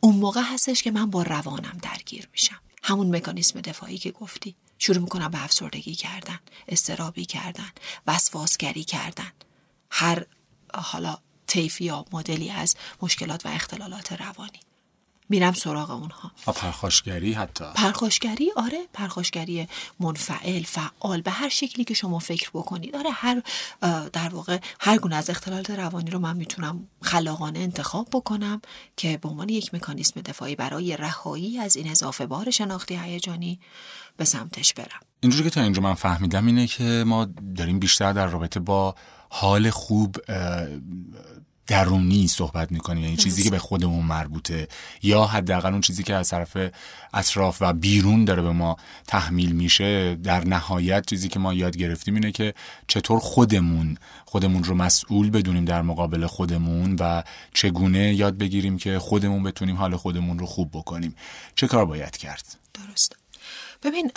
اون 0.00 0.16
موقع 0.16 0.42
هستش 0.44 0.82
که 0.82 0.90
من 0.90 1.10
با 1.10 1.22
روانم 1.22 1.78
درگیر 1.82 2.28
میشم. 2.32 2.60
همون 2.82 3.16
مکانیسم 3.16 3.60
دفاعی 3.60 3.98
که 3.98 4.10
گفتی. 4.10 4.54
شروع 4.78 4.98
می‌کنم 4.98 5.30
به 5.30 5.44
افسردگی 5.44 5.94
کردن 5.94 6.40
استرابی 6.68 7.24
کردن 7.24 7.70
وسواسگری 8.06 8.84
کردن. 8.84 9.32
هر 9.90 10.26
حالا 10.74 11.18
طیفی 11.48 11.84
یا 11.84 12.04
مدلی 12.12 12.50
از 12.50 12.76
مشکلات 13.02 13.46
و 13.46 13.48
اختلالات 13.48 14.12
روانی. 14.12 14.60
میرم 15.30 15.52
سراغ 15.52 15.90
اونها. 15.90 16.32
پرخاشگری 16.46 17.32
حتی. 17.32 17.64
پرخاشگری؟ 17.74 18.52
آره 18.56 18.78
پرخاشگری 18.92 19.68
منفعل 20.00 20.62
فعال 20.62 21.20
به 21.20 21.30
هر 21.30 21.48
شکلی 21.48 21.84
که 21.84 21.94
شما 21.94 22.18
فکر 22.18 22.50
بکنید. 22.54 22.96
آره 22.96 23.10
هر 23.10 23.42
در 24.12 24.28
واقع 24.28 24.58
هر 24.80 24.98
گونه 24.98 25.16
از 25.16 25.30
اختلالات 25.30 25.70
روانی 25.70 26.10
رو 26.10 26.18
من 26.18 26.36
می‌تونم 26.36 26.88
خلاقانه 27.02 27.58
انتخاب 27.58 28.08
بکنم 28.12 28.60
که 28.96 29.16
به 29.16 29.28
عنوان 29.28 29.48
یک 29.48 29.74
مکانیسم 29.74 30.20
دفاعی 30.20 30.56
برای 30.56 30.96
رهایی 30.96 31.58
از 31.58 31.76
این 31.76 31.90
اضافه 31.90 32.26
بار 32.26 32.50
شناختی 32.50 32.96
هیجانی 32.96 33.60
به 34.16 34.24
سمتش 34.24 34.74
برم. 34.74 35.00
اینجوری 35.20 35.44
که 35.44 35.50
تا 35.50 35.62
اینجا 35.62 35.82
من 35.82 35.94
فهمیدم 35.94 36.46
اینه 36.46 36.66
که 36.66 37.04
ما 37.06 37.24
داریم 37.56 37.78
بیشتر 37.78 38.12
در 38.12 38.26
رابطه 38.26 38.60
با 38.60 38.94
حال 39.30 39.70
خوب 39.70 40.16
درونی 41.68 42.28
صحبت 42.28 42.72
می‌کنیم 42.72 43.04
یعنی 43.04 43.16
چیزی 43.16 43.42
که 43.42 43.50
به 43.50 43.58
خودمون 43.58 44.04
مربوطه 44.04 44.68
یا 45.02 45.24
حداقل 45.24 45.72
اون 45.72 45.80
چیزی 45.80 46.02
که 46.02 46.14
از 46.14 46.28
طرف 46.28 46.56
اطراف 47.14 47.56
و 47.60 47.72
بیرون 47.72 48.24
داره 48.24 48.42
به 48.42 48.52
ما 48.52 48.76
تحمیل 49.06 49.52
میشه 49.52 50.14
در 50.14 50.44
نهایت 50.44 51.06
چیزی 51.06 51.28
که 51.28 51.38
ما 51.38 51.54
یاد 51.54 51.76
گرفتیم 51.76 52.14
اینه 52.14 52.32
که 52.32 52.54
چطور 52.86 53.18
خودمون 53.18 53.96
خودمون 54.24 54.64
رو 54.64 54.74
مسئول 54.74 55.30
بدونیم 55.30 55.64
در 55.64 55.82
مقابل 55.82 56.26
خودمون 56.26 56.96
و 57.00 57.22
چگونه 57.54 58.14
یاد 58.14 58.38
بگیریم 58.38 58.78
که 58.78 58.98
خودمون 58.98 59.42
بتونیم 59.42 59.76
حال 59.76 59.96
خودمون 59.96 60.38
رو 60.38 60.46
خوب 60.46 60.70
بکنیم. 60.72 61.14
چه 61.54 61.66
کار 61.66 61.84
باید 61.84 62.16
کرد؟ 62.16 62.56
درست 62.74 63.16
ببین 63.82 64.10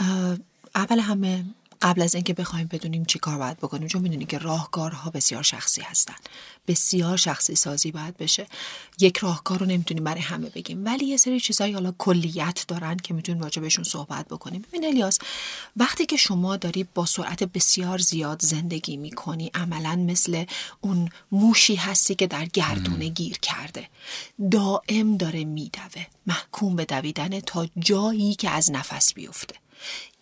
اول 0.76 1.00
همه 1.00 1.46
قبل 1.82 2.02
از 2.02 2.15
اینکه 2.15 2.34
بخوایم 2.34 2.67
بدونیم 2.67 3.06
چی 3.06 3.20
کار 3.20 3.38
باید 3.38 3.58
بکنیم 3.58 3.88
چون 3.88 4.02
می‌دونی 4.02 4.26
که 4.26 4.38
راهکارها 4.38 5.10
بسیار 5.10 5.44
شخصی 5.44 5.82
هستن. 5.82 6.15
بسیار 6.67 7.17
شخصی 7.17 7.56
سازی 7.56 7.91
باید 7.91 8.17
بشه. 8.17 8.48
یک 9.00 9.17
راهکار 9.17 9.60
رو 9.60 9.65
نمی‌تونیم 9.65 10.04
برای 10.04 10.22
همه 10.22 10.50
بگیم. 10.50 10.86
ولی 10.86 11.06
یه 11.06 11.17
سری 11.17 11.39
چیزایی 11.39 11.74
حالا 11.74 11.94
کلیت 11.98 12.65
دارن 12.67 12.98
که 12.98 13.13
می‌تونیم 13.13 13.44
راجع 13.44 13.62
بهشون 13.62 13.84
صحبت 13.84 14.28
بکنیم. 14.28 14.62
ببین 14.62 14.86
الیاس 14.86 15.20
وقتی 15.78 16.06
که 16.06 16.17
شما 16.17 16.58
داری 16.58 16.84
با 16.84 17.06
سرعت 17.06 17.44
بسیار 17.44 17.98
زیاد 17.98 18.41
زندگی 18.41 18.98
می‌کنی 18.98 19.52
عملا 19.54 19.96
مثل 19.96 20.46
اون 20.82 21.10
موشی 21.32 21.76
هستی 21.76 22.15
که 22.15 22.28
در 22.28 22.46
گردونه 22.46 23.08
گیر 23.10 23.38
کرده 23.38 23.89
دائم 24.52 25.17
داره 25.17 25.44
میدوه 25.44 26.06
محکوم 26.28 26.76
به 26.76 26.86
دویدن 26.86 27.39
تا 27.39 27.67
جایی 27.80 28.36
که 28.36 28.50
از 28.50 28.72
نفس 28.72 29.13
بیفته. 29.13 29.56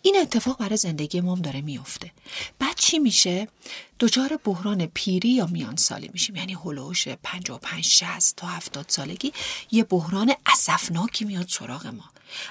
این 0.02 0.16
اتفاق 0.20 0.58
برای 0.58 0.76
زندگی 0.76 1.20
ما 1.20 1.34
هم 1.34 1.42
داره 1.42 1.60
میفته. 1.60 2.12
بعد 2.58 2.74
چی 2.76 2.98
میشه؟ 2.98 3.48
دچار 4.00 4.40
بحران 4.44 4.86
پیری 4.86 5.28
یا 5.28 5.46
میان 5.46 5.76
سالی 5.76 6.10
میشیم. 6.12 6.36
یعنی 6.36 6.54
هلوش 6.54 7.08
55 7.08 7.84
60 7.84 8.36
تا 8.36 8.46
70 8.46 8.84
سالگی 8.88 9.32
یه 9.70 9.84
بحران 9.84 10.34
اسفناکی 10.46 11.24
میاد 11.24 11.48
سراغ 11.48 11.86
ما. 11.86 12.04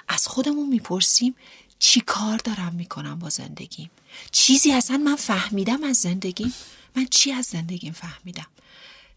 از 0.08 0.28
خودمون 0.28 0.70
می‌پرسیم 0.70 1.36
چی 1.80 2.02
کار 2.02 2.38
دارم 2.38 2.76
می‌کنم 2.76 3.20
با 3.20 3.30
زندگیم؟ 3.30 3.90
چیزی 4.32 4.72
اصلا 4.72 4.98
من 4.98 5.16
فهمیدم 5.16 5.84
از 5.84 5.98
زندگیم؟ 5.98 6.54
من 6.96 7.06
چی 7.12 7.32
از 7.32 7.46
زندگیم 7.46 7.94
فهمیدم؟ 7.94 8.48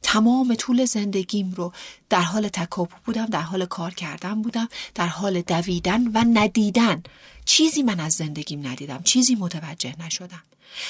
تمام 0.03 0.55
طول 0.55 0.85
زندگیم 0.85 1.53
رو 1.53 1.73
در 2.11 2.23
حال 2.23 2.49
تکاپو 2.49 2.97
بودم 3.05 3.27
در 3.27 3.41
حال 3.41 3.67
کار 3.67 3.95
کردن 3.95 4.43
بودم 4.43 4.69
در 4.95 5.07
حال 5.07 5.41
دویدن 5.41 6.07
و 6.07 6.25
ندیدن. 6.35 7.03
چیزی 7.45 7.83
من 7.83 8.01
از 8.01 8.13
زندگیم 8.13 8.67
ندیدم 8.67 9.03
چیزی 9.03 9.35
متوجه 9.35 9.95
نشدم. 9.99 10.43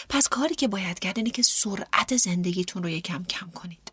پس 0.09 0.29
کاری 0.29 0.55
که 0.55 0.69
باید 0.69 0.99
کرد 0.99 1.19
اینه 1.19 1.31
که 1.31 1.43
سرعت 1.43 2.17
زندگیتون 2.17 2.83
رو 2.83 2.89
یکم 2.89 3.25
کم 3.25 3.51
کنید. 3.51 3.93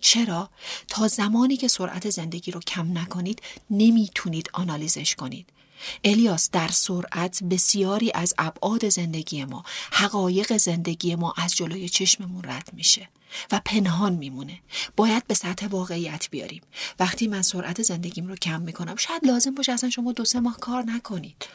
چرا؟ 0.00 0.50
تا 0.88 1.08
زمانی 1.08 1.56
که 1.56 1.68
سرعت 1.68 2.10
زندگی 2.10 2.50
رو 2.50 2.60
کم 2.60 2.98
نکنید 2.98 3.42
نمی‌تونید 3.70 4.50
آنالیزش 4.52 5.14
کنید. 5.14 5.46
الیاس 6.04 6.50
در 6.50 6.68
سرعت 6.68 7.42
بسیاری 7.44 8.12
از 8.14 8.34
ابعاد 8.38 8.88
زندگی 8.88 9.44
ما 9.44 9.64
حقایق 9.92 10.56
زندگی 10.56 11.14
ما 11.14 11.34
از 11.36 11.54
جلوی 11.54 11.88
چشممون 11.88 12.44
رد 12.44 12.70
میشه 12.72 13.08
و 13.52 13.60
پنهان 13.64 14.12
میمونه. 14.12 14.60
باید 14.96 15.26
به 15.26 15.34
سطح 15.34 15.66
واقعیت 15.66 16.28
بیاریم. 16.30 16.62
وقتی 16.98 17.28
من 17.28 17.42
سرعت 17.42 17.82
زندگیم 17.82 18.26
رو 18.28 18.36
کم 18.36 18.62
می‌کنم 18.62 18.96
شاید 18.96 19.26
لازم 19.26 19.54
باشه 19.54 19.72
اصلا 19.72 19.90
شما 19.90 20.12
دو 20.12 20.24
سه 20.24 20.40
ماه 20.40 20.56
کار 20.56 20.82
نکنید. 20.82 21.48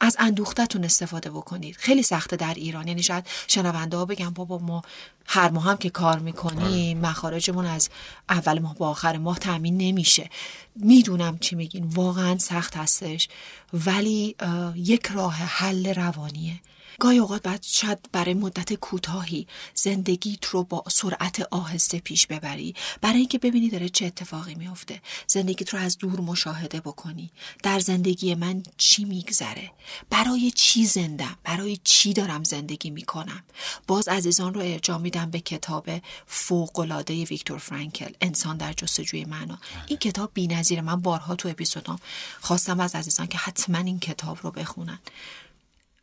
از 0.00 0.16
اندوختتون 0.18 0.84
استفاده 0.84 1.30
بکنید. 1.30 1.76
خیلی 1.76 2.02
سخته 2.02 2.36
در 2.36 2.54
ایران. 2.54 2.88
یعنی 2.88 3.02
شاید 3.02 3.26
شنونده 3.46 3.96
ها 3.96 4.04
بگم 4.04 4.30
بابا 4.30 4.58
ما 4.58 4.82
هر 5.26 5.50
ماه 5.50 5.64
هم 5.64 5.76
که 5.76 5.90
کار 5.90 6.18
می‌کنیم 6.18 6.98
آره. 6.98 7.10
مخارجمون 7.10 7.66
از 7.66 7.88
اول 8.28 8.58
ماه 8.58 8.74
با 8.74 8.88
آخر 8.88 9.16
ماه 9.16 9.38
تامین 9.38 9.76
نمیشه. 9.76 10.30
می‌دونم 10.76 11.38
چی 11.38 11.56
میگین. 11.56 11.84
واقعا 11.84 12.38
سخت 12.38 12.76
هستش. 12.76 13.28
ولی 13.72 14.36
یک 14.76 15.06
راه 15.06 15.34
حل 15.34 15.94
روانیه. 15.94 16.60
گاهی 17.00 17.18
اوقات 17.18 17.42
بعد 17.42 17.62
شاید 17.62 17.98
برای 18.12 18.34
مدت 18.34 18.74
کوتاهی 18.74 19.46
زندگیت 19.74 20.44
رو 20.44 20.64
با 20.64 20.84
سرعت 20.90 21.40
آهسته 21.50 21.98
پیش 21.98 22.26
ببری. 22.26 22.74
برای 23.00 23.18
اینکه 23.18 23.38
ببینی 23.38 23.68
داره 23.68 23.88
چه 23.88 24.06
اتفاقی 24.06 24.54
میفته. 24.54 25.02
زندگیت 25.26 25.74
رو 25.74 25.80
از 25.80 25.98
دور 25.98 26.20
مشاهده 26.20 26.80
بکنی. 26.80 27.30
در 27.62 27.78
زندگی 27.78 28.34
من 28.34 28.62
چی 28.76 29.04
میگذره؟ 29.04 29.70
برای 30.10 30.50
چی 30.50 30.86
زندم؟ 30.86 31.38
برای 31.44 31.78
چی 31.84 32.12
دارم 32.12 32.44
زندگی 32.44 32.90
می‌کنم؟ 32.90 33.42
باز 33.86 34.08
عزیزان 34.08 34.54
رو 34.54 34.60
ارجاع 34.60 34.98
میدم 34.98 35.30
به 35.30 35.40
کتاب 35.40 35.90
فوقالعاده 36.26 37.24
ویکتور 37.24 37.58
فرانکل 37.58 38.12
انسان 38.20 38.56
در 38.56 38.72
جستجوی 38.72 39.24
معنا. 39.24 39.58
این 39.86 39.98
کتاب 39.98 40.30
بی‌نظیره 40.34 40.82
من 40.82 41.00
بارها 41.00 41.36
تو 41.36 41.48
اپیزودام 41.48 41.98
خواستم 42.40 42.80
از 42.80 42.94
عزیزان 42.94 43.26
که 43.26 43.38
حتما 43.38 43.78
این 43.78 44.00
کتاب 44.00 44.38
رو 44.42 44.50
بخونن. 44.50 44.98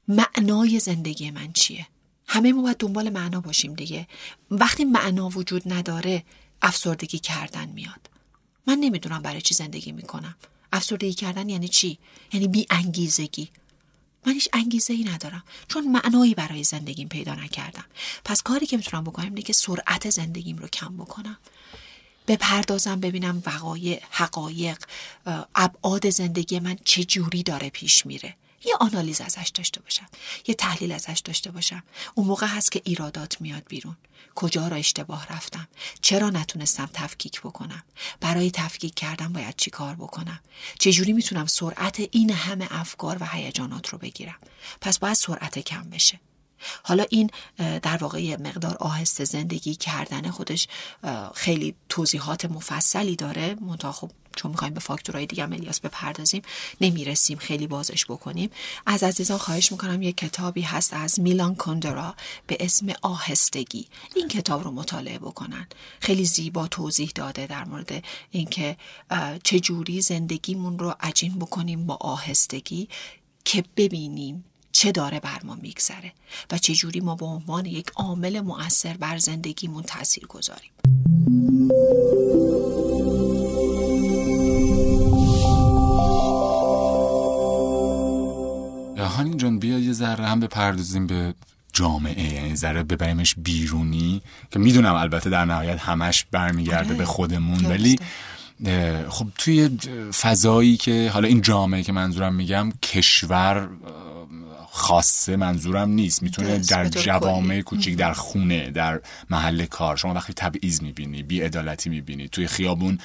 معنای 0.08 0.80
زندگی 0.80 1.32
من 1.32 1.54
چیه؟ 1.54 1.88
همه 2.28 2.54
ما 2.54 2.62
باید 2.62 2.78
دنبال 2.78 3.10
معنا 3.10 3.42
باشیم 3.42 3.74
دیگه. 3.74 4.08
وقتی 4.52 4.86
معنا 4.86 5.30
وجود 5.30 5.74
نداره 5.74 6.24
افسردگی 6.62 7.20
کردن 7.20 7.70
میاد. 7.70 8.10
من 8.68 8.78
نمی‌دونم 8.78 9.22
برای 9.22 9.42
چی 9.42 9.54
زندگی 9.54 9.92
می‌کنم. 9.92 10.36
افسردگی 10.74 11.14
کردن 11.14 11.50
یعنی 11.50 11.68
چی؟ 11.68 11.98
یعنی 12.34 12.48
بی 12.48 12.66
انگیزگی 12.70 13.50
من 14.26 14.34
هیچ 14.34 14.50
انگیزه 14.54 14.94
ای 14.94 15.04
ندارم 15.04 15.44
چون 15.68 15.92
معنایی 15.92 16.34
برای 16.34 16.64
زندگیم 16.64 17.08
پیدا 17.08 17.36
نکردم. 17.36 17.86
پس 18.26 18.42
کاری 18.42 18.66
که 18.66 18.78
می‌تونم 18.78 19.04
بکنم 19.04 19.26
اینه 19.26 19.42
که 19.42 19.54
سرعت 19.54 20.10
زندگیم 20.10 20.58
رو 20.58 20.68
کم 20.68 20.98
بکنم. 20.98 21.38
بپردازم 22.28 23.00
ببینم 23.00 23.44
وقایع 23.46 24.02
حقایق 24.10 24.78
ابعاد 25.56 26.10
زندگی 26.10 26.60
من 26.60 26.78
چه 26.86 27.04
جوری 27.04 27.44
داره 27.44 27.70
پیش 27.70 28.06
میره. 28.06 28.36
یه 28.66 28.76
آنالیز 28.80 29.22
ازش 29.22 29.52
داشته 29.54 29.82
باشم. 29.82 30.06
یه 30.48 30.56
تحلیل 30.56 30.92
ازش 30.92 31.22
داشته 31.26 31.52
باشم. 31.52 31.84
اون 32.16 32.28
موقع 32.28 32.48
هست 32.48 32.72
که 32.72 32.82
ایرادات 32.86 33.42
میاد 33.42 33.64
بیرون. 33.70 33.98
کجا 34.36 34.68
را 34.68 34.78
اشتباه 34.78 35.34
رفتم؟ 35.34 35.68
چرا 36.02 36.30
نتونستم 36.30 36.90
تفکیک 36.94 37.42
بکنم؟ 37.42 37.84
برای 38.20 38.52
تفکیک 38.52 38.96
کردن 38.96 39.34
باید 39.34 39.56
چی 39.58 39.70
کار 39.70 39.96
بکنم؟ 39.96 40.40
چجوری 40.80 41.14
می‌تونم 41.14 41.46
سرعت 41.46 42.00
این 42.12 42.32
همه 42.32 42.68
افکار 42.72 43.18
و 43.20 43.26
هیجانات 43.26 43.88
رو 43.88 43.98
بگیرم؟ 43.98 44.40
پس 44.82 45.00
باید 45.00 45.14
سرعت 45.14 45.60
کم 45.60 45.90
بشه. 45.90 46.20
حالا 46.84 47.06
این 47.10 47.30
در 47.58 47.98
واقع 47.98 48.36
مقدار 48.36 48.78
آهسته 48.80 49.24
زندگی 49.26 49.76
کردن 49.76 50.32
خودش 50.32 50.68
خیلی 51.36 51.76
توضیحات 51.90 52.46
مفصلی 52.46 53.16
داره. 53.16 53.56
منتها 53.62 53.92
خب 53.92 54.12
چون 54.36 54.52
می‌خوایم 54.52 54.74
به 54.74 54.80
فاکتورهای 54.80 55.26
دیگه 55.26 55.44
الیاس 55.44 55.80
بپردازیم 55.80 56.42
نمی‌رسیم 56.82 57.38
خیلی 57.38 57.68
بازش 57.68 58.06
بکنیم. 58.06 58.50
از 58.86 59.04
عزیزان 59.04 59.38
خواهش 59.38 59.72
می‌کنم 59.72 60.02
یک 60.02 60.18
کتابی 60.18 60.62
هست 60.62 60.94
از 60.94 61.20
میلان 61.20 61.56
کندرا 61.56 62.16
به 62.48 62.58
اسم 62.60 62.94
آهستگی. 63.02 63.88
این 64.16 64.28
کتاب 64.28 64.64
رو 64.64 64.72
مطالعه 64.72 65.20
بکنن. 65.20 65.68
خیلی 66.00 66.26
زیبا 66.26 66.68
توضیح 66.68 67.12
داده 67.16 67.48
در 67.48 67.64
مورد 67.64 68.04
اینکه 68.32 68.78
چجوری 69.44 70.02
زندگیمون 70.02 70.80
رو 70.80 70.96
عجین 71.00 71.40
بکنیم 71.40 71.86
با 71.86 71.98
آهستگی 72.02 72.90
که 73.46 73.64
ببینیم 73.78 74.46
چه 74.76 74.92
داره 74.92 75.20
بر 75.20 75.40
ما 75.44 75.58
میگذره 75.62 76.12
و 76.52 76.58
چه 76.58 76.74
جوری 76.74 77.00
ما 77.00 77.16
به 77.16 77.26
عنوان 77.26 77.66
یک 77.66 77.92
عامل 77.96 78.42
مؤثر 78.42 78.98
بر 78.98 79.18
زندگیمون 79.18 79.84
تاثیر 79.84 80.26
گذاریم. 80.26 80.72
هانی 88.98 89.38
جان 89.38 89.60
بیا 89.60 89.80
یه 89.80 89.94
ذره 89.94 90.26
هم 90.26 90.40
بپردازیم 90.40 91.08
به 91.08 91.34
جامعه. 91.74 92.34
یعنی 92.34 92.56
ذره 92.56 92.84
ببریمش 92.84 93.36
بیرونی 93.38 94.22
که 94.52 94.60
می‌دونم 94.60 94.96
البته 94.96 95.30
در 95.30 95.46
نهایت 95.46 95.80
همش 95.80 96.26
برمیگرده 96.32 96.90
آره. 96.90 96.98
به 96.98 97.06
خودمون 97.06 97.66
ولی 97.66 98.00
خب 99.10 99.28
توی 99.38 99.70
فضایی 100.22 100.78
که 100.78 101.10
حالا 101.14 101.28
این 101.28 101.42
جامعه 101.42 101.84
که 101.84 101.92
منظورم 101.92 102.36
میگم 102.36 102.72
کشور 102.84 103.70
خاصه 104.78 105.36
منظورم 105.36 105.90
نیست. 105.90 106.24
می‌تونه 106.24 106.58
در 106.58 106.90
جوامع 106.90 107.62
کوچیک 107.62 107.96
در 107.96 108.14
خونه 108.14 108.72
در 108.72 109.02
محل 109.30 109.66
کار. 109.66 109.96
شما 109.96 110.14
وقتی 110.14 110.34
تبعیض 110.34 110.82
می‌بینی 110.82 111.24
بی 111.24 111.42
عدالتی 111.42 111.90
می‌بینی. 111.90 112.28
توی 112.28 112.48
خیابون 112.48 112.98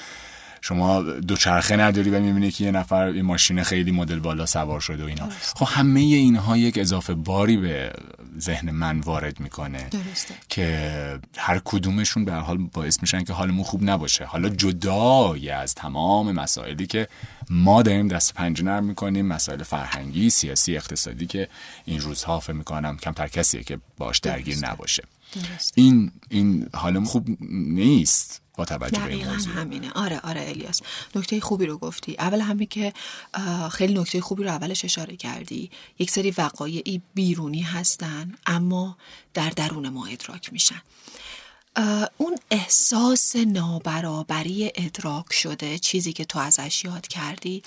شما 0.61 1.01
دوچرخه 1.01 1.75
نداری 1.75 2.09
و 2.09 2.19
می‌بینی 2.19 2.51
که 2.51 2.63
یه 2.63 2.71
نفر 2.71 3.03
این 3.03 3.25
ماشین 3.25 3.63
خیلی 3.63 3.91
مدل 3.91 4.19
بالا 4.19 4.45
سوار 4.45 4.79
شده 4.79 5.03
و 5.03 5.07
اینا. 5.07 5.29
خب 5.55 5.67
همه 5.69 5.99
اینها 5.99 6.57
یک 6.57 6.77
اضافه 6.77 7.13
باری 7.13 7.57
به 7.57 7.93
ذهن 8.39 8.71
من 8.71 8.99
وارد 8.99 9.39
می‌کنه 9.39 9.89
درسته. 9.89 10.33
که 10.49 11.19
هر 11.37 11.61
کدومشون 11.65 12.25
به 12.25 12.33
حال 12.33 12.57
باعث 12.57 13.01
میشن 13.01 13.23
که 13.23 13.33
حالمون 13.33 13.63
خوب 13.63 13.89
نباشه. 13.89 14.25
حالا 14.25 14.49
جدای 14.49 15.49
از 15.49 15.75
تمام 15.75 16.31
مسائلی 16.31 16.87
که 16.87 17.07
ما 17.49 17.81
داریم 17.81 18.07
دست 18.07 18.33
پنجه 18.33 18.63
نرم 18.63 18.83
می‌کنیم 18.83 19.25
مسائل 19.25 19.63
فرهنگی 19.63 20.29
سیاسی 20.29 20.77
اقتصادی 20.77 21.27
که 21.27 21.47
این 21.85 22.01
روزها 22.01 22.39
فکر 22.39 22.53
می‌کنم 22.53 22.97
کمتر 22.97 23.27
کسیه 23.27 23.63
که 23.63 23.79
باش 23.97 24.19
درگیر 24.19 24.57
نباشه. 24.61 25.03
درسته. 25.35 25.81
این 25.81 26.11
این 26.29 26.69
حالمون 26.73 27.05
خوب 27.05 27.27
نیست. 27.51 28.41
با 28.61 28.65
توجه 28.65 28.99
به 28.99 29.13
این 29.13 29.27
موضوع. 29.27 29.53
همینه. 29.53 29.91
آره 29.91 30.19
آره 30.19 30.41
الیاس. 30.49 30.81
نکته 31.15 31.39
خوبی 31.39 31.65
رو 31.65 31.77
گفتی. 31.77 32.15
اول 32.19 32.41
همین 32.41 32.67
که 32.67 32.93
خیلی 33.71 33.93
نکته 33.93 34.21
خوبی 34.21 34.43
رو 34.43 34.49
اولش 34.49 34.85
اشاره 34.85 35.15
کردی. 35.15 35.71
یک 35.99 36.11
سری 36.11 36.31
وقایعی 36.31 37.01
بیرونی 37.13 37.61
هستن 37.61 38.35
اما 38.45 38.97
در 39.33 39.49
درون 39.49 39.89
ما 39.89 40.05
ادراک 40.05 40.53
میشن. 40.53 40.81
اون 42.17 42.37
احساس 42.51 43.35
نابرابری 43.35 44.71
ادراک 44.75 45.33
شده 45.33 45.79
چیزی 45.79 46.13
که 46.13 46.25
تو 46.25 46.39
ازش 46.39 46.83
یاد 46.85 47.07
کردی. 47.07 47.63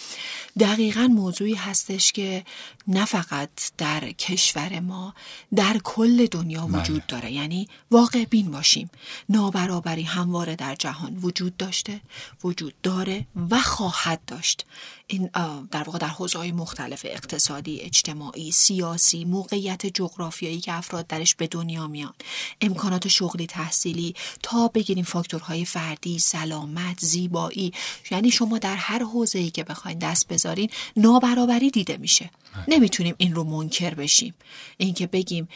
دقیقا 0.61 1.07
موضوعی 1.07 1.55
هستش 1.55 2.13
که 2.13 2.45
نه 2.89 3.05
فقط 3.05 3.51
در 3.79 4.13
کشور 4.13 4.81
ما 4.81 5.15
در 5.55 5.79
کل 5.85 6.27
دنیا 6.27 6.67
بله. 6.67 6.83
وجود 6.83 7.07
داره. 7.07 7.33
یعنی 7.33 7.69
واقع 7.91 8.25
بین 8.25 8.51
باشیم. 8.51 8.91
نابرابری 9.29 10.03
همواره 10.03 10.57
در 10.57 10.75
جهان 10.75 11.17
وجود 11.17 11.57
داشته 11.57 12.01
وجود 12.45 12.75
داره 12.83 13.27
و 13.51 13.61
خواهد 13.61 14.21
داشت. 14.27 14.67
این 15.07 15.31
در 15.71 15.83
واقع 15.83 15.99
در 15.99 16.09
حوزه‌های 16.09 16.53
مختلف 16.53 17.07
اقتصادی 17.09 17.81
اجتماعی 17.81 18.53
سیاسی 18.53 19.25
موقعیت 19.25 19.87
جغرافیایی 19.87 20.61
که 20.61 20.73
افراد 20.73 21.07
درش 21.07 21.35
به 21.35 21.47
دنیا 21.47 21.87
میان. 21.87 22.15
امکانات 22.61 23.09
شغلی 23.09 23.47
تحصیلی 23.47 24.15
تا 24.43 24.69
بگیریم 24.69 25.05
فاکتورهای 25.05 25.65
فردی 25.65 26.19
سلامت 26.19 27.01
زیبایی. 27.01 27.73
یعنی 28.11 28.31
شما 28.31 28.59
در 28.59 28.77
هر 28.77 29.03
حوزه‌ای 29.03 29.51
که 29.51 29.65
بخواین 29.65 29.99
دست 29.99 30.29
بذارین 30.29 30.71
نابرابری 30.97 31.71
دیده 31.71 31.97
میشه. 31.97 32.31
نمی‌تونیم 32.69 33.15
این 33.19 33.35
رو 33.35 33.45
منکر 33.45 33.95
بشیم. 33.95 34.35
اینکه 34.77 35.07
بگیم 35.07 35.49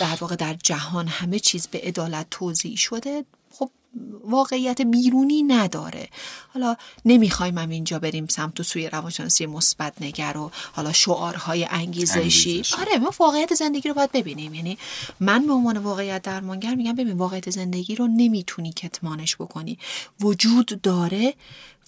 در 0.00 0.16
واقع 0.20 0.36
در 0.36 0.54
جهان 0.54 1.08
همه 1.08 1.38
چیز 1.38 1.66
به 1.66 1.80
عدالت 1.80 2.26
توضیح 2.30 2.76
شده 2.76 3.24
واقعیت 4.24 4.80
بیرونی 4.82 5.42
نداره. 5.42 6.08
حالا 6.54 6.76
نمی‌خوایم 7.04 7.58
هم 7.58 7.70
اینجا 7.70 7.98
بریم 7.98 8.26
سمت 8.26 8.60
و 8.60 8.62
سوی 8.62 8.88
روانشناسی 8.88 9.46
مثبت 9.46 9.92
نگر 10.00 10.36
و 10.36 10.50
حالا 10.72 10.92
شعارهای 10.92 11.64
انگیزشی. 11.70 12.62
آره 12.78 12.98
ما 12.98 13.12
واقعیت 13.20 13.54
زندگی 13.54 13.88
رو 13.88 13.94
باید 13.94 14.12
ببینیم. 14.12 14.54
یعنی 14.54 14.78
من 15.20 15.46
به 15.46 15.52
عنوان 15.52 15.76
واقعیت 15.76 16.22
درمانگر 16.22 16.74
میگم 16.74 16.94
ببین 16.94 17.16
واقعیت 17.16 17.50
زندگی 17.50 17.94
رو 17.94 18.06
نمی‌تونی 18.06 18.72
کتمانش 18.72 19.36
بکنی. 19.36 19.78
وجود 20.20 20.80
داره 20.82 21.34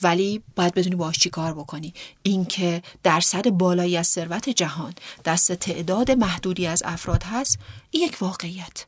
ولی 0.03 0.43
باید 0.57 0.75
بدونی 0.75 0.97
باش 0.97 1.19
چی 1.19 1.31
کار 1.31 1.55
بکنی. 1.55 1.95
اینکه 2.23 2.83
درصد 3.03 3.49
بالایی 3.49 3.97
از 3.97 4.07
ثروت 4.07 4.49
جهان 4.49 4.95
دست 5.25 5.53
تعداد 5.53 6.11
محدودی 6.11 6.67
از 6.67 6.83
افراد 6.87 7.23
هست 7.23 7.59
یک 7.93 8.17
واقعیت. 8.21 8.85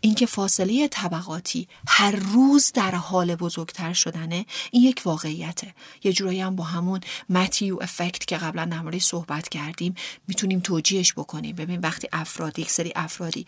اینکه 0.00 0.26
فاصله 0.26 0.88
طبقاتی 0.88 1.68
هر 1.88 2.10
روز 2.10 2.72
در 2.74 2.94
حال 2.94 3.34
بزرگتر 3.34 3.92
شدنه 3.92 4.46
این 4.70 4.82
یک 4.82 5.02
واقعیته. 5.04 5.74
یه 6.04 6.12
جورایی 6.12 6.40
هم 6.40 6.56
با 6.56 6.64
همون 6.64 7.00
متیو 7.30 7.78
افکت 7.82 8.24
که 8.24 8.36
قبلا 8.36 8.64
در 8.64 8.98
صحبت 8.98 9.48
کردیم 9.48 9.94
می‌تونیم 10.28 10.60
توجیهش 10.60 11.12
بکنیم. 11.12 11.56
ببین 11.56 11.80
وقتی 11.80 12.08
افرادی 12.12 12.62
یک 12.62 12.70
سری 12.70 12.92
افرادی 12.96 13.46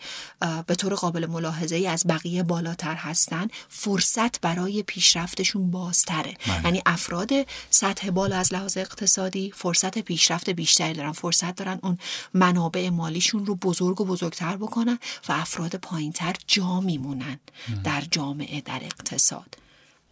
به 0.67 0.75
طور 0.75 0.93
قابل 0.93 1.25
ملاحظه 1.25 1.75
ای 1.75 1.87
از 1.87 2.03
بقیه 2.09 2.43
بالاتر 2.43 2.95
هستن 2.95 3.47
فرصت 3.69 4.41
برای 4.41 4.83
پیشرفتشون 4.83 5.71
بازتره. 5.71 6.33
بله. 6.47 6.63
یعنی 6.63 6.81
افراد 6.85 7.31
سطح 7.69 8.09
بالا 8.09 8.37
از 8.37 8.53
لحاظ 8.53 8.77
اقتصادی 8.77 9.51
فرصت 9.55 9.99
پیشرفت 9.99 10.49
بیشتری 10.49 10.93
دارن. 10.93 11.11
فرصت 11.11 11.55
دارن 11.55 11.79
اون 11.83 11.97
منابع 12.33 12.89
مالیشون 12.89 13.45
رو 13.45 13.55
بزرگ 13.55 14.01
و 14.01 14.05
بزرگتر 14.05 14.57
بکنن 14.57 14.99
و 15.29 15.31
افراد 15.31 15.75
پایینتر 15.75 16.28
جا 16.47 16.79
میمونن 16.79 17.39
در 17.83 18.01
جامعه 18.11 18.61
در 18.61 18.81
اقتصاد. 18.83 19.57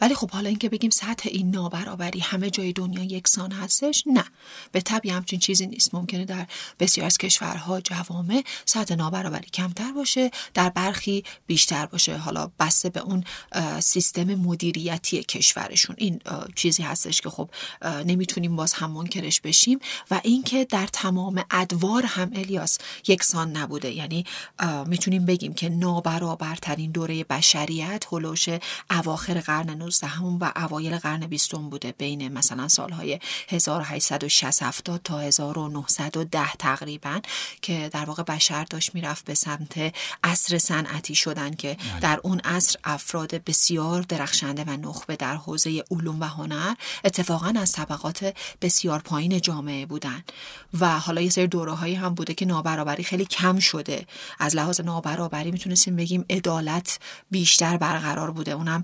ولی 0.01 0.15
خب 0.15 0.31
حالا 0.31 0.49
اینکه 0.49 0.69
بگیم 0.69 0.89
سطح 0.89 1.29
این 1.31 1.51
نابرابری 1.51 2.19
همه 2.19 2.49
جای 2.49 2.73
دنیا 2.73 3.03
یکسان 3.03 3.51
هستش 3.51 4.03
نه. 4.05 4.23
به 4.71 4.81
طبی 4.81 5.10
همچین 5.10 5.39
چیزی 5.39 5.67
نیست. 5.67 5.95
ممکنه 5.95 6.25
در 6.25 6.47
بسیار 6.79 7.05
از 7.05 7.17
کشورها 7.17 7.81
جوامع 7.81 8.43
سطح 8.65 8.95
نابرابری 8.95 9.49
کمتر 9.49 9.91
باشه 9.91 10.31
در 10.53 10.69
برخی 10.69 11.23
بیشتر 11.47 11.86
باشه. 11.86 12.17
حالا 12.17 12.51
بسته 12.60 12.89
به 12.89 12.99
اون 12.99 13.23
سیستم 13.79 14.23
مدیریتی 14.23 15.23
کشورشون. 15.23 15.95
این 15.99 16.21
چیزی 16.55 16.83
هستش 16.83 17.21
که 17.21 17.29
خب 17.29 17.49
نمی‌تونیم 18.05 18.55
باز 18.55 18.73
هم 18.73 18.91
منکرش 18.91 19.41
بشیم. 19.41 19.79
و 20.12 20.21
اینکه 20.23 20.65
در 20.65 20.88
تمام 20.88 21.43
ادوار 21.51 22.05
هم 22.05 22.31
الیاس 22.36 22.77
یکسان 23.07 23.57
نبوده. 23.57 23.91
یعنی 23.91 24.25
می‌تونیم 24.86 25.25
بگیم 25.25 25.53
که 25.53 25.69
نابرابرترین 25.69 26.91
دوره 26.91 27.23
بشریت 27.23 28.05
هلوش 28.12 28.49
اواخر 28.91 29.39
قرن 29.39 29.87
19 29.88 30.21
و 30.41 30.52
اوایل 30.56 30.97
قرن 30.97 31.28
بیستم 31.28 31.69
بوده 31.69 31.91
بین 31.91 32.28
مثلا 32.34 32.67
سالهای 32.67 33.19
1860 33.50 34.97
تا 35.04 35.19
1910 35.19 36.54
تقریبا 36.54 37.21
که 37.62 37.89
در 37.93 38.06
واقع 38.06 38.23
بشر 38.23 38.63
داشت 38.63 38.95
می‌رفت 38.95 39.26
به 39.26 39.34
سمت 39.34 39.95
عصر 40.23 40.58
صنعتی 40.58 41.15
شدن 41.15 41.54
که 41.54 41.78
بله. 41.91 42.00
در 42.00 42.19
اون 42.23 42.39
عصر 42.39 42.80
افراد 42.84 43.43
بسیار 43.43 44.02
درخشنده 44.02 44.63
و 44.63 44.69
نخبه 44.69 45.15
در 45.15 45.36
حوزه 45.36 45.84
علوم 45.91 46.19
و 46.19 46.23
هنر 46.23 46.73
اتفاقا 47.04 47.54
از 47.58 47.71
طبقات 47.71 48.36
بسیار 48.62 49.00
پایین 49.00 49.41
جامعه 49.41 49.86
بودن. 49.86 50.23
و 50.80 51.00
حالا 51.00 51.21
یه 51.21 51.30
سری 51.30 51.47
دوره 51.47 51.73
هایی 51.73 51.95
هم 51.95 52.13
بوده 52.13 52.34
که 52.34 52.45
نابرابری 52.45 53.04
خیلی 53.04 53.26
کم 53.26 53.60
شده. 53.60 54.06
از 54.39 54.56
لحاظ 54.56 54.82
نابرابری 54.82 55.52
می‌تونستیم 55.52 55.95
بگیم 55.95 56.26
عدالت 56.30 57.00
بیشتر 57.32 57.78
برقرار 57.78 58.32
بوده. 58.32 58.52
اونم 58.52 58.84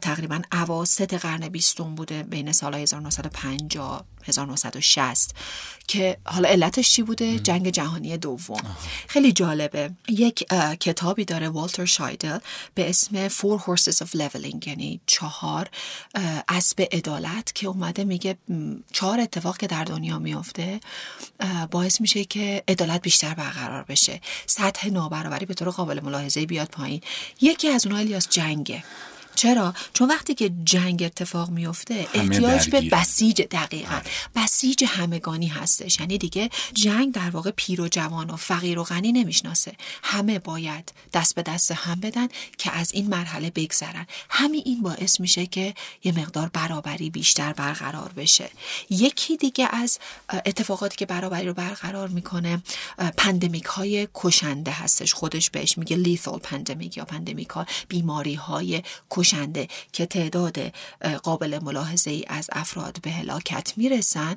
تقریبا 0.00 0.41
اواسط 0.52 1.14
قرن 1.14 1.48
بیستم 1.48 1.94
بوده 1.94 2.22
بین 2.22 2.52
سال 2.52 2.74
1950 2.74 4.04
1960 4.24 5.34
که 5.86 6.16
حالا 6.24 6.48
علتش 6.48 6.92
چی 6.92 7.02
بوده؟ 7.02 7.38
جنگ 7.38 7.68
جهانی 7.68 8.16
دوم. 8.16 8.76
خیلی 9.08 9.32
جالبه. 9.32 9.90
یک 10.08 10.48
کتابی 10.80 11.24
داره 11.24 11.48
والتر 11.48 11.84
شایدل 11.84 12.38
به 12.74 12.90
اسم 12.90 13.28
Four 13.28 13.60
Horses 13.60 13.96
of 13.96 14.08
Leveling 14.08 14.66
یعنی 14.66 15.00
چهار 15.06 15.68
اسب 16.48 16.88
عدالت 16.92 17.54
که 17.54 17.66
اومده 17.66 18.04
میگه 18.04 18.36
چهار 18.92 19.20
اتفاق 19.20 19.58
که 19.58 19.66
در 19.66 19.84
دنیا 19.84 20.18
میفته 20.18 20.80
باعث 21.70 22.00
میشه 22.00 22.24
که 22.24 22.62
عدالت 22.68 23.02
بیشتر 23.02 23.34
برقرار 23.34 23.82
بشه. 23.82 24.20
سطح 24.46 24.88
نابرابری 24.90 25.46
به 25.46 25.54
طور 25.54 25.70
قابل 25.70 26.00
ملاحظه 26.00 26.46
بیاد 26.46 26.68
پایین. 26.68 27.00
یکی 27.40 27.68
از 27.68 27.86
اونها 27.86 28.00
الیاس 28.00 28.28
جنگه. 28.28 28.84
چرا؟ 29.34 29.74
چون 29.94 30.08
وقتی 30.08 30.34
که 30.34 30.52
جنگ 30.64 31.02
اتفاق 31.02 31.50
میفته 31.50 32.08
احتیاج 32.14 32.68
به 32.68 32.80
بسیج 32.80 33.42
دقیقا. 33.42 34.00
بله. 34.34 34.44
بسیج 34.44 34.84
همگانی 34.88 35.46
هستش. 35.46 36.00
یعنی 36.00 36.18
دیگه 36.18 36.50
جنگ 36.74 37.12
در 37.12 37.30
واقع 37.30 37.50
پیر 37.50 37.80
و 37.80 37.88
جوان 37.88 38.30
و 38.30 38.36
فقیر 38.36 38.78
و 38.78 38.84
غنی 38.84 39.12
نمی‌شناسه. 39.12 39.72
همه 40.02 40.38
باید 40.38 40.92
دست 41.12 41.34
به 41.34 41.42
دست 41.42 41.70
هم 41.72 42.00
بدن 42.00 42.28
که 42.58 42.72
از 42.72 42.92
این 42.92 43.06
مرحله 43.06 43.50
بگذرن. 43.50 44.06
همین 44.30 44.62
این 44.64 44.82
باعث 44.82 45.20
میشه 45.20 45.46
که 45.46 45.74
یه 46.04 46.12
مقدار 46.18 46.50
برابری 46.52 47.10
بیشتر 47.10 47.52
برقرار 47.52 48.12
بشه. 48.12 48.50
یکی 48.90 49.36
دیگه 49.36 49.68
از 49.72 49.98
اتفاقاتی 50.46 50.96
که 50.96 51.06
برابری 51.06 51.46
رو 51.46 51.54
برقرار 51.54 52.08
می‌کنه 52.08 52.62
pandemic 53.16 53.64
های 53.64 54.08
کشنده 54.14 54.70
هستش. 54.70 55.14
خودش 55.14 55.50
بهش 55.50 55.78
میگه 55.78 55.96
lethal 55.96 56.38
pandemic 56.38 56.96
یا 56.96 57.04
pandemic 57.04 57.48
ها 57.48 57.66
بیماری 57.88 58.34
های 58.34 58.82
کشنده 59.10 59.21
که 59.92 60.06
تعداد 60.06 60.58
قابل 61.22 61.58
ملاحظه 61.62 62.10
ای 62.10 62.24
از 62.28 62.48
افراد 62.52 62.98
به 63.02 63.10
هلاکت 63.10 63.72
می‌رسن 63.76 64.36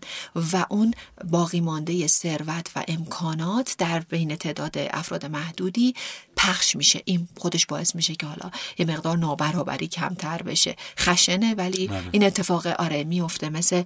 و 0.54 0.66
اون 0.70 0.94
باقی 1.24 1.62
مانده 1.62 2.08
ثروت 2.08 2.68
و 2.76 2.84
امکانات 2.88 3.76
در 3.78 4.00
بین 4.00 4.36
تعداد 4.36 4.78
افراد 4.78 5.26
محدودی 5.26 5.96
پخش 6.38 6.76
میشه. 6.76 7.02
این 7.06 7.28
خودش 7.38 7.66
باعث 7.66 7.96
میشه 7.96 8.16
که 8.16 8.26
حالا 8.26 8.52
یه 8.78 8.86
مقدار 8.86 9.18
نابرابری 9.18 9.88
کمتر 9.88 10.42
بشه. 10.42 10.76
خشنه 10.98 11.56
ولی 11.56 11.88
بله. 11.88 12.04
این 12.12 12.24
اتفاق 12.24 12.68
آره 12.68 13.04
میفته 13.04 13.50
مثل 13.50 13.84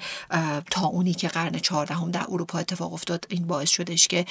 تا 0.72 0.86
اونی 0.86 1.14
که 1.14 1.28
قرن 1.28 1.60
چهاردهم 1.60 2.12
در 2.12 2.26
اروپا 2.30 2.60
اتفاق 2.60 2.94
افتاد 2.94 3.26
این 3.30 3.48
باعث 3.48 3.70
شدش 3.70 4.08
که 4.08 4.26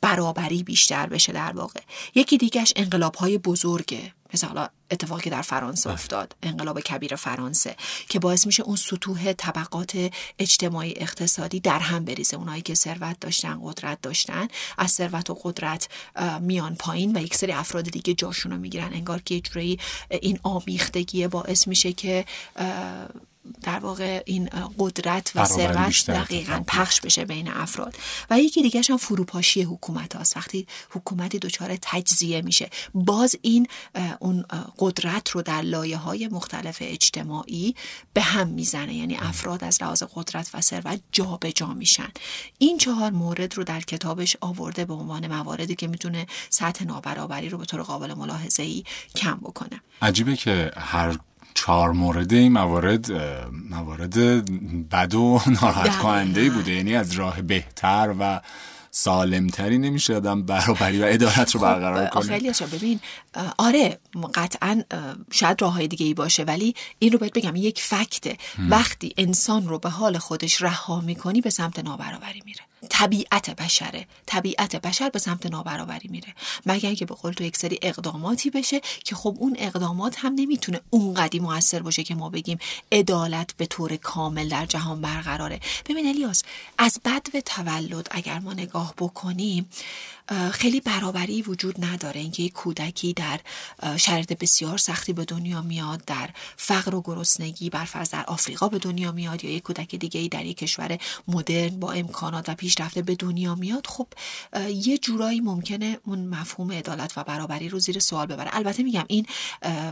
برابری 0.00 0.62
بیشتر 0.62 1.06
بشه 1.06 1.32
در 1.32 1.52
واقع. 1.52 1.80
یکی 2.14 2.38
دیگهش 2.38 2.72
انقلاب 2.76 3.14
های 3.14 3.38
بزرگه. 3.38 4.12
مثل 4.34 4.46
حالا 4.46 4.68
اتفاقی 4.90 5.22
که 5.22 5.30
در 5.30 5.42
فرانسه 5.42 5.84
بله. 5.84 5.94
افتاد 5.94 6.36
انقلاب 6.42 6.80
کبیر 6.80 7.16
فرانسه 7.16 7.76
که 8.08 8.18
باعث 8.18 8.46
میشه 8.46 8.62
اون 8.62 8.76
سطوح 8.76 9.32
طبقات 9.32 10.10
اجتماعی 10.38 10.94
اقتصادی 10.96 11.60
در 11.60 11.78
هم 11.78 12.04
بریزه 12.04 12.36
اونایی 12.36 12.62
که 12.62 12.74
ثروت 12.74 13.20
داشتن 13.20 13.60
قدرت 13.62 14.00
داشتن 14.00 14.48
از 14.78 14.90
ثروت 14.90 15.30
و 15.30 15.38
قدرت 15.42 15.88
میان 16.40 16.74
پایین 16.74 17.16
و 17.16 17.22
یک 17.22 17.34
سری 17.34 17.52
افراد 17.52 17.84
دیگه 17.84 18.14
جاشون 18.14 18.52
رو 18.52 18.58
می‌گیرن 18.58 18.92
انگار 18.92 19.20
که 19.20 19.34
یه 19.34 19.76
این 20.10 20.38
آمیختگی 20.42 21.26
باعث 21.26 21.68
میشه 21.68 21.92
که 21.92 22.24
در 23.62 23.78
واقع 23.78 24.22
این 24.26 24.50
قدرت 24.78 25.32
و 25.34 25.44
ثروت 25.44 26.10
دقیقا 26.10 26.64
پخش 26.66 27.00
بشه 27.00 27.24
بین 27.24 27.48
افراد. 27.48 27.96
و 28.30 28.38
یکی 28.38 28.62
دیگه 28.62 28.82
هم 28.90 28.96
فروپاشی 28.96 29.62
حکومت 29.62 30.16
هاست. 30.16 30.36
وقتی 30.36 30.66
حکومتی 30.90 31.38
دچار 31.38 31.78
تجزیه 31.82 32.42
میشه. 32.42 32.70
باز 32.94 33.36
این 33.42 33.66
اون 34.18 34.44
قدرت 34.78 35.30
رو 35.30 35.42
در 35.42 35.62
لایه 35.62 35.96
های 35.96 36.28
مختلف 36.28 36.78
اجتماعی 36.80 37.74
به 38.12 38.22
هم 38.22 38.48
می‌زنه. 38.48 38.94
یعنی 38.94 39.16
افراد 39.16 39.64
از 39.64 39.82
لحاظ 39.82 40.02
قدرت 40.14 40.50
و 40.54 40.60
ثروت 40.60 41.00
جابجا 41.12 41.66
میشن. 41.66 42.08
این 42.58 42.78
چهار 42.78 43.10
مورد 43.10 43.54
رو 43.54 43.64
در 43.64 43.80
کتابش 43.80 44.36
آورده 44.40 44.84
به 44.84 44.94
عنوان 44.94 45.26
مواردی 45.26 45.74
که 45.74 45.86
می‌تونه 45.86 46.26
سطح 46.50 46.84
نابرابری 46.84 47.48
رو 47.48 47.58
به 47.58 47.64
طور 47.64 47.82
قابل 47.82 48.14
ملاحظه 48.14 48.62
ای 48.62 48.84
کم 49.16 49.38
بکنه. 49.42 49.80
عجیبه 50.02 50.36
که 50.36 50.70
هر 50.76 51.18
چهار 51.54 51.92
مورد 51.92 52.32
این 52.32 52.52
موارد 52.52 53.12
موارد 53.70 54.14
بد 54.90 55.14
و 55.14 55.40
ناراحت 55.46 55.98
کننده 55.98 56.50
بوده. 56.50 56.72
یعنی 56.72 56.96
از 56.96 57.12
راه 57.12 57.42
بهتر 57.42 58.14
و 58.20 58.40
سالمتری 58.90 59.78
نمیشه 59.78 60.16
آدم 60.16 60.42
برابری 60.42 61.00
و 61.00 61.04
عدالت 61.04 61.54
رو 61.54 61.60
خب، 61.60 61.66
برقرار 61.66 62.06
کنه. 62.06 62.22
خیلی 62.22 62.52
ببین 62.72 63.00
آره 63.58 63.98
قطعا 64.34 64.82
شاید 65.30 65.62
راه 65.62 65.72
های 65.72 65.88
دیگه 65.88 66.06
ای 66.06 66.14
باشه 66.14 66.42
ولی 66.42 66.74
این 66.98 67.12
رو 67.12 67.18
باید 67.18 67.32
بگم 67.32 67.56
یک 67.56 67.80
فکته. 67.82 68.36
وقتی 68.70 69.14
انسان 69.16 69.68
رو 69.68 69.78
به 69.78 69.90
حال 69.90 70.18
خودش 70.18 70.62
رها 70.62 71.00
می‌کنی 71.00 71.40
به 71.40 71.50
سمت 71.50 71.78
نابرابری 71.78 72.42
میره. 72.44 72.60
طبیعت 72.90 73.50
بشره. 73.50 74.06
طبیعت 74.26 74.76
بشر 74.76 75.08
به 75.08 75.18
سمت 75.18 75.46
نابرابری 75.46 76.08
میره. 76.08 76.34
مگر 76.66 76.86
اینکه 76.88 77.04
به 77.04 77.14
قول 77.14 77.32
تو 77.32 77.44
یک 77.44 77.56
سری 77.56 77.78
اقداماتی 77.82 78.50
بشه 78.50 78.80
که 79.04 79.14
خب 79.14 79.36
اون 79.38 79.56
اقدامات 79.58 80.14
هم 80.18 80.34
نمی‌تونه 80.34 80.80
اونقدی 80.90 81.40
موثر 81.40 81.82
باشه 81.82 82.02
که 82.02 82.14
ما 82.14 82.30
بگیم 82.30 82.58
عدالت 82.92 83.56
به 83.56 83.66
طور 83.66 83.96
کامل 83.96 84.48
در 84.48 84.66
جهان 84.66 85.00
برقراره. 85.00 85.60
ببین 85.88 86.08
الیاس 86.08 86.42
از 86.78 87.00
بد 87.04 87.26
و 87.34 87.40
تولد 87.40 88.08
اگر 88.10 88.38
ما 88.38 88.52
نگاه 88.52 88.94
بکنیم 88.98 89.68
خیلی 90.52 90.80
برابری 90.80 91.42
وجود 91.42 91.84
نداره. 91.84 92.20
اینکه 92.20 92.42
یک 92.42 92.52
کودکی 92.52 93.12
در 93.12 93.40
شرایط 93.96 94.32
بسیار 94.32 94.78
سختی 94.78 95.12
به 95.12 95.24
دنیا 95.24 95.62
میاد 95.62 96.04
در 96.06 96.30
فقر 96.56 96.94
و 96.94 97.02
گرسنگی 97.04 97.70
برفرض 97.70 98.10
در 98.10 98.24
آفریقا 98.24 98.68
به 98.68 98.78
دنیا 98.78 99.12
میاد 99.12 99.44
یا 99.44 99.50
یک 99.50 99.62
کودک 99.62 99.94
دیگه 99.94 100.20
ای 100.20 100.28
در 100.28 100.44
یک 100.44 100.56
کشور 100.56 100.98
مدرن 101.28 101.80
با 101.80 101.92
امکانات 101.92 102.48
و 102.48 102.54
پیشرفته 102.54 103.02
به 103.02 103.14
دنیا 103.14 103.54
میاد 103.54 103.86
خب 103.86 104.06
یه 104.70 104.98
جورایی 104.98 105.40
ممکنه 105.40 105.98
اون 106.06 106.26
مفهوم 106.26 106.72
عدالت 106.72 107.18
و 107.18 107.24
برابری 107.24 107.68
رو 107.68 107.78
زیر 107.78 107.98
سوال 107.98 108.26
ببره. 108.26 108.50
البته 108.52 108.82
میگم 108.82 109.04
این 109.08 109.26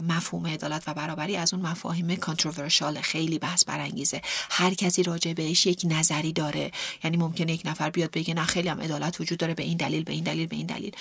مفهوم 0.09 0.47
عدالت 0.47 0.83
و 0.87 0.95
برابری 0.95 1.37
از 1.37 1.55
اون 1.55 1.67
مفاهیم 1.67 2.17
کانتروورشال 2.17 3.01
خیلی 3.01 3.39
بحث 3.39 3.65
برانگیزه. 3.65 4.21
هر 4.51 4.75
کسی 4.75 5.03
راجع 5.03 5.33
بهش 5.33 5.67
یک 5.67 5.83
نظری 5.85 6.33
داره. 6.33 6.71
یعنی 7.05 7.17
ممکنه 7.17 7.53
یک 7.53 7.63
نفر 7.65 7.91
بیاد 7.91 8.11
بگه 8.11 8.35
نه 8.35 8.45
خیلی 8.45 8.69
هم 8.69 8.81
عدالت 8.81 9.21
وجود 9.21 9.39
داره 9.39 9.55
به 9.55 9.63
این 9.63 9.77
دلیل 9.77 10.05
به 10.05 10.13
این 10.13 10.25
دلیل 10.27 10.47
به 10.47 10.57
این 10.57 10.67
دلیل. 10.67 10.93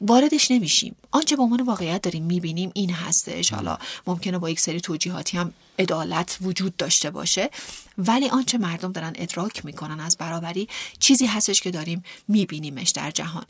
واردش 0.00 0.50
نمیشیم. 0.50 0.96
آنچه 1.10 1.36
به 1.36 1.42
عنوان 1.42 1.60
واقعیت 1.60 2.02
داریم 2.02 2.24
می‌بینیم 2.24 2.70
این 2.74 2.90
هستش. 2.90 3.52
حالا 3.52 3.78
ممکنه 4.06 4.38
با 4.38 4.50
یک 4.50 4.60
سری 4.60 4.80
توجیهاتی 4.80 5.36
هم 5.36 5.52
عدالت 5.78 6.38
وجود 6.40 6.76
داشته 6.76 7.10
باشه 7.10 7.50
ولی 7.98 8.28
آنچه 8.28 8.58
مردم 8.58 8.92
دارن 8.92 9.12
ادراک 9.16 9.64
می‌کنن 9.64 10.00
از 10.00 10.16
برابری 10.16 10.68
چیزی 10.98 11.26
هستش 11.26 11.60
که 11.60 11.70
داریم 11.70 12.04
میبینیمش 12.28 12.90
در 12.90 13.10
جهان. 13.10 13.44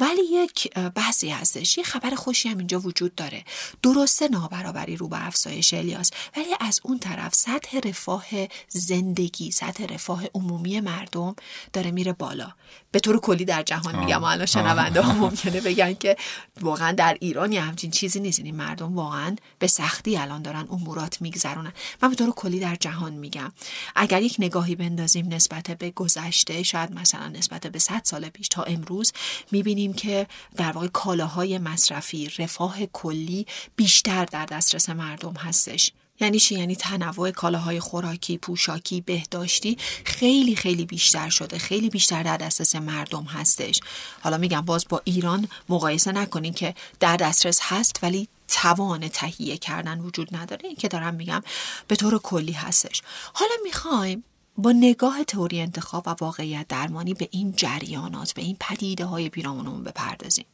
ولی 0.00 0.22
یک 0.32 0.74
بحثی 0.74 1.28
هستش 1.28 1.78
یه 1.78 1.84
خبر 1.84 2.10
خوشی 2.10 2.48
هم 2.48 2.58
اینجا 2.58 2.80
وجود 2.80 3.14
داره. 3.14 3.44
درسته 3.82 4.28
نابرابری 4.28 4.96
رو 4.96 5.08
به 5.08 5.26
افزایش 5.26 5.74
الیاس 5.74 6.10
ولی 6.36 6.54
از 6.60 6.80
اون 6.82 6.98
طرف 6.98 7.34
سطح 7.34 7.78
رفاه 7.84 8.26
زندگی 8.68 9.50
سطح 9.50 9.86
رفاه 9.86 10.22
عمومی 10.34 10.80
مردم 10.80 11.36
داره 11.72 11.90
میره 11.90 12.12
بالا. 12.12 12.52
به 12.90 13.00
طور 13.00 13.20
کلی 13.20 13.44
در 13.44 13.62
جهان 13.62 13.98
میگم 13.98 14.24
الان 14.24 14.46
شنونده 14.46 15.00
ها 15.00 15.12
ممکنه 15.12 15.60
بگن 15.60 15.94
که 15.94 16.16
واقعا 16.60 16.92
در 16.92 17.16
ایران 17.20 17.52
یه 17.52 17.60
همچین 17.60 17.90
چیزی 17.90 18.20
نیست. 18.20 18.38
یعنی 18.38 18.52
مردم 18.52 18.96
واقعا 18.96 19.36
به 19.58 19.66
سختی 19.66 20.16
الان 20.16 20.42
دارن 20.42 20.66
امورات 20.70 21.22
میگذرونن 21.36 21.72
من 22.02 22.08
به 22.08 22.14
طور 22.14 22.30
کلی 22.30 22.60
در 22.60 22.76
جهان 22.76 23.12
میگم. 23.12 23.52
اگر 23.96 24.22
یک 24.22 24.36
نگاهی 24.38 24.74
بندازیم 24.74 25.34
نسبت 25.34 25.70
به 25.70 25.90
گذشته 25.90 26.62
شاید 26.62 26.92
مثلا 26.92 27.28
نسبت 27.28 27.66
به 27.66 27.78
100 27.78 28.00
سال 28.04 28.28
پیش 28.28 28.48
تا 28.48 28.62
امروز 28.62 29.12
می‌بینیم 29.52 29.92
که 29.92 30.26
در 30.56 30.72
واقع 30.72 30.86
کالاهای 30.86 31.58
مصرفی 31.58 32.30
رفاه 32.38 32.86
کلی 32.86 33.46
بیشتر 33.76 34.24
در 34.24 34.46
دسترس 34.46 34.90
مردم 34.90 35.32
هستش. 35.32 35.92
یعنی 36.20 36.38
چی؟ 36.38 36.54
یعنی 36.54 36.76
تنوع 36.76 37.30
کالاهای 37.30 37.80
خوراکی 37.80 38.38
پوشاکی 38.38 39.00
بهداشتی 39.00 39.76
خیلی 40.04 40.56
خیلی 40.56 40.84
بیشتر 40.84 41.28
شده. 41.28 41.58
خیلی 41.58 41.90
بیشتر 41.90 42.22
در 42.22 42.36
دسترس 42.36 42.76
مردم 42.76 43.24
هستش. 43.24 43.80
حالا 44.20 44.38
میگم 44.38 44.60
باز 44.60 44.86
با 44.88 45.02
ایران 45.04 45.48
مقایسه 45.68 46.12
نکنین 46.12 46.52
که 46.52 46.74
در 47.00 47.16
دسترس 47.16 47.58
هست 47.62 47.98
ولی 48.02 48.28
توان 48.48 49.08
تهیه 49.08 49.56
کردن 49.56 50.00
وجود 50.00 50.36
نداره. 50.36 50.66
این 50.66 50.76
که 50.76 50.88
دارم 50.88 51.14
میگم 51.14 51.42
به 51.88 51.96
طور 51.96 52.18
کلی 52.18 52.52
هستش. 52.52 53.02
حالا 53.32 53.54
می‌خوایم 53.64 54.24
با 54.58 54.72
نگاه 54.72 55.24
تئوری 55.24 55.60
انتخاب 55.60 56.02
و 56.06 56.14
واقعیت 56.20 56.68
درمانی 56.68 57.14
به 57.14 57.28
این 57.30 57.52
جریانات 57.56 58.32
به 58.32 58.42
این 58.42 58.56
پدیده 58.60 59.04
های 59.04 59.28
پیرامونمون 59.28 59.84
بپردازیم. 59.84 60.46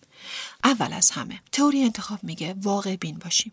اول 0.64 0.92
از 0.92 1.10
همه 1.10 1.40
تئوری 1.52 1.84
انتخاب 1.84 2.18
میگه 2.24 2.54
واقع 2.62 2.96
بین 2.96 3.18
باشیم. 3.18 3.52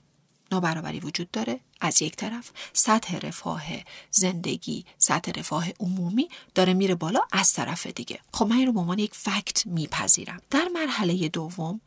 نابرابری 0.51 0.99
وجود 0.99 1.31
داره. 1.31 1.59
از 1.81 2.01
یک 2.01 2.15
طرف 2.15 2.51
سطح 2.73 3.17
رفاه 3.17 3.63
زندگی 4.11 4.85
سطح 4.97 5.31
رفاه 5.39 5.65
عمومی 5.79 6.29
داره 6.55 6.73
میره 6.73 6.95
بالا 6.95 7.19
از 7.31 7.53
طرف 7.53 7.87
دیگه. 7.87 8.19
خب 8.33 8.45
من 8.45 8.55
این 8.55 8.67
رو 8.67 8.73
به 8.73 8.79
عنوان 8.79 8.99
یک 8.99 9.15
فکت 9.15 9.67
میپذیرم. 9.67 10.41
در 10.49 10.67
مرحله 10.73 11.29
دوم 11.29 11.81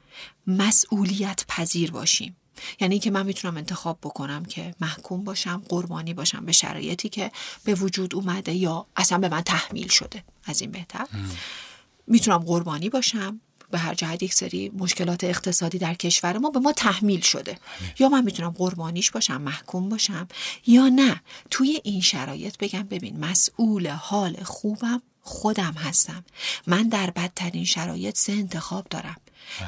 مسئولیت 0.47 1.45
پذیر 1.49 1.91
باشیم. 1.91 2.37
یعنی 2.81 2.99
که 2.99 3.11
من 3.11 3.27
می‌تونم 3.27 3.57
انتخاب 3.57 3.99
بکنم 4.03 4.45
که 4.45 4.75
محکوم 4.81 5.25
باشم 5.25 5.63
قربانی 5.69 6.15
باشم 6.15 6.45
به 6.45 6.53
شرایطی 6.53 7.09
که 7.09 7.33
به 7.65 7.75
وجود 7.75 8.15
اومده 8.15 8.55
یا 8.55 8.87
اصلا 8.97 9.19
به 9.19 9.29
من 9.29 9.41
تحمیل 9.41 9.89
شده. 9.89 10.25
از 10.45 10.61
این 10.61 10.71
بهتر. 10.71 11.07
می‌تونم 12.07 12.39
قربانی 12.39 12.89
باشم. 12.89 13.41
به 13.73 13.79
هر 13.79 13.95
جهت 13.95 14.23
یک 14.23 14.35
سری 14.35 14.73
مشکلات 14.77 15.25
اقتصادی 15.25 15.79
در 15.79 15.95
کشور 15.95 16.39
ما 16.39 16.51
به 16.51 16.59
ما 16.61 16.73
تحمیل 16.73 17.21
شده. 17.21 17.59
یا 17.99 18.09
من 18.09 18.25
می‌تونم 18.25 18.51
قربانیش 18.51 19.11
باشم 19.11 19.43
محکوم 19.43 19.89
باشم 19.89 20.29
یا 20.67 20.89
نه. 20.89 21.21
توی 21.51 21.81
این 21.85 22.01
شرایط 22.01 22.59
بگم 22.59 22.83
ببین 22.83 23.21
مسئول 23.21 23.89
حال 23.89 24.37
خوبم 24.43 25.03
خودم 25.21 25.73
هستم. 25.73 26.25
من 26.67 26.89
در 26.89 27.11
بدترین 27.11 27.65
شرایط 27.65 28.19
سه 28.19 28.33
انتخاب 28.33 28.87
دارم. 28.91 29.17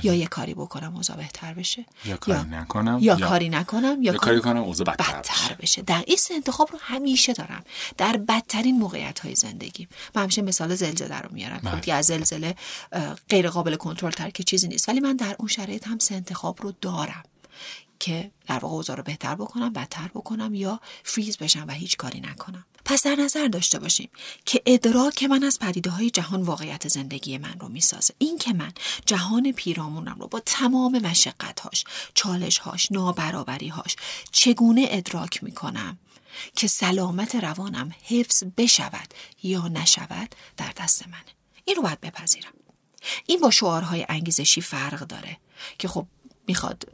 یا 0.02 0.12
بله. 0.12 0.20
یه 0.20 0.26
کاری 0.26 0.54
بکنم 0.54 0.96
اوضاع 0.96 1.16
بهتر 1.16 1.54
بشه. 1.54 1.84
یا 2.04 2.16
کاری 2.16 2.48
نکنم 2.48 2.98
یا, 3.00 3.16
کاری 3.16 3.48
نکنم 3.48 4.02
یا, 4.02 4.12
کاری 4.12 4.40
کنم 4.40 4.62
اوضاع 4.62 4.86
بدتر, 4.86 5.12
بدتر 5.12 5.54
بشه. 5.54 5.82
در 5.82 6.04
این 6.06 6.18
انتخاب 6.30 6.72
رو 6.72 6.78
همیشه 6.82 7.32
دارم. 7.32 7.64
در 7.96 8.16
بدترین 8.16 8.78
موقعیت 8.78 9.20
های 9.20 9.34
زندگی. 9.34 9.88
من 10.14 10.22
همیشه 10.22 10.42
مثال 10.42 10.74
زلزله 10.74 11.18
رو 11.18 11.28
میارم. 11.32 11.60
خب 11.64 11.80
دیگه 11.80 11.94
از 11.94 12.06
زلزله 12.06 12.54
غیر 13.28 13.50
قابل 13.50 13.76
کنترل 13.76 14.10
تر 14.10 14.30
که 14.30 14.42
چیزی 14.42 14.68
نیست. 14.68 14.88
ولی 14.88 15.00
من 15.00 15.16
در 15.16 15.36
اون 15.38 15.48
شرایط 15.48 15.88
هم 15.88 15.98
سه 15.98 16.14
انتخاب 16.14 16.62
رو 16.62 16.72
دارم 16.80 17.22
که 17.98 18.30
در 18.46 18.58
واقع 18.58 18.74
اوضاع 18.74 18.96
رو 18.96 19.02
بهتر 19.02 19.34
بکنم 19.34 19.72
بدتر 19.72 20.10
بکنم 20.14 20.54
یا 20.54 20.80
فریز 21.04 21.38
بشم 21.38 21.64
و 21.68 21.72
هیچ 21.72 21.96
کاری 21.96 22.20
نکنم. 22.20 22.64
پس 22.84 23.06
در 23.06 23.16
نظر 23.16 23.48
داشته 23.48 23.78
باشیم 23.78 24.08
که 24.44 24.62
ادراک 24.66 25.22
من 25.22 25.44
از 25.44 25.58
پدیده 25.58 25.90
های 25.90 26.10
جهان 26.10 26.42
واقعیت 26.42 26.88
زندگی 26.88 27.38
من 27.38 27.58
رو 27.60 27.68
می‌سازه. 27.68 28.14
این 28.18 28.38
که 28.38 28.52
من 28.52 28.72
جهان 29.06 29.52
پیرامونم 29.52 30.16
رو 30.20 30.26
با 30.26 30.40
تمام 30.40 30.98
مشقتهاش 30.98 31.84
چالشهاش 32.14 32.92
نابرابریهاش 32.92 33.96
چگونه 34.32 34.86
ادراک 34.90 35.44
می‌کنم 35.44 35.98
که 36.56 36.66
سلامت 36.66 37.34
روانم 37.34 37.92
حفظ 38.02 38.44
بشود 38.56 39.14
یا 39.42 39.68
نشود 39.68 40.34
در 40.56 40.72
دست 40.76 41.08
منه؟ 41.08 41.34
این 41.64 41.76
رو 41.76 41.82
باید 41.82 42.00
بپذیرم. 42.00 42.52
این 43.26 43.40
با 43.40 43.50
شعارهای 43.50 44.06
انگیزشی 44.08 44.60
فرق 44.60 45.00
داره 45.00 45.36
که 45.78 45.88
خب 45.88 46.06
می‌خواد 46.46 46.84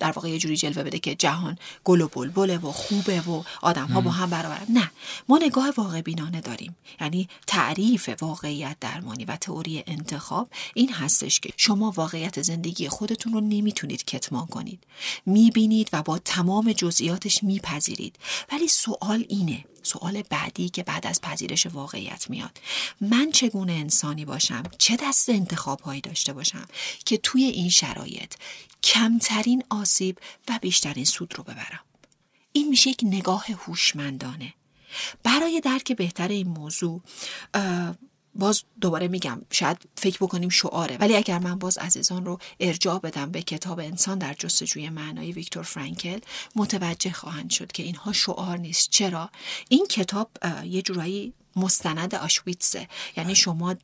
در 0.00 0.12
واقع 0.12 0.28
یه 0.28 0.38
جوری 0.38 0.56
جلوه 0.56 0.82
بده 0.82 0.98
که 0.98 1.14
جهان 1.14 1.58
گل 1.84 2.00
و 2.00 2.08
بلبله 2.08 2.58
و 2.58 2.72
خوبه 2.72 3.20
و 3.20 3.42
آدم 3.62 3.86
ها 3.86 4.00
با 4.00 4.10
هم 4.10 4.30
برابرن. 4.30 4.66
نه 4.68 4.90
ما 5.28 5.38
نگاه 5.38 5.72
واقع 5.76 6.00
بینانه 6.00 6.40
داریم. 6.40 6.76
یعنی 7.00 7.28
تعریف 7.46 8.10
واقعیت 8.20 8.76
درمانی 8.80 9.24
و 9.24 9.36
تئوری 9.36 9.84
انتخاب 9.86 10.48
این 10.74 10.92
هستش 10.92 11.40
که 11.40 11.50
شما 11.56 11.90
واقعیت 11.90 12.42
زندگی 12.42 12.88
خودتون 12.88 13.32
رو 13.32 13.40
نمی‌تونید 13.40 14.04
کتمان 14.04 14.46
کنید. 14.46 14.84
می‌بینید 15.26 15.88
و 15.92 16.02
با 16.02 16.18
تمام 16.18 16.72
جزئیاتش 16.72 17.44
میپذیرید. 17.44 18.16
ولی 18.52 18.68
سوال 18.68 19.24
اینه 19.28 19.64
سوال 19.82 20.22
بعدی 20.22 20.68
که 20.68 20.82
بعد 20.82 21.06
از 21.06 21.20
پذیرش 21.20 21.66
واقعیت 21.66 22.30
میاد. 22.30 22.60
من 23.00 23.30
چگونه 23.30 23.72
انسانی 23.72 24.24
باشم؟ 24.24 24.62
چه 24.78 24.96
دست 25.02 25.28
انتخاب 25.28 25.80
هایی 25.80 26.00
داشته 26.00 26.32
باشم 26.32 26.66
که 27.04 27.16
توی 27.16 27.44
این 27.44 27.68
شرایط 27.68 28.34
کمترین 28.82 29.64
آسیب 29.70 30.18
و 30.48 30.58
بیشترین 30.62 31.04
سود 31.04 31.34
رو 31.36 31.44
ببرم؟ 31.44 31.80
این 32.52 32.68
میشه 32.68 32.90
یک 32.90 33.00
نگاه 33.02 33.46
هوشمندانه. 33.46 34.54
برای 35.22 35.60
درک 35.60 35.92
بهتر 35.92 36.28
این 36.28 36.48
موضوع 36.48 37.00
باز 38.34 38.62
دوباره 38.80 39.08
میگم 39.08 39.42
شاید 39.50 39.88
فکر 39.96 40.18
بکنیم 40.20 40.48
شعاره 40.48 40.96
ولی 40.96 41.16
اگر 41.16 41.38
من 41.38 41.58
باز 41.58 41.78
عزیزان 41.78 42.24
رو 42.24 42.38
ارجاع 42.60 42.98
بدم 42.98 43.30
به 43.30 43.42
کتاب 43.42 43.78
انسان 43.78 44.18
در 44.18 44.34
جستجوی 44.34 44.88
معنای 44.88 45.32
ویکتور 45.32 45.62
فرانکل 45.62 46.18
متوجه 46.56 47.12
خواهند 47.12 47.50
شد 47.50 47.72
که 47.72 47.82
اینها 47.82 48.12
شعار 48.12 48.58
نیست. 48.58 48.90
چرا؟ 48.90 49.30
این 49.68 49.86
کتاب 49.86 50.30
یه 50.64 50.82
جورایی 50.82 51.32
مستند 51.56 52.14
آشویتسه 52.14 52.88
یعنی 53.16 53.34
شما 53.34 53.74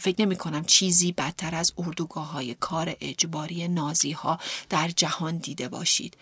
فکر 0.00 0.22
نمی 0.22 0.36
کنم 0.36 0.64
چیزی 0.64 1.12
بدتر 1.12 1.54
از 1.54 1.72
اردوگاه 1.78 2.30
های 2.32 2.54
کار 2.54 2.96
اجباری 3.00 3.68
نازی 3.68 4.12
ها 4.12 4.38
در 4.68 4.88
جهان 4.88 5.36
دیده 5.36 5.68
باشید. 5.68 6.16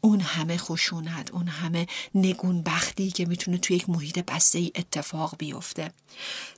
اون 0.00 0.20
همه 0.20 0.56
خشونت 0.56 1.30
اون 1.30 1.48
همه 1.48 1.86
نگون 2.14 2.62
بختی 2.62 3.10
که 3.10 3.26
می‌تونه 3.26 3.58
توی 3.58 3.76
یک 3.76 3.90
محیط 3.90 4.18
بسته 4.18 4.58
ای 4.58 4.72
اتفاق 4.74 5.36
بیفته. 5.38 5.92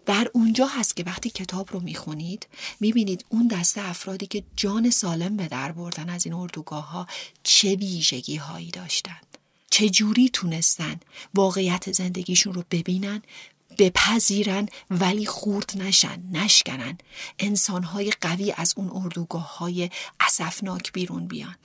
در 0.06 0.30
اونجا 0.34 0.66
هست 0.66 0.96
که 0.96 1.04
وقتی 1.04 1.30
کتاب 1.30 1.72
رو 1.72 1.80
می‌خونید 1.80 2.46
می‌بینید 2.80 3.24
اون 3.28 3.48
دسته 3.48 3.88
افرادی 3.88 4.26
که 4.26 4.44
جان 4.56 4.90
سالم 4.90 5.36
به 5.36 5.48
در 5.48 5.72
بردن 5.72 6.08
از 6.08 6.26
این 6.26 6.34
اردوگاه 6.34 6.90
ها 6.90 7.06
چه 7.42 7.74
ویژگی 7.74 8.36
هایی 8.36 8.70
چه 9.70 9.88
جوری 9.88 10.28
تونستن 10.28 11.00
واقعیت 11.34 11.92
زندگیشون 11.92 12.54
رو 12.54 12.64
ببینن 12.70 13.22
بپذیرن 13.78 14.68
ولی 14.90 15.26
خورد 15.26 15.72
نشن 15.76 16.22
نشکنن؟ 16.32 16.98
انسانهای 17.38 18.12
قوی 18.20 18.54
از 18.56 18.74
اون 18.76 18.90
اردوگاه 18.94 19.58
های 19.58 19.90
اصفناک 20.20 20.92
بیرون 20.92 21.26
بیان. 21.26 21.56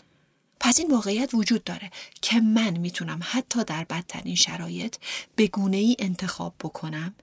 پس 0.59 0.79
این 0.79 0.91
واقعیت 0.91 1.33
وجود 1.33 1.63
داره 1.63 1.91
که 2.21 2.39
من 2.39 2.77
می‌تونم 2.77 3.19
حتی 3.23 3.63
در 3.63 3.85
بدترین 3.89 4.35
شرایط 4.35 4.95
به 5.35 5.47
گونه 5.47 5.77
ای 5.77 5.95
انتخاب 5.99 6.53
بکنم 6.59 7.15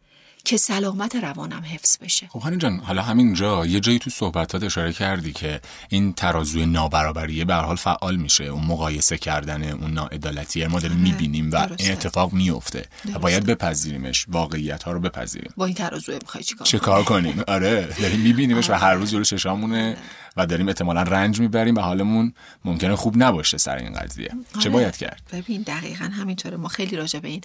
که 0.44 0.56
سلامت 0.56 1.16
روانم 1.16 1.62
حفظ 1.64 1.98
بشه. 1.98 2.26
خب 2.28 2.40
هانی 2.40 2.56
جان 2.56 2.78
حالا 2.78 3.02
همینجا 3.02 3.66
یه 3.66 3.80
جایی 3.80 3.98
تو 3.98 4.10
صحبتات 4.10 4.62
اشاره 4.62 4.92
کردی 4.92 5.32
که 5.32 5.60
این 5.88 6.12
ترازوی 6.12 6.66
نابرابریه 6.66 7.44
به 7.44 7.54
حال 7.54 7.76
فعال 7.76 8.16
میشه. 8.16 8.44
اون 8.44 8.64
مقایسه 8.64 9.18
کردن 9.18 9.62
اون 9.62 9.90
ناعدالتی 9.90 10.66
ما 10.66 10.80
داریم 10.80 10.96
آره، 10.96 11.10
می‌بینیم 11.10 11.50
و 11.50 11.68
این 11.78 11.92
اتفاق 11.92 12.32
میفته 12.32 12.84
و 13.14 13.18
باید 13.18 13.46
بپذیریمش 13.46 14.26
واقعیت 14.28 14.82
ها 14.82 14.92
رو 14.92 15.00
بپذیریم. 15.00 15.52
با 15.56 15.66
این 15.66 15.74
ترازو 15.74 16.12
می‌خوای 16.12 16.44
چیکار 16.44 16.66
چیکار 16.66 17.04
کنیم؟ 17.04 17.42
آره 17.48 17.88
داریم 18.00 18.20
میبینیمش 18.20 18.70
و 18.70 18.74
هر 18.74 18.94
روز 18.94 19.10
جلو 19.10 19.24
چشامونه. 19.24 19.96
و 20.36 20.46
داریم 20.46 20.68
احتمالا 20.68 21.02
رنج 21.02 21.40
می‌بریم 21.40 21.76
و 21.76 21.80
حالمون 21.80 22.34
ممکنه 22.64 22.96
خوب 22.96 23.22
نباشه 23.22 23.58
سر 23.58 23.76
این 23.76 23.92
قضیه. 23.92 24.28
چه 24.52 24.58
آره. 24.58 24.70
باید 24.70 24.96
کرد؟ 24.96 25.22
ببین 25.32 25.62
دقیقا 25.62 26.04
همینطوره. 26.04 26.56
ما 26.56 26.68
خیلی 26.68 26.96
راجع 26.96 27.18
به 27.18 27.28
این 27.28 27.40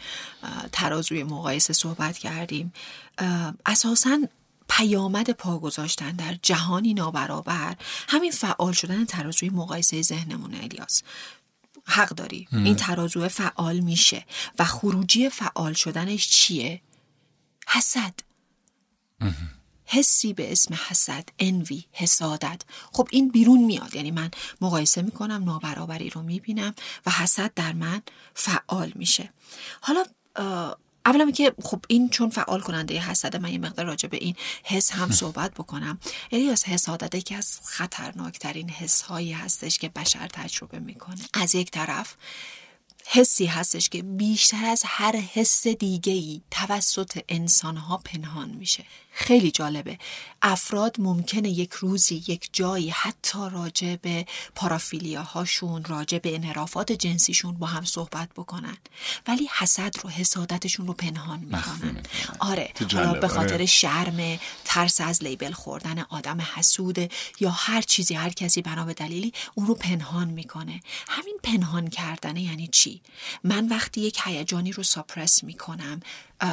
ترازوی 0.71 1.23
مقایسه 1.23 1.73
صحبت 1.73 2.17
کردیم. 2.17 2.73
اساسا 3.65 4.19
پیامد 4.69 5.29
پا 5.29 5.59
گذاشتن 5.59 6.11
در 6.11 6.35
جهانی 6.41 6.93
نابرابر 6.93 7.75
همین 8.07 8.31
فعال 8.31 8.73
شدن 8.73 9.05
ترازوی 9.05 9.49
مقایسه 9.49 10.01
ذهنمون 10.01 10.55
الیاس. 10.55 11.03
حق 11.85 12.09
داری. 12.09 12.47
این 12.51 12.75
ترازو 12.75 13.27
فعال 13.27 13.79
میشه. 13.79 14.25
و 14.59 14.63
خروجی 14.63 15.29
فعال 15.29 15.73
شدنش 15.73 16.29
چیه؟ 16.29 16.81
حسد. 17.67 18.13
حسی 19.91 20.33
به 20.33 20.51
اسم 20.51 20.79
حسد 20.87 21.29
انوی 21.39 21.85
حسادت. 21.91 22.61
خب 22.91 23.07
این 23.11 23.29
بیرون 23.29 23.63
میاد. 23.63 23.95
یعنی 23.95 24.11
من 24.11 24.31
مقایسه 24.61 25.01
می‌کنم 25.01 25.43
نابرابری 25.43 26.09
رو 26.09 26.21
می‌بینم 26.21 26.75
و 27.05 27.11
حسد 27.11 27.51
در 27.55 27.73
من 27.73 28.01
فعال 28.33 28.91
میشه. 28.95 29.33
حالا 29.81 30.03
اولا 31.05 31.31
که 31.31 31.53
خب 31.63 31.85
این 31.87 32.09
چون 32.09 32.29
فعال 32.29 32.61
کننده 32.61 32.99
حسد 32.99 33.35
من 33.35 33.51
یه 33.51 33.57
مقدار 33.57 33.85
راجع 33.85 34.09
به 34.09 34.17
این 34.17 34.35
حس 34.63 34.91
هم 34.91 35.11
صحبت 35.11 35.53
بکنم. 35.53 35.99
الیاس 36.31 36.63
حسادت 36.63 37.15
یکی 37.15 37.35
از 37.35 37.59
خطرناکترین 37.63 38.69
حس 38.69 39.01
هایی 39.01 39.31
هستش 39.31 39.77
که 39.77 39.89
بشر 39.89 40.27
تجربه 40.27 40.79
می‌کنه. 40.79 41.21
از 41.33 41.55
یک 41.55 41.71
طرف 41.71 42.15
حسی 43.07 43.45
هستش 43.45 43.89
که 43.89 44.03
بیشتر 44.03 44.65
از 44.65 44.83
هر 44.85 45.15
حس 45.15 45.67
دیگه 45.67 46.13
ای 46.13 46.41
توسط 46.51 47.19
انسان 47.29 47.77
ها 47.77 47.97
پنهان 47.97 48.49
میشه. 48.49 48.85
خیلی 49.19 49.51
جالبه. 49.51 49.97
افراد 50.41 50.95
ممکنه 50.99 51.49
یک 51.49 51.73
روزی 51.73 52.23
یک 52.27 52.49
جایی 52.53 52.89
حتی 52.89 53.39
راجع 53.51 53.95
به 53.95 54.25
پارافیلیا 54.55 55.21
هاشون 55.23 55.83
راجع 55.83 56.17
به 56.17 56.35
انحرافات 56.35 56.91
جنسیشون 56.91 57.53
با 57.55 57.67
هم 57.67 57.85
صحبت 57.85 58.29
بکنن. 58.35 58.77
ولی 59.27 59.49
حسد 59.59 59.95
رو 60.03 60.09
حسادتشون 60.09 60.87
رو 60.87 60.93
پنهان 60.93 61.39
می‌کنن. 61.39 62.03
آره. 62.39 62.73
حالا 62.93 63.13
به 63.13 63.27
خاطر 63.27 63.53
آره. 63.53 63.65
شرم 63.65 64.39
ترس 64.65 65.01
از 65.01 65.23
لیبل 65.23 65.51
خوردن 65.51 65.99
آدم 65.99 66.41
حسود 66.55 67.11
یا 67.39 67.49
هر 67.49 67.81
چیزی 67.81 68.13
هر 68.13 68.29
کسی 68.29 68.61
بنا 68.61 68.85
به 68.85 68.93
دلیلی 68.93 69.33
اون 69.55 69.67
رو 69.67 69.75
پنهان 69.75 70.27
می‌کنه. 70.27 70.81
همین 71.07 71.37
پنهان 71.43 71.87
کردنه 71.87 72.41
یعنی 72.41 72.67
چی؟ 72.67 73.01
من 73.43 73.67
وقتی 73.67 74.01
یک 74.01 74.19
هیجانی 74.23 74.71
رو 74.71 74.83
ساپرس 74.83 75.43
می‌کنم 75.43 75.99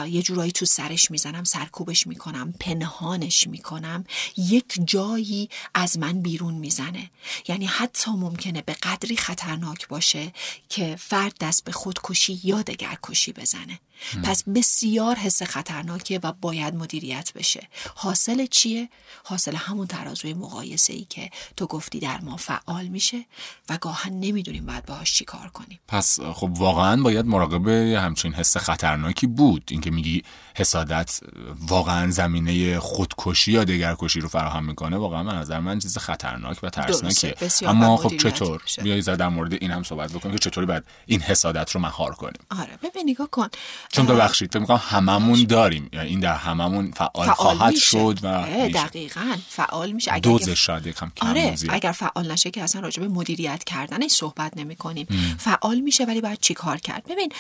یه 0.09 0.23
جورایی 0.23 0.53
تو 0.53 0.67
سرش 0.67 1.11
می‌زنم 1.11 1.45
سرکوبش 1.45 2.07
می‌کنم 2.07 2.55
پنهانش 2.61 3.47
می‌کنم 3.47 4.05
یک 4.37 4.79
جایی 4.85 5.49
از 5.75 5.99
من 5.99 6.23
بیرون 6.23 6.55
می‌زنه. 6.55 7.11
یعنی 7.49 7.67
حتی 7.67 8.11
ممکنه 8.11 8.63
به 8.63 8.73
قدری 8.73 9.17
خطرناک 9.17 9.89
باشه 9.89 10.33
که 10.69 10.97
فرد 10.99 11.35
دست 11.41 11.65
به 11.65 11.73
خودکشی 11.73 12.41
یا 12.45 12.63
دگرکشی 12.63 13.33
بزنه. 13.33 13.81
پس 14.23 14.45
بسیار 14.45 15.17
حس 15.17 15.43
خطرناکیه 15.43 16.21
و 16.23 16.33
باید 16.33 16.75
مدیریت 16.75 17.33
بشه. 17.35 17.69
حاصل 17.95 18.47
چیه؟ 18.47 18.89
حاصل 19.25 19.57
همون 19.57 19.87
ترازوی 19.87 20.35
مقایسه 20.35 20.93
ای 20.93 21.05
که 21.05 21.31
تو 21.57 21.67
گفتی 21.67 21.99
در 21.99 22.21
ما 22.21 22.37
فعال 22.37 22.87
میشه 22.87 23.27
و 23.69 23.79
گاهن 23.79 24.13
نمی‌دونیم 24.13 24.67
باید 24.67 24.87
باهاش 24.87 25.15
چی 25.15 25.25
کار 25.25 25.49
کنیم. 25.49 25.81
پس 25.89 26.21
خب 26.21 26.51
واقعا 26.57 27.03
باید 27.03 27.27
مراقب 27.27 27.69
همچین 27.69 28.35
حس 28.35 28.57
خطرناکی 28.57 29.27
بود. 29.27 29.71
اینکه 29.77 29.91
میگی 29.91 30.23
حسادت 30.55 31.21
واقعا 31.69 32.11
زمینه 32.11 32.81
خودکشی 32.81 33.53
یا 33.53 33.65
دگرکشی 33.65 34.21
رو 34.21 34.29
فراهم 34.29 34.65
می‌کنه 34.65 34.97
واقعا 34.97 35.23
من 35.23 35.39
نظر 35.39 35.61
من 35.61 35.79
چیز 35.79 35.99
خطرناک 35.99 36.59
و 36.63 36.71
ترسناکه 36.71 37.35
اما 37.69 37.97
خب 37.97 38.17
چطور؟ 38.17 38.63
بیایید 38.83 39.05
در 39.05 39.29
مورد 39.29 39.53
این 39.53 39.71
هم 39.71 39.83
صحبت 39.83 40.13
بکنیم 40.13 40.35
که 40.35 40.51
چطوری 40.51 40.67
باید 40.67 40.85
این 41.07 41.21
حسادت 41.21 41.71
رو 41.71 41.81
مهار 41.81 42.15
کنیم. 42.15 42.41
آره 42.51 42.79
ببین 42.83 43.11
نگاه 43.11 43.31
کن. 43.31 43.49
چون 43.93 44.07
ببخشید 44.07 44.51
فکر 44.51 44.59
می‌کنم 44.59 44.81
هممون 44.83 45.45
داریم. 45.45 45.89
یعنی 45.93 46.09
این 46.09 46.21
در 46.21 46.35
هممون 46.35 46.91
فعال, 46.91 47.29
خواهد 47.29 47.75
شد 47.75 48.19
و 48.23 48.47
دقیقا 48.75 49.37
فعال 49.49 49.93
میشه. 49.93 50.13
اگر 50.13 50.21
دوزش 50.21 50.67
شاید 50.67 50.87
یکم 50.87 51.13
کم 51.17 51.27
آره 51.29 51.55
اگر 51.69 51.93
فعال 51.93 52.33
نشه 52.33 52.51
که 52.51 52.63
اصلا 52.63 52.81
راجع 52.81 53.03
به 53.03 53.09
مدیریت 53.09 53.65
کردنش 53.65 54.11
صحبت 54.11 54.57
نمی 54.57 54.77
کنیم 54.77 55.07
فعال 55.39 55.81
میشه 55.81 56.05
ولی 56.05 56.21
باید 56.21 56.41
چیکار 56.41 56.77
کرد؟ 56.77 57.05
ببین 57.09 57.33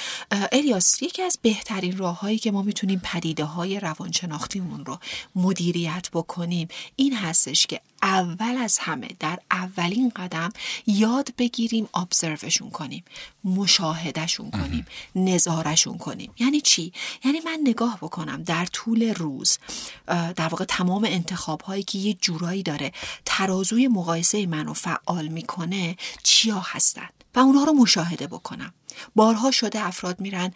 الیاس 0.52 1.02
یکی 1.02 1.22
از 1.22 1.38
بهترین 1.42 1.96
راههایی 2.26 2.38
که 2.38 2.50
ما 2.50 2.62
می‌تونیم 2.62 3.00
پدیده 3.04 3.44
های 3.44 3.80
روانشناختیمون 3.80 4.84
رو 4.84 4.98
مدیریت 5.34 6.08
بکنیم. 6.12 6.68
این 6.96 7.16
هستش 7.16 7.66
که 7.66 7.80
اول 8.02 8.56
از 8.56 8.78
همه 8.78 9.08
در 9.20 9.38
اولین 9.50 10.12
قدم 10.16 10.52
یاد 10.86 11.28
بگیریم 11.38 11.88
ابزروشون 11.94 12.70
کنیم 12.70 13.04
مشاهدهشون 13.44 14.50
کنیم 14.50 14.86
نظارشون 15.14 15.98
کنیم. 15.98 16.32
یعنی 16.38 16.60
چی؟ 16.60 16.92
یعنی 17.24 17.40
من 17.40 17.58
نگاه 17.64 17.98
بکنم 18.02 18.42
در 18.42 18.66
طول 18.66 19.14
روز 19.14 19.58
در 20.06 20.48
واقع 20.48 20.64
تمام 20.64 21.04
انتخاب 21.04 21.60
هایی 21.60 21.82
که 21.82 21.98
یه 21.98 22.14
جورایی 22.14 22.62
داره 22.62 22.92
ترازوی 23.24 23.88
مقایسه 23.88 24.46
منو 24.46 24.72
فعال 24.72 25.28
می‌کنه 25.28 25.96
چیا 26.22 26.58
هستن؟ 26.58 27.08
و 27.34 27.38
اونها 27.38 27.64
رو 27.64 27.72
مشاهده 27.72 28.26
بکنم. 28.26 28.72
بارها 29.14 29.50
شده 29.50 29.86
افراد 29.86 30.20
میرن 30.20 30.52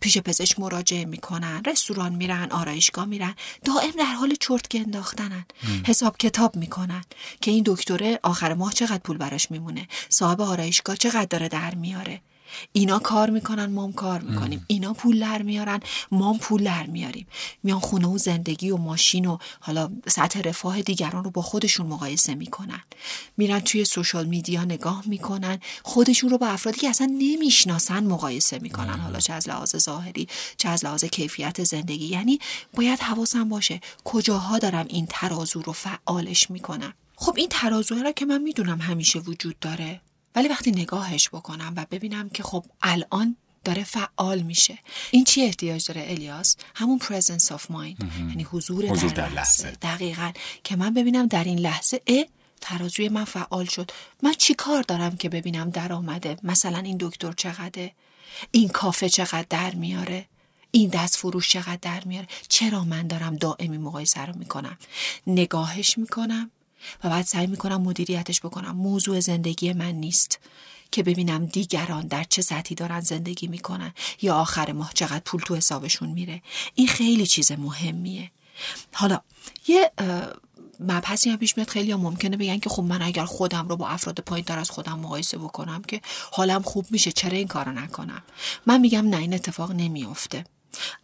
پیش 0.00 0.18
پزشک 0.18 0.60
مراجعه 0.60 1.04
می‌کنن 1.04 1.62
رستوران 1.66 2.14
میرن 2.14 2.52
آرایشگاه 2.52 3.04
میرن 3.04 3.34
دائم 3.64 3.90
در 3.90 4.04
حال 4.04 4.34
چرتکه 4.40 4.80
انداختنن. 4.80 5.44
حساب 5.86 6.16
کتاب 6.16 6.56
می‌کنن 6.56 7.04
که 7.40 7.50
این 7.50 7.62
دکتره 7.66 8.18
آخر 8.22 8.54
ماه 8.54 8.72
چقدر 8.72 8.98
پول 8.98 9.16
براش 9.16 9.50
میمونه؟ 9.50 9.88
صاحب 10.08 10.40
آرایشگاه 10.40 10.96
چقدر 10.96 11.26
داره 11.26 11.48
در 11.48 11.74
میاره؟ 11.74 12.20
اینا 12.72 12.98
کار 12.98 13.30
می‌کنن 13.30 13.66
مام 13.66 13.92
کار 13.92 14.20
می‌کنیم. 14.20 14.64
اینا 14.66 14.92
پول 14.92 15.20
در 15.20 15.42
میارن 15.42 15.80
مام 16.10 16.38
پول 16.38 16.64
در 16.64 16.86
میاریم. 16.86 17.26
میان 17.62 17.80
خونه 17.80 18.06
و 18.06 18.18
زندگی 18.18 18.70
و 18.70 18.76
ماشین 18.76 19.26
و 19.26 19.38
حالا 19.60 19.90
سطح 20.08 20.40
رفاه 20.40 20.82
دیگران 20.82 21.24
رو 21.24 21.30
با 21.30 21.42
خودشون 21.42 21.86
مقایسه 21.86 22.34
می‌کنن. 22.34 22.80
میرن 23.36 23.60
توی 23.60 23.84
سوشال 23.84 24.26
میدیا 24.26 24.64
نگاه 24.64 25.02
می‌کنن. 25.06 25.58
خودشون 25.82 26.30
رو 26.30 26.38
با 26.38 26.46
افرادی 26.46 26.80
که 26.80 26.88
اصلا 26.88 27.06
نمی‌شناسن 27.18 28.04
مقایسه 28.04 28.58
می‌کنن. 28.58 28.98
حالا 29.00 29.20
چه 29.20 29.32
از 29.32 29.48
لحاظ 29.48 29.76
ظاهری 29.76 30.28
چه 30.56 30.68
از 30.68 30.84
لحاظ 30.84 31.04
کیفیت 31.04 31.64
زندگی. 31.64 32.06
یعنی 32.06 32.38
باید 32.74 32.98
حواسم 32.98 33.48
باشه 33.48 33.80
کجاها 34.04 34.58
دارم 34.58 34.86
این 34.88 35.06
ترازو 35.10 35.62
رو 35.62 35.72
فعالش 35.72 36.50
می‌کنم 36.50 36.94
خب 37.16 37.34
این 37.36 37.48
ترازوه 37.50 38.02
را 38.02 38.12
که 38.12 38.26
من 38.26 38.42
می‌دونم 38.42 38.80
همیشه 38.80 39.18
وجود 39.18 39.58
داره. 39.58 40.00
ولی 40.34 40.48
وقتی 40.48 40.70
نگاهش 40.70 41.28
بکنم 41.28 41.72
و 41.76 41.86
ببینم 41.90 42.28
که 42.28 42.42
خب 42.42 42.64
الان 42.82 43.36
داره 43.64 43.84
فعال 43.84 44.42
میشه. 44.42 44.78
این 45.10 45.24
چی 45.24 45.42
احتیاج 45.42 45.86
داره 45.86 46.06
الیاس؟ 46.08 46.56
همون 46.74 46.98
presence 46.98 47.48
of 47.48 47.60
mind. 47.70 48.04
یعنی 48.18 48.42
حضور, 48.42 48.86
حضور 48.86 49.10
در, 49.10 49.28
در 49.28 49.34
لحظه. 49.34 49.66
لحظه. 49.66 49.78
دقیقا. 49.82 50.32
که 50.64 50.76
من 50.76 50.94
ببینم 50.94 51.26
در 51.26 51.44
این 51.44 51.58
لحظه 51.58 52.00
اه 52.06 52.24
ترازوی 52.60 53.08
من 53.08 53.24
فعال 53.24 53.64
شد. 53.64 53.90
من 54.22 54.32
چی 54.32 54.54
کار 54.54 54.82
دارم 54.82 55.16
که 55.16 55.28
ببینم 55.28 55.70
در 55.70 55.92
آمده؟ 55.92 56.36
مثلا 56.42 56.78
این 56.78 56.96
دکتر 57.00 57.32
چقدره؟ 57.32 57.92
این 58.50 58.68
کافه 58.68 59.08
چقدر 59.08 59.46
در 59.50 59.74
میاره؟ 59.74 60.26
این 60.70 60.90
دست 60.90 61.16
فروش 61.16 61.48
چقدر 61.48 61.78
در 61.82 62.04
میاره؟ 62.04 62.28
چرا 62.48 62.84
من 62.84 63.06
دارم 63.06 63.36
دائمی 63.36 63.78
مقایسه 63.78 64.26
رو 64.26 64.38
می‌کنم؟ 64.38 64.78
نگاهش 65.26 65.98
می‌کنم. 65.98 66.50
و 67.04 67.10
بعد 67.10 67.24
سعی 67.24 67.46
می‌کنم 67.46 67.82
مدیریتش 67.82 68.40
بکنم. 68.40 68.76
موضوع 68.76 69.20
زندگی 69.20 69.72
من 69.72 69.92
نیست 69.92 70.38
که 70.90 71.02
ببینم 71.02 71.46
دیگران 71.46 72.06
در 72.06 72.24
چه 72.24 72.42
سطحی 72.42 72.74
دارن 72.74 73.00
زندگی 73.00 73.46
می‌کنن 73.46 73.92
یا 74.22 74.34
آخر 74.34 74.72
ماه 74.72 74.90
چقدر 74.94 75.22
پول 75.24 75.40
تو 75.40 75.56
حسابشون 75.56 76.08
میره. 76.08 76.42
این 76.74 76.88
خیلی 76.88 77.26
چیز 77.26 77.52
مهمیه. 77.52 78.30
حالا 78.92 79.20
یه 79.68 79.92
مبحثی 80.80 81.30
هم 81.30 81.36
پیش 81.36 81.56
میاد 81.56 81.68
خیلی 81.68 81.92
هم 81.92 82.00
ممکنه 82.00 82.36
بگن 82.36 82.58
که 82.58 82.70
خب 82.70 82.82
من 82.82 83.02
اگر 83.02 83.24
خودم 83.24 83.68
رو 83.68 83.76
با 83.76 83.88
افراد 83.88 84.20
پایین 84.20 84.44
از 84.48 84.70
خودم 84.70 84.98
مقایسه 84.98 85.38
بکنم 85.38 85.82
که 85.82 86.00
حالم 86.32 86.62
خوب 86.62 86.86
میشه 86.90 87.12
چرا 87.12 87.36
این 87.36 87.48
کارو 87.48 87.72
نکنم؟ 87.72 88.22
من 88.66 88.80
میگم 88.80 89.08
نه 89.08 89.16
این 89.16 89.34
اتفاق 89.34 89.72
نمیافته. 89.72 90.44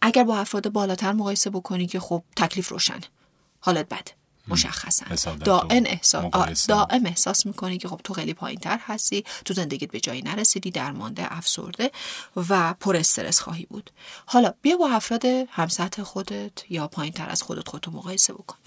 اگر 0.01 0.23
با 0.23 0.37
افراد 0.37 0.69
بالاتر 0.69 1.11
مقایسه 1.11 1.49
بکنی 1.49 1.87
که 1.87 1.99
خب 1.99 2.23
تکلیف 2.35 2.69
روشن 2.69 2.99
حالت 3.59 3.89
بد 3.89 4.07
مشخصا. 4.47 5.05
دائم 5.35 5.83
احساس. 5.85 6.67
دائم 6.67 7.05
احساس 7.05 7.45
می‌کنی 7.45 7.77
که 7.77 7.87
خب 7.87 8.01
تو 8.03 8.13
خیلی 8.13 8.33
پایین 8.33 8.59
تر 8.59 8.79
هستی 8.81 9.25
تو 9.45 9.53
زندگیت 9.53 9.91
به 9.91 9.99
جایی 9.99 10.21
نرسیدی 10.21 10.71
درمانده 10.71 11.37
افسرده 11.37 11.91
و 12.49 12.73
پر 12.73 12.95
استرس 12.95 13.39
خواهی 13.39 13.65
بود. 13.65 13.91
حالا 14.25 14.53
بیا 14.61 14.77
با 14.77 14.89
افراد 14.89 15.25
همسطح 15.25 16.03
خودت 16.03 16.51
یا 16.69 16.87
پایین 16.87 17.13
تر 17.13 17.29
از 17.29 17.41
خودت 17.41 17.67
خودتو 17.67 17.91
مقایسه 17.91 18.33
بکن. 18.33 18.57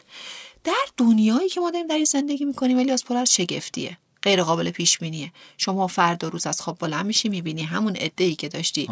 در 0.65 0.87
دنیایی 0.97 1.49
که 1.49 1.61
ما 1.61 1.71
داریم 1.71 1.87
در 1.87 1.95
این 1.95 2.05
زندگی 2.05 2.45
می‌کنیم 2.45 2.79
الیاس 2.79 3.05
پر 3.05 3.17
از 3.17 3.35
شگفتیه. 3.35 3.99
غیر 4.25 4.43
قابل 4.43 4.71
پیش 4.71 4.99
بینیه 4.99 5.33
شما 5.59 5.87
فردا 5.87 6.29
روز 6.29 6.47
از 6.47 6.61
خواب 6.61 6.79
بلند 6.79 7.07
میشی 7.07 7.29
می‌بینی 7.29 7.63
همون 7.63 7.97
عده 7.97 8.25
ای 8.25 8.35
که 8.35 8.49
داشتی 8.49 8.89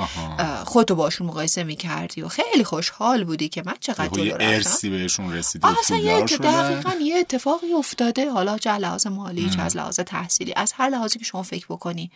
خودتو 0.64 0.94
باشون 0.94 1.26
مقایسه 1.26 1.64
می‌کردی 1.64 2.22
و 2.22 2.28
خیلی 2.28 2.64
خوشحال 2.64 3.24
بودی 3.24 3.48
که 3.48 3.62
من 3.66 3.74
چقدر 3.80 4.08
جلو 4.08 4.34
رفتم. 4.34 4.48
ارسی 4.48 4.90
بهشون 4.90 5.32
رسیده 5.32 5.78
اصلا 5.78 5.98
یه 5.98 6.24
دقیقا 6.24 6.92
یه 7.02 7.16
اتفاقی 7.16 7.72
افتاده. 7.72 8.30
حالا 8.30 8.58
چه 8.58 8.78
لحاظ 8.78 9.06
مالی 9.06 9.50
چه 9.50 9.60
از 9.62 9.76
لحاظ 9.76 10.00
تحصیلی 10.00 10.52
از 10.56 10.72
هر 10.72 10.88
لحاظی 10.88 11.18
که 11.18 11.24
شما 11.24 11.42
فکر 11.42 11.66
بکنی. 11.66 12.10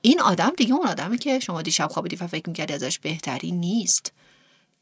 این 0.00 0.20
آدم 0.20 0.52
دیگه 0.56 0.74
اون 0.74 0.86
آدمی 0.86 1.18
که 1.18 1.38
شما 1.38 1.62
دیشب 1.62 1.88
خوابیدی 1.88 2.16
و 2.16 2.26
فکر 2.26 2.48
می‌کردی 2.48 2.72
ازش 2.72 2.98
بهتری 2.98 3.52
نیست 3.52 4.12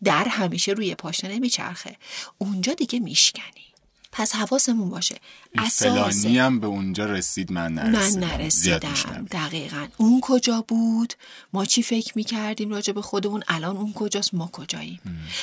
در 0.04 0.24
همیشه 0.24 0.72
روی 0.72 0.94
پاشنه 0.94 1.34
نمیچرخه. 1.34 1.96
اونجا 2.38 2.74
دیگه 2.74 2.98
میشکنی. 2.98 3.69
پس 4.12 4.34
حواسمون 4.34 4.90
باشه. 4.90 5.16
اساس 5.58 6.26
هم 6.26 6.60
به 6.60 6.66
اونجا 6.66 7.04
رسید 7.04 7.52
من 7.52 7.72
من 7.72 7.90
نرسیدم. 7.90 8.48
زیاد 8.48 8.86
نرسیدم. 8.86 9.26
دقیقا. 9.30 9.86
اون 9.96 10.20
کجا 10.20 10.64
بود؟ 10.68 11.14
ما 11.52 11.64
چی 11.64 11.82
فکر 11.82 12.12
می‌کردیم 12.16 12.70
راجع 12.70 12.92
به 12.92 13.02
خودمون؟ 13.02 13.42
الان 13.48 13.76
اون 13.76 13.92
کجاست؟ 13.92 14.34
ما 14.34 14.50
کجاییم؟ 14.52 15.00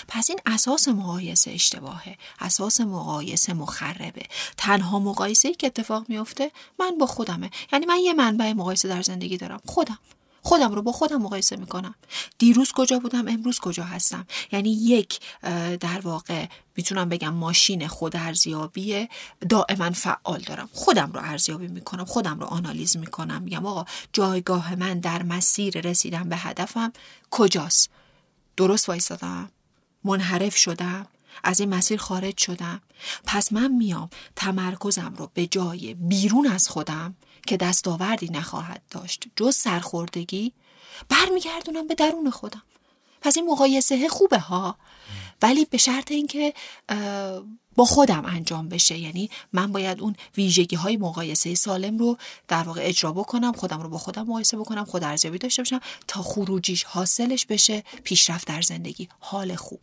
پس 0.08 0.30
این 0.30 0.40
اساس 0.46 0.88
مقایسه 0.88 1.52
اشتباهه. 1.52 2.18
اساس 2.40 2.82
مقایسه 2.82 3.54
مخربه. 3.54 4.24
تنها 4.58 5.00
مقایسه 5.00 5.48
ای 5.48 5.54
که 5.54 5.68
اتفاق 5.68 6.06
میفته 6.10 6.52
من 6.80 6.98
با 6.98 7.06
خودمه. 7.06 7.50
یعنی 7.74 7.86
من 7.86 7.98
یه 7.98 8.14
منبع 8.14 8.54
مقایسه 8.54 8.88
در 8.88 9.02
زندگی 9.02 9.38
دارم. 9.38 9.62
خودم. 9.66 10.00
خودم 10.48 10.72
رو 10.76 10.82
با 10.82 10.92
خودم 10.92 11.22
مقایسه 11.22 11.56
می‌کنم. 11.56 11.96
دیروز 12.38 12.72
کجا 12.72 13.00
بودم؟ 13.00 13.28
امروز 13.28 13.60
کجا 13.60 13.84
هستم؟ 13.84 14.28
یعنی 14.52 14.70
یک 14.70 15.20
در 15.80 16.00
واقع 16.04 16.46
می‌تونم 16.76 17.10
بگم 17.10 17.34
ماشین 17.34 17.88
خود 17.88 18.16
ارزیابی 18.16 19.08
دائما 19.50 19.92
فعال 19.92 20.42
دارم. 20.42 20.70
خودم 20.74 21.12
رو 21.12 21.20
ارزیابی 21.24 21.68
می‌کنم 21.68 22.06
خودم 22.06 22.40
رو 22.40 22.46
آنالیز 22.46 22.98
می‌کنم. 22.98 23.42
میگم 23.42 23.66
آقا 23.66 23.86
جایگاه 24.14 24.76
من 24.76 25.00
در 25.00 25.24
مسیر 25.24 25.82
رسیدن 25.82 26.30
به 26.30 26.38
هدفم 26.38 26.94
کجاست؟ 27.32 27.90
درست 28.58 28.90
وایستادم؟ 28.90 29.50
منحرف 30.04 30.56
شدم؟ 30.56 31.08
از 31.44 31.60
این 31.60 31.74
مسیر 31.74 32.00
خارج 32.00 32.38
شدم؟ 32.38 32.82
پس 33.26 33.54
من 33.54 33.72
میام 33.72 34.10
تمرکزم 34.36 35.14
رو 35.18 35.32
به 35.34 35.48
جای 35.48 35.94
بیرون 35.94 36.48
از 36.48 36.70
خودم 36.70 37.16
که 37.48 37.58
دستاوردی 37.58 38.30
نخواهد 38.30 38.82
داشت. 38.92 39.28
جز 39.36 39.56
سرخوردگی 39.56 40.54
برمیگردونم 41.10 41.88
به 41.88 41.96
درون 41.96 42.30
خودم. 42.30 42.64
پس 43.22 43.38
این 43.38 43.52
مقایسه 43.52 44.10
خوبه 44.10 44.40
ها. 44.40 44.78
ولی 45.42 45.66
به 45.66 45.78
شرط 45.78 46.12
اینکه 46.12 46.54
با 47.76 47.86
خودم 47.86 48.26
انجام 48.26 48.70
بشه. 48.70 48.98
یعنی 48.98 49.30
من 49.54 49.72
باید 49.72 50.02
اون 50.02 50.16
ویژگی 50.38 50.76
های 50.76 50.98
مقایسه 50.98 51.56
سالم 51.56 51.98
رو 51.98 52.18
در 52.48 52.64
واقع 52.64 52.82
اجرا 52.84 53.12
بکنم 53.12 53.52
خودم 53.52 53.82
رو 53.82 53.90
با 53.90 53.98
خودم 53.98 54.22
مقایسه 54.22 54.58
بکنم 54.58 54.86
خود 54.86 55.04
ارزیابی 55.04 55.38
داشته 55.38 55.62
باشم 55.62 55.80
تا 56.08 56.22
خروجیش 56.22 56.84
حاصلش 56.84 57.46
بشه 57.46 57.84
پیشرفت 58.04 58.48
در 58.48 58.62
زندگی. 58.62 59.10
حال 59.20 59.56
خوب. 59.56 59.80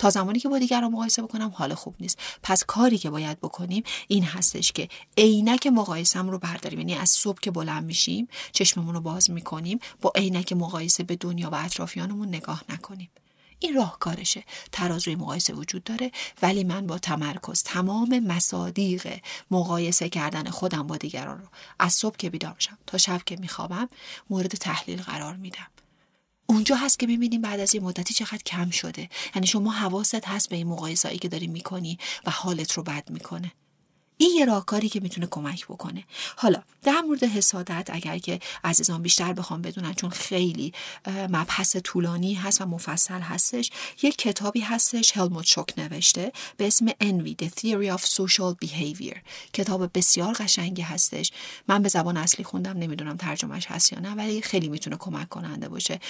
تا 0.00 0.10
زمانی 0.10 0.38
که 0.38 0.48
با 0.48 0.58
دیگران 0.58 0.92
مقایسه 0.92 1.22
بکنم 1.22 1.52
حال 1.54 1.74
خوب 1.74 1.94
نیست. 2.00 2.18
پس 2.42 2.64
کاری 2.64 2.98
که 2.98 3.10
باید 3.10 3.40
بکنیم 3.40 3.82
این 4.08 4.24
هستش 4.24 4.72
که 4.72 4.88
عینک 5.18 5.66
مقایسم 5.66 6.30
رو 6.30 6.38
برداریم. 6.38 6.78
یعنی 6.78 6.94
از 6.94 7.10
صبح 7.10 7.40
که 7.40 7.50
بلند 7.50 7.84
میشیم 7.84 8.28
چشممون 8.52 8.94
رو 8.94 9.00
باز 9.00 9.30
می‌کنیم 9.30 9.78
با 10.00 10.12
عینک 10.14 10.52
مقایسه 10.52 11.02
به 11.02 11.16
دنیا 11.16 11.50
و 11.50 11.54
اطرافیانمون 11.54 12.28
نگاه 12.28 12.64
نکنیم. 12.68 13.10
این 13.58 13.74
راهکارشه. 13.74 14.44
ترازوی 14.72 15.14
مقایسه 15.14 15.52
وجود 15.52 15.84
داره 15.84 16.10
ولی 16.42 16.64
من 16.64 16.86
با 16.86 16.98
تمرکز 16.98 17.62
تمام 17.62 18.18
مصادیق 18.18 19.20
مقایسه 19.50 20.08
کردن 20.08 20.50
خودم 20.50 20.86
با 20.86 20.96
دیگران 20.96 21.38
رو 21.38 21.46
از 21.78 21.92
صبح 21.92 22.16
که 22.16 22.30
بیدار 22.30 22.54
میشم 22.54 22.78
تا 22.86 22.98
شب 22.98 23.20
که 23.26 23.36
میخوابم 23.36 23.88
مورد 24.30 24.50
تحلیل 24.50 25.02
قرار 25.02 25.36
میدم. 25.36 25.66
اونجا 26.50 26.76
هست 26.76 26.98
که 26.98 27.06
می‌بینیم 27.06 27.40
بعد 27.40 27.60
از 27.60 27.74
یه 27.74 27.80
مدتی 27.80 28.14
چقدر 28.14 28.42
کم 28.46 28.70
شده. 28.70 29.08
یعنی 29.34 29.46
شما 29.46 29.70
حواست 29.70 30.28
هست 30.28 30.48
به 30.48 30.56
این 30.56 30.66
مقایسه‌ای 30.66 31.18
که 31.18 31.28
داری 31.28 31.46
می‌کنی 31.46 31.98
و 32.26 32.30
حالت 32.30 32.72
رو 32.72 32.82
بد 32.82 33.10
می‌کنه. 33.10 33.52
این 34.20 34.30
یه 34.36 34.44
راهکاری 34.44 34.88
که 34.88 35.00
می‌تونه 35.00 35.26
کمک 35.26 35.64
بکنه. 35.66 36.04
حالا 36.36 36.62
در 36.82 37.00
مورد 37.00 37.24
حسادت 37.24 37.88
اگر 37.92 38.18
که 38.18 38.40
عزیزان 38.64 39.02
بیشتر 39.02 39.32
بخوام 39.32 39.62
بدونن 39.62 39.94
چون 39.94 40.10
خیلی 40.10 40.72
مبحث 41.06 41.76
طولانی 41.76 42.34
هست 42.34 42.60
و 42.60 42.66
مفصل 42.66 43.20
هستش 43.20 43.70
یک 44.02 44.16
کتابی 44.16 44.60
هستش 44.60 45.16
هلموت 45.16 45.46
شوک 45.46 45.74
نوشته 45.78 46.32
به 46.56 46.66
اسم 46.66 46.88
Envy 46.88 47.44
The 47.44 47.48
Theory 47.48 47.98
of 47.98 48.02
Social 48.02 48.66
Behavior. 48.66 49.18
کتاب 49.52 49.90
بسیار 49.98 50.32
قشنگی 50.34 50.82
هستش. 50.82 51.32
من 51.68 51.82
به 51.82 51.88
زبان 51.88 52.16
اصلی 52.16 52.44
خوندم 52.44 52.78
نمی‌دونم 52.78 53.16
ترجمهش 53.16 53.66
هست 53.66 53.92
یا 53.92 53.98
نه 53.98 54.10
ولی 54.10 54.42
خیلی 54.42 54.68
می‌تونه 54.68 54.96
کمک 54.96 55.28
کننده 55.28 55.68
باشه 55.68 56.00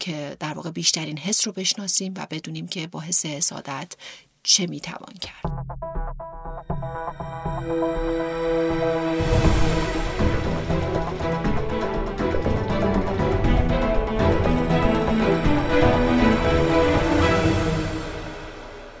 که 0.00 0.36
در 0.40 0.54
واقع 0.54 0.70
بیشترین 0.70 1.18
حس 1.18 1.46
رو 1.46 1.52
بشناسیم 1.52 2.14
و 2.16 2.26
بدونیم 2.30 2.68
که 2.68 2.86
با 2.86 3.00
حس 3.00 3.26
حسادت 3.26 3.92
چه 4.48 4.66
می‌توان 4.66 5.12
کرد. 5.20 5.52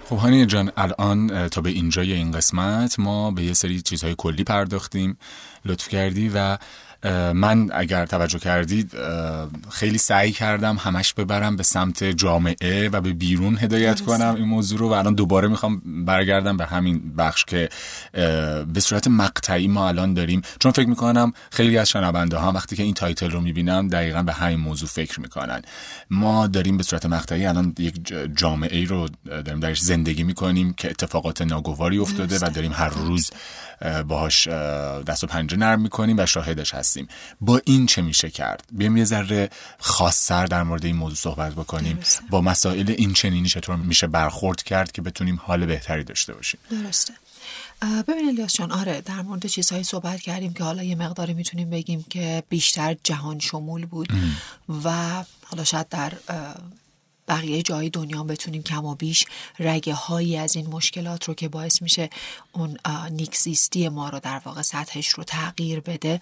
خب 0.04 0.16
هانی 0.16 0.46
جان 0.46 0.72
الان 0.76 1.48
تا 1.48 1.60
به 1.60 1.70
اینجای 1.70 2.12
این 2.12 2.32
قسمت 2.32 2.98
ما 2.98 3.30
به 3.30 3.42
یه 3.42 3.52
سری 3.52 3.82
چیزهای 3.82 4.14
کلی 4.18 4.44
پرداختیم 4.44 5.18
لطف 5.64 5.88
کردی 5.88 6.30
و 6.34 6.58
من 7.34 7.70
اگر 7.74 8.06
توجه 8.06 8.38
کردید 8.38 8.92
خیلی 9.70 9.98
سعی 9.98 10.32
کردم 10.32 10.76
همش 10.76 11.14
ببرم 11.14 11.56
به 11.56 11.62
سمت 11.62 12.04
جامعه 12.04 12.88
و 12.88 13.00
به 13.00 13.12
بیرون 13.12 13.58
هدایت 13.58 14.00
کنم 14.00 14.34
این 14.34 14.44
موضوع 14.44 14.78
رو 14.78 14.88
و 14.88 14.92
الان 14.92 15.14
دوباره 15.14 15.48
می‌خوام 15.48 15.82
برگردم 16.06 16.56
به 16.56 16.66
همین 16.66 17.14
بخش 17.16 17.44
که 17.44 17.68
به 18.72 18.80
صورت 18.80 19.08
مقطعی 19.08 19.68
ما 19.68 19.88
الان 19.88 20.14
داریم. 20.14 20.42
چون 20.60 20.72
فکر 20.72 20.88
می‌کنم 20.88 21.32
خیلی 21.50 21.78
از 21.78 21.88
شنونده 21.88 22.36
ها 22.36 22.52
وقتی 22.52 22.76
که 22.76 22.82
این 22.82 22.94
تایتل 22.94 23.30
رو 23.30 23.40
می‌بینم 23.40 23.88
دقیقا 23.88 24.22
به 24.22 24.32
همین 24.32 24.60
موضوع 24.60 24.88
فکر 24.88 25.20
می‌کنن. 25.20 25.62
ما 26.10 26.46
داریم 26.46 26.76
به 26.76 26.82
صورت 26.82 27.06
مقطعی 27.06 27.46
الان 27.46 27.74
یک 27.78 28.14
جامعه 28.36 28.84
رو 28.84 29.08
داریم 29.26 29.60
درش 29.60 29.80
زندگی 29.80 30.22
می‌کنیم 30.22 30.72
که 30.72 30.90
اتفاقات 30.90 31.42
ناگواری 31.42 31.98
افتاده 31.98 32.38
و 32.38 32.50
داریم 32.50 32.72
هر 32.72 32.88
روز 32.88 33.30
باهاش 34.08 34.48
اه، 34.48 35.02
دست 35.02 35.24
و 35.24 35.26
پنجه 35.26 35.56
نرم 35.56 35.80
می‌کنیم 35.80 36.18
و 36.18 36.26
شاهدش 36.26 36.74
هستیم. 36.74 37.08
با 37.40 37.60
این 37.64 37.86
چه 37.86 38.02
میشه 38.02 38.30
کرد؟ 38.30 38.64
بیایم 38.72 38.96
یه 38.96 39.04
ذره 39.04 39.50
خاصتر 39.78 40.46
در 40.46 40.62
مورد 40.62 40.84
این 40.84 40.96
موضوع 40.96 41.16
صحبت 41.16 41.52
بکنیم. 41.52 41.96
درسته. 41.96 42.22
با 42.30 42.40
مسائل 42.40 42.94
این 42.98 43.12
چنینی 43.12 43.48
چطور 43.48 43.76
میشه 43.76 44.06
برخورد 44.06 44.62
کرد 44.62 44.92
که 44.92 45.02
بتونیم 45.02 45.40
حال 45.44 45.66
بهتری 45.66 46.04
داشته 46.04 46.34
باشیم؟ 46.34 46.60
درسته. 46.70 47.12
ببین 48.08 48.28
الیاس 48.28 48.54
جان 48.54 48.72
آره 48.72 49.00
در 49.00 49.22
مورد 49.22 49.46
چیزهایی 49.46 49.84
صحبت 49.84 50.20
کردیم 50.20 50.52
که 50.52 50.64
حالا 50.64 50.82
یه 50.82 50.94
مقداری 50.94 51.34
می‌تونیم 51.34 51.70
بگیم 51.70 52.06
که 52.10 52.42
بیشتر 52.48 52.96
جهان 53.04 53.38
شمول 53.38 53.86
بود 53.86 54.12
و 54.84 54.90
حالا 55.44 55.64
شاید 55.64 55.88
در 55.88 56.12
بقیه 57.28 57.62
جای 57.62 57.90
دنیا 57.90 58.22
بتونیم 58.22 58.62
کم 58.62 58.84
و 58.84 58.94
بیش 58.94 59.24
رگه 59.58 59.94
هایی 59.94 60.36
از 60.36 60.56
این 60.56 60.66
مشکلات 60.66 61.24
رو 61.24 61.34
که 61.34 61.48
باعث 61.48 61.82
میشه 61.82 62.10
اون 62.52 62.78
نیکزیستی 63.10 63.88
ما 63.88 64.08
رو 64.08 64.20
در 64.20 64.40
واقع 64.44 64.62
سطحش 64.62 65.08
رو 65.08 65.24
تغییر 65.24 65.80
بده 65.80 66.20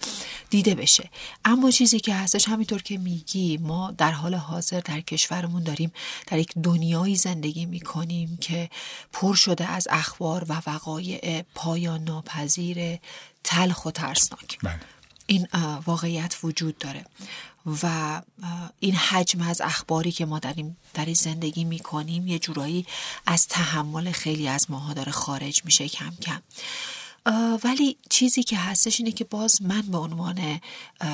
دیده 0.49 0.75
بشه. 0.75 1.09
اما 1.45 1.71
چیزی 1.71 1.99
که 1.99 2.15
هستش 2.15 2.47
همینطور 2.47 2.81
که 2.81 2.97
میگی 2.97 3.57
ما 3.57 3.91
در 3.97 4.11
حال 4.11 4.35
حاضر 4.35 4.79
در 4.79 5.01
کشورمون 5.01 5.63
داریم 5.63 5.91
در 6.27 6.37
یک 6.37 6.53
دنیایی 6.63 7.15
زندگی 7.15 7.65
می‌کنیم 7.65 8.37
که 8.41 8.69
پر 9.13 9.35
شده 9.35 9.65
از 9.65 9.87
اخبار 9.91 10.45
و 10.49 10.61
وقایع 10.67 11.41
پایان 11.55 12.03
ناپذیر 12.03 12.99
تلخ 13.43 13.85
و 13.85 13.91
ترسناک. 13.91 14.59
بله. 14.63 14.79
این 15.27 15.47
واقعیت 15.85 16.37
وجود 16.43 16.77
داره. 16.77 17.05
و 17.83 18.21
این 18.79 18.95
حجم 18.95 19.41
از 19.41 19.61
اخباری 19.61 20.11
که 20.11 20.25
ما 20.25 20.39
داریم 20.39 20.77
در 20.93 21.05
این 21.05 21.13
زندگی 21.13 21.63
می‌کنیم 21.63 22.27
یه 22.27 22.39
جورایی 22.39 22.85
از 23.25 23.47
تحمل 23.47 24.11
خیلی 24.11 24.47
از 24.47 24.71
ماها 24.71 24.93
داره 24.93 25.11
خارج 25.11 25.65
میشه 25.65 25.89
کم 25.89 26.13
کم. 26.21 26.41
ولی 27.63 27.97
چیزی 28.09 28.43
که 28.43 28.57
هستش 28.57 28.99
اینه 28.99 29.11
که 29.11 29.23
باز 29.23 29.61
من 29.61 29.81
به 29.81 29.97
عنوان 29.97 30.59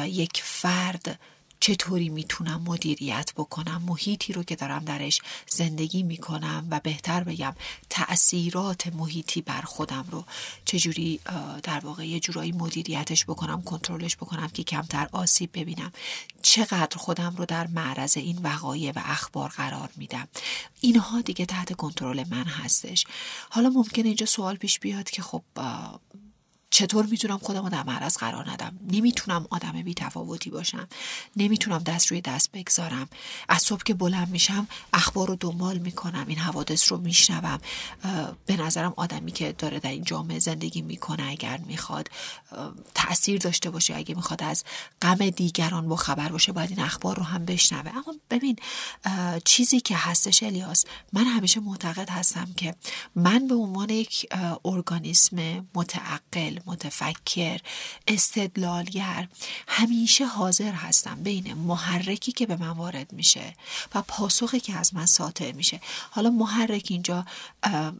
یک 0.05 0.41
فرد 0.43 1.19
چطوری 1.63 2.09
می‌تونم 2.09 2.61
مدیریت 2.65 3.31
بکنم 3.35 3.83
محیطی 3.87 4.33
رو 4.33 4.43
که 4.43 4.55
دارم 4.55 4.85
درش 4.85 5.21
زندگی 5.47 6.03
می‌کنم 6.03 6.67
و 6.69 6.79
بهتر 6.79 7.23
بگم 7.23 7.55
تأثیرات 7.89 8.87
محیطی 8.87 9.41
بر 9.41 9.61
خودم 9.61 10.05
رو 10.11 10.25
چجوری 10.65 11.19
در 11.63 11.79
واقع 11.79 12.07
یه 12.07 12.19
جورایی 12.19 12.51
مدیریتش 12.51 13.25
بکنم 13.25 13.61
کنترلش 13.61 14.15
بکنم 14.15 14.47
که 14.47 14.63
کمتر 14.63 15.09
آسیب 15.11 15.49
ببینم. 15.53 15.91
چقدر 16.41 16.97
خودم 16.97 17.35
رو 17.37 17.45
در 17.45 17.67
معرض 17.67 18.17
این 18.17 18.37
وقایع 18.37 18.91
و 18.95 19.01
اخبار 19.05 19.49
قرار 19.49 19.89
میدم. 19.95 20.27
اینها 20.81 21.21
دیگه 21.21 21.45
تحت 21.45 21.73
کنترل 21.73 22.23
من 22.29 22.43
هستش. 22.43 23.05
حالا 23.49 23.69
ممکنه 23.69 24.05
اینجا 24.05 24.25
سوال 24.25 24.55
پیش 24.55 24.79
بیاد 24.79 25.09
که 25.09 25.21
خب 25.21 25.43
چطور 26.73 27.05
می‌تونم 27.05 27.37
خودم 27.37 27.63
رو 27.63 27.69
در 27.69 27.83
معرض 27.83 28.17
قرار 28.17 28.49
ندم؟ 28.51 28.79
نمی‌تونم 28.91 29.47
آدم 29.49 29.81
بی 29.81 29.93
تفاوتی 29.93 30.49
باشم. 30.49 30.87
نمی‌تونم 31.35 31.77
دست 31.77 32.07
روی 32.07 32.21
دست 32.21 32.51
بگذارم. 32.51 33.09
از 33.49 33.61
صبح 33.61 33.83
که 33.83 33.93
بلند 33.93 34.29
میشم 34.29 34.67
اخبار 34.93 35.27
رو 35.27 35.35
دنبال 35.35 35.77
می‌کنم 35.77 36.25
این 36.27 36.37
حوادث 36.37 36.91
رو 36.91 36.97
میشنوم. 36.97 37.59
به 38.45 38.57
نظرم 38.57 38.93
آدمی 38.97 39.31
که 39.31 39.51
داره 39.51 39.79
در 39.79 39.89
این 39.89 40.03
جامعه 40.03 40.39
زندگی 40.39 40.81
می‌کنه 40.81 41.23
اگر 41.29 41.57
می‌خواد 41.57 42.09
تاثیر 42.93 43.39
داشته 43.39 43.69
باشه. 43.69 43.95
اگه 43.95 44.15
می‌خواد 44.15 44.43
از 44.43 44.63
غم 45.01 45.29
دیگران 45.29 45.87
با 45.87 45.95
خبر 45.95 46.29
باشه 46.29 46.51
باید 46.51 46.69
این 46.69 46.79
اخبار 46.79 47.17
رو 47.17 47.23
هم 47.23 47.45
بشنوه. 47.45 47.91
اما 47.91 48.15
ببین 48.29 48.55
چیزی 49.45 49.79
که 49.79 49.95
هستش 49.97 50.43
الیاس 50.43 50.85
من 51.13 51.25
همیشه 51.25 51.59
معتقد 51.59 52.09
هستم 52.09 52.53
که 52.57 52.75
من 53.15 53.47
به 53.47 53.55
عنوان 53.55 53.89
یک 53.89 54.27
ارگانیسم 54.65 55.67
متعقل 55.75 56.59
متفکر 56.65 57.59
استدلالگر. 58.07 59.27
همیشه 59.67 60.25
حاضر 60.25 60.71
هستم 60.71 61.23
بین 61.23 61.53
محرکی 61.53 62.31
که 62.31 62.45
به 62.45 62.55
من 62.55 62.69
وارد 62.69 63.13
میشه 63.13 63.55
و 63.95 64.01
پاسخی 64.01 64.59
که 64.59 64.73
از 64.73 64.93
من 64.93 65.05
ساطع 65.05 65.51
میشه. 65.51 65.81
حالا 66.11 66.29
محرک 66.29 66.87
اینجا 66.89 67.25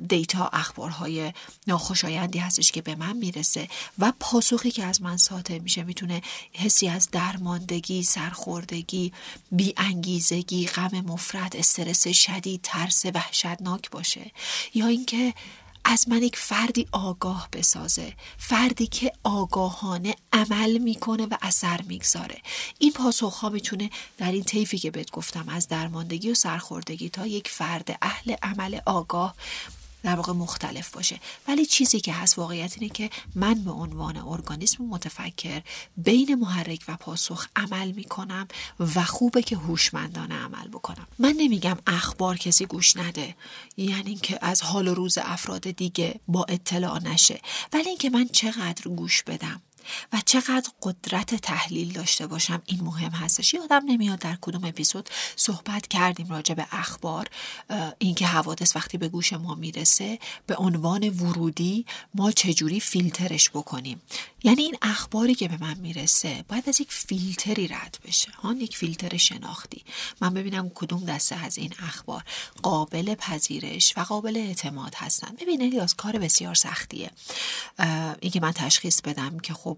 دیتا 0.09 0.49
اخبارهای 0.53 1.33
ناخوشایندی 1.67 2.39
هستش 2.39 2.71
که 2.71 2.81
به 2.81 2.95
من 2.95 3.17
می‌رسه 3.17 3.67
و 3.99 4.13
پاسخی 4.19 4.71
که 4.71 4.83
از 4.83 5.01
من 5.01 5.17
ساطع 5.17 5.57
میشه 5.57 5.83
می‌تونه 5.83 6.21
حسی 6.53 6.87
از 6.87 7.09
درماندگی 7.11 8.03
سرخوردگی 8.03 9.13
بی 9.51 9.73
انگیزگی 9.77 10.67
غم 10.67 11.01
مفرد 11.01 11.55
استرس 11.55 12.07
شدید 12.07 12.59
ترس 12.63 13.05
وحشتناک 13.05 13.89
باشه. 13.89 14.31
یا 14.73 14.87
اینکه 14.87 15.33
از 15.85 16.09
من 16.09 16.23
یک 16.23 16.37
فردی 16.37 16.87
آگاه 16.91 17.49
بسازه 17.53 18.13
فردی 18.37 18.87
که 18.87 19.11
آگاهانه 19.23 20.15
عمل 20.33 20.77
می‌کنه 20.77 21.25
و 21.25 21.37
اثر 21.41 21.81
می‌گذاره. 21.81 22.41
این 22.79 22.91
پاسخ 22.91 23.43
می‌تونه 23.43 23.89
در 24.17 24.31
این 24.31 24.43
طیفی 24.43 24.77
که 24.77 24.91
بهت 24.91 25.11
گفتم 25.11 25.49
از 25.49 25.67
درماندگی 25.67 26.31
و 26.31 26.33
سرخوردگی 26.33 27.09
تا 27.09 27.27
یک 27.27 27.49
فرد 27.49 27.97
اهل 28.01 28.35
عمل 28.43 28.79
آگاه 28.85 29.35
در 30.03 30.15
واقع 30.15 30.33
مختلف 30.33 30.91
باشه. 30.91 31.19
ولی 31.47 31.65
چیزی 31.65 31.99
که 31.99 32.13
هست 32.13 32.37
واقعیت 32.37 32.73
اینه 32.79 32.93
که 32.93 33.09
من 33.35 33.53
به 33.53 33.71
عنوان 33.71 34.17
ارگانیسم 34.17 34.83
متفکر 34.83 35.61
بین 35.97 36.35
محرک 36.35 36.83
و 36.87 36.97
پاسخ 36.97 37.47
عمل 37.55 37.91
می‌کنم 37.91 38.47
و 38.95 39.03
خوبه 39.03 39.41
که 39.41 39.57
هوشمندانه 39.57 40.35
عمل 40.35 40.67
بکنم. 40.67 41.07
من 41.19 41.33
نمیگم 41.37 41.77
اخبار 41.87 42.37
کسی 42.37 42.65
گوش 42.65 42.97
نده 42.97 43.35
یعنی 43.77 44.09
اینکه 44.09 44.39
از 44.41 44.61
حال 44.61 44.87
و 44.87 44.93
روز 44.93 45.17
افراد 45.17 45.71
دیگه 45.71 46.19
با 46.27 46.45
اطلاع 46.49 47.03
نشه. 47.03 47.41
ولی 47.73 47.89
اینکه 47.89 48.09
من 48.09 48.27
چقدر 48.27 48.91
گوش 48.91 49.23
بدم. 49.23 49.61
و 50.13 50.21
چقدر 50.25 50.69
قدرت 50.81 51.35
تحلیل 51.35 51.93
داشته 51.93 52.27
باشم 52.27 52.61
این 52.65 52.81
مهم 52.83 53.11
هستش. 53.11 53.53
یادم 53.53 53.81
نمیاد 53.85 54.19
در 54.19 54.37
کدوم 54.41 54.63
اپیزود 54.63 55.09
صحبت 55.35 55.87
کردیم 55.87 56.27
راجع 56.27 56.55
به 56.55 56.67
اخبار 56.71 57.29
اینکه 57.99 58.27
حوادث 58.27 58.75
وقتی 58.75 58.97
به 58.97 59.07
گوش 59.07 59.33
ما 59.33 59.55
می‌رسه 59.55 60.19
به 60.47 60.55
عنوان 60.55 61.09
ورودی 61.09 61.85
ما 62.15 62.31
چجوری 62.31 62.79
فیلترش 62.79 63.49
بکنیم. 63.49 64.01
یعنی 64.43 64.61
این 64.61 64.77
اخباری 64.81 65.35
که 65.35 65.47
به 65.47 65.57
من 65.61 65.77
می‌رسه 65.77 66.45
باید 66.47 66.69
از 66.69 66.81
یک 66.81 66.91
فیلتری 66.91 67.67
رد 67.67 67.97
بشه. 68.05 68.31
هان 68.31 68.61
یک 68.61 68.77
فیلتر 68.77 69.17
شناختی. 69.17 69.83
من 70.21 70.33
ببینم 70.33 70.71
کدوم 70.75 71.05
دسته 71.05 71.45
از 71.45 71.57
این 71.57 71.73
اخبار 71.79 72.23
قابل 72.63 73.15
پذیرش 73.15 73.93
و 73.97 74.01
قابل 74.01 74.37
اعتماد 74.37 74.95
هستن. 74.95 75.35
ببین 75.41 75.61
الیاس 75.61 75.95
کار 75.95 76.17
بسیار 76.17 76.55
سختیه. 76.55 77.11
اینکه 78.21 78.39
من 78.39 78.51
تشخیص 78.51 79.01
بدم 79.01 79.39
که 79.39 79.53
خب 79.53 79.72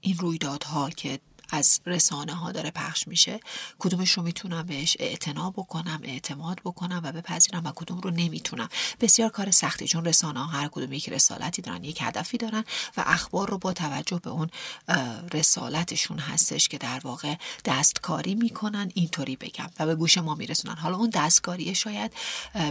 این 0.00 0.16
رویدادها 0.18 0.90
که 0.90 1.20
از 1.50 1.80
رسانه 1.86 2.34
ها 2.34 2.52
داره 2.52 2.70
پخش 2.70 3.08
میشه. 3.08 3.40
کدومش 3.78 4.12
رو 4.12 4.22
می‌تونم 4.22 4.62
بهش 4.62 4.96
اعتنا 5.00 5.50
بکنم 5.50 6.00
اعتماد 6.02 6.60
بکنم 6.64 7.00
و 7.04 7.12
بپذیرم 7.12 7.64
و 7.64 7.72
کدوم 7.74 8.00
رو 8.00 8.10
نمی‌تونم. 8.10 8.68
بسیار 9.00 9.30
کار 9.30 9.50
سختی 9.50 9.88
چون 9.88 10.04
رسانه 10.04 10.40
ها 10.40 10.46
هر 10.46 10.68
کدوم 10.68 10.92
یک 10.92 11.08
رسالتی 11.08 11.62
دارن 11.62 11.84
یک 11.84 11.98
هدفی 12.02 12.38
دارن 12.38 12.64
و 12.96 13.04
اخبار 13.06 13.50
رو 13.50 13.58
با 13.58 13.72
توجه 13.72 14.18
به 14.18 14.30
اون 14.30 14.50
رسالتشون 15.34 16.18
هستش 16.18 16.68
که 16.68 16.78
در 16.78 17.00
واقع 17.04 17.34
دستکاری 17.64 18.34
می‌کنن 18.34 18.90
اینطوری 18.94 19.36
بگم 19.36 19.70
و 19.78 19.86
به 19.86 19.94
گوش 19.94 20.18
ما 20.18 20.34
میرسونن. 20.34 20.76
حالا 20.76 20.96
اون 20.96 21.10
دستکاری 21.10 21.74
شاید 21.74 22.12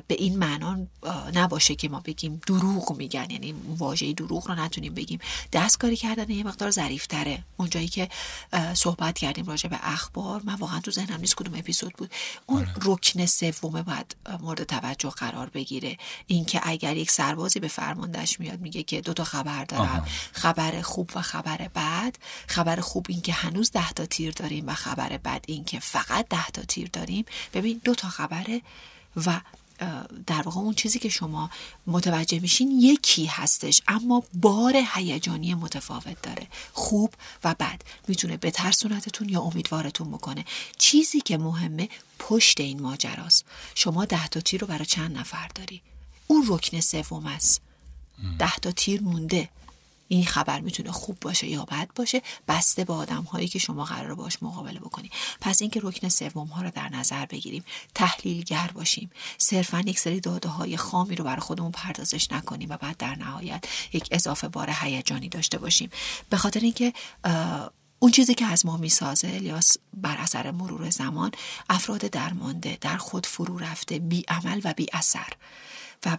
به 0.07 0.15
این 0.15 0.39
معنا 0.39 0.87
نباشه 1.33 1.75
که 1.75 1.89
ما 1.89 1.99
بگیم 1.99 2.41
دروغ 2.47 2.97
میگن. 2.97 3.31
یعنی 3.31 3.55
واژه 3.77 4.13
دروغ 4.13 4.47
رو 4.47 4.55
نتونیم 4.55 4.93
بگیم. 4.93 5.19
دستکاری 5.53 5.95
کردن 5.95 6.29
یه 6.29 6.43
مقدار 6.43 6.71
ظریفتره. 6.71 7.43
اونجایی 7.57 7.87
که 7.87 8.09
صحبت 8.73 9.17
کردیم 9.17 9.45
راجع 9.45 9.69
به 9.69 9.79
اخبار. 9.81 10.41
من 10.43 10.55
واقعا 10.55 10.79
تو 10.79 10.91
ذهنم 10.91 11.19
نیست 11.19 11.35
کدوم 11.35 11.59
اپیزود 11.59 11.93
بود. 11.93 12.11
اون 12.45 12.61
آره. 12.61 12.73
رکن 12.85 13.25
سومه 13.25 13.83
باید 13.83 14.15
مورد 14.39 14.63
توجه 14.63 15.09
قرار 15.09 15.49
بگیره. 15.49 15.97
اینکه 16.27 16.61
اگر 16.63 16.97
یک 16.97 17.11
سربازی 17.11 17.59
به 17.59 17.67
فرماندهش 17.67 18.39
میاد 18.39 18.59
میگه 18.59 18.83
که 18.83 19.01
دو 19.01 19.13
تا 19.13 19.23
خبر 19.23 19.65
دارم. 19.65 20.07
خبر 20.31 20.81
خوب 20.81 21.11
و 21.15 21.21
خبر 21.21 21.57
بد. 21.75 22.15
خبر 22.47 22.79
خوب 22.79 23.05
این 23.09 23.21
که 23.21 23.33
هنوز 23.33 23.71
ده 23.71 23.91
تا 23.91 24.05
تیر 24.05 24.31
داریم 24.31 24.67
و 24.67 24.73
خبر 24.73 25.17
بد 25.17 25.45
این 25.47 25.63
که 25.63 25.79
فقط 25.79 26.27
ده 26.29 26.47
تا 26.53 26.61
تیر 26.61 26.89
داریم. 26.93 27.25
ببین 27.53 27.81
دو 27.83 27.95
تا 27.95 28.09
خبره 28.09 28.61
و 29.25 29.41
در 30.25 30.41
واقع 30.41 30.59
اون 30.59 30.73
چیزی 30.73 30.99
که 30.99 31.09
شما 31.09 31.49
متوجه 31.87 32.39
میشین 32.39 32.71
یکی 32.71 33.25
هستش 33.25 33.81
اما 33.87 34.23
بار 34.33 34.83
هیجانی 34.93 35.53
متفاوت 35.53 36.21
داره. 36.21 36.47
خوب 36.73 37.13
و 37.43 37.55
بد. 37.59 37.81
می‌تونه 38.07 38.37
به 38.37 38.51
ترسونتتون 38.51 39.29
یا 39.29 39.41
امیدوارتون 39.41 40.11
بکنه. 40.11 40.45
چیزی 40.77 41.21
که 41.21 41.37
مهمه 41.37 41.89
پشت 42.19 42.59
این 42.59 42.81
ماجراست. 42.81 43.45
شما 43.75 44.05
ده 44.05 44.27
تا 44.27 44.39
تیر 44.39 44.61
رو 44.61 44.67
برای 44.67 44.85
چند 44.85 45.17
نفر 45.17 45.47
داری. 45.55 45.81
اون 46.27 46.45
رکن 46.47 46.79
سوم 46.79 47.25
است. 47.25 47.61
ده 48.39 48.55
تا 48.55 48.71
تیر 48.71 49.01
مونده. 49.01 49.49
این 50.07 50.25
خبر 50.25 50.59
می‌تونه 50.59 50.91
خوب 50.91 51.17
باشه 51.21 51.47
یا 51.47 51.65
بد 51.65 51.89
باشه 51.95 52.21
بسته 52.47 52.83
به 52.83 52.93
آدم 52.93 53.23
هایی 53.23 53.47
که 53.47 53.59
شما 53.59 53.85
قرار 53.85 54.15
باش 54.15 54.43
مقابله 54.43 54.79
بکنی. 54.79 55.11
پس 55.41 55.61
اینکه 55.61 55.79
رکن 55.83 56.09
سوم 56.09 56.47
ها 56.47 56.61
رو 56.61 56.71
در 56.71 56.89
نظر 56.89 57.25
بگیریم 57.25 57.63
تحلیلگر 57.95 58.71
باشیم. 58.73 59.11
صرفا 59.37 59.79
یک 59.79 59.99
سری 59.99 60.19
داده 60.19 60.49
های 60.49 60.77
خامی 60.77 61.15
رو 61.15 61.23
برای 61.23 61.39
خودمون 61.39 61.71
پردازش 61.71 62.31
نکنیم 62.31 62.69
و 62.69 62.77
بعد 62.77 62.97
در 62.97 63.15
نهایت 63.15 63.65
یک 63.93 64.07
اضافه 64.11 64.47
بار 64.47 64.69
هیجانی 64.81 65.29
داشته 65.29 65.57
باشیم. 65.57 65.89
به 66.29 66.37
خاطر 66.37 66.59
اینکه 66.59 66.93
اون 67.99 68.11
چیزی 68.11 68.33
که 68.33 68.45
از 68.45 68.65
ما 68.65 68.77
می‌سازه 68.77 69.27
الیاس 69.27 69.77
بر 69.93 70.17
اثر 70.17 70.51
مرور 70.51 70.89
زمان 70.89 71.31
افراد 71.69 72.01
درمانده 72.01 72.77
در 72.81 72.97
خود 72.97 73.25
فرو 73.25 73.57
رفته 73.57 73.99
بی 73.99 74.23
عمل 74.27 74.61
و 74.63 74.73
بی 74.73 74.87
اثر. 74.93 75.33
و 76.05 76.17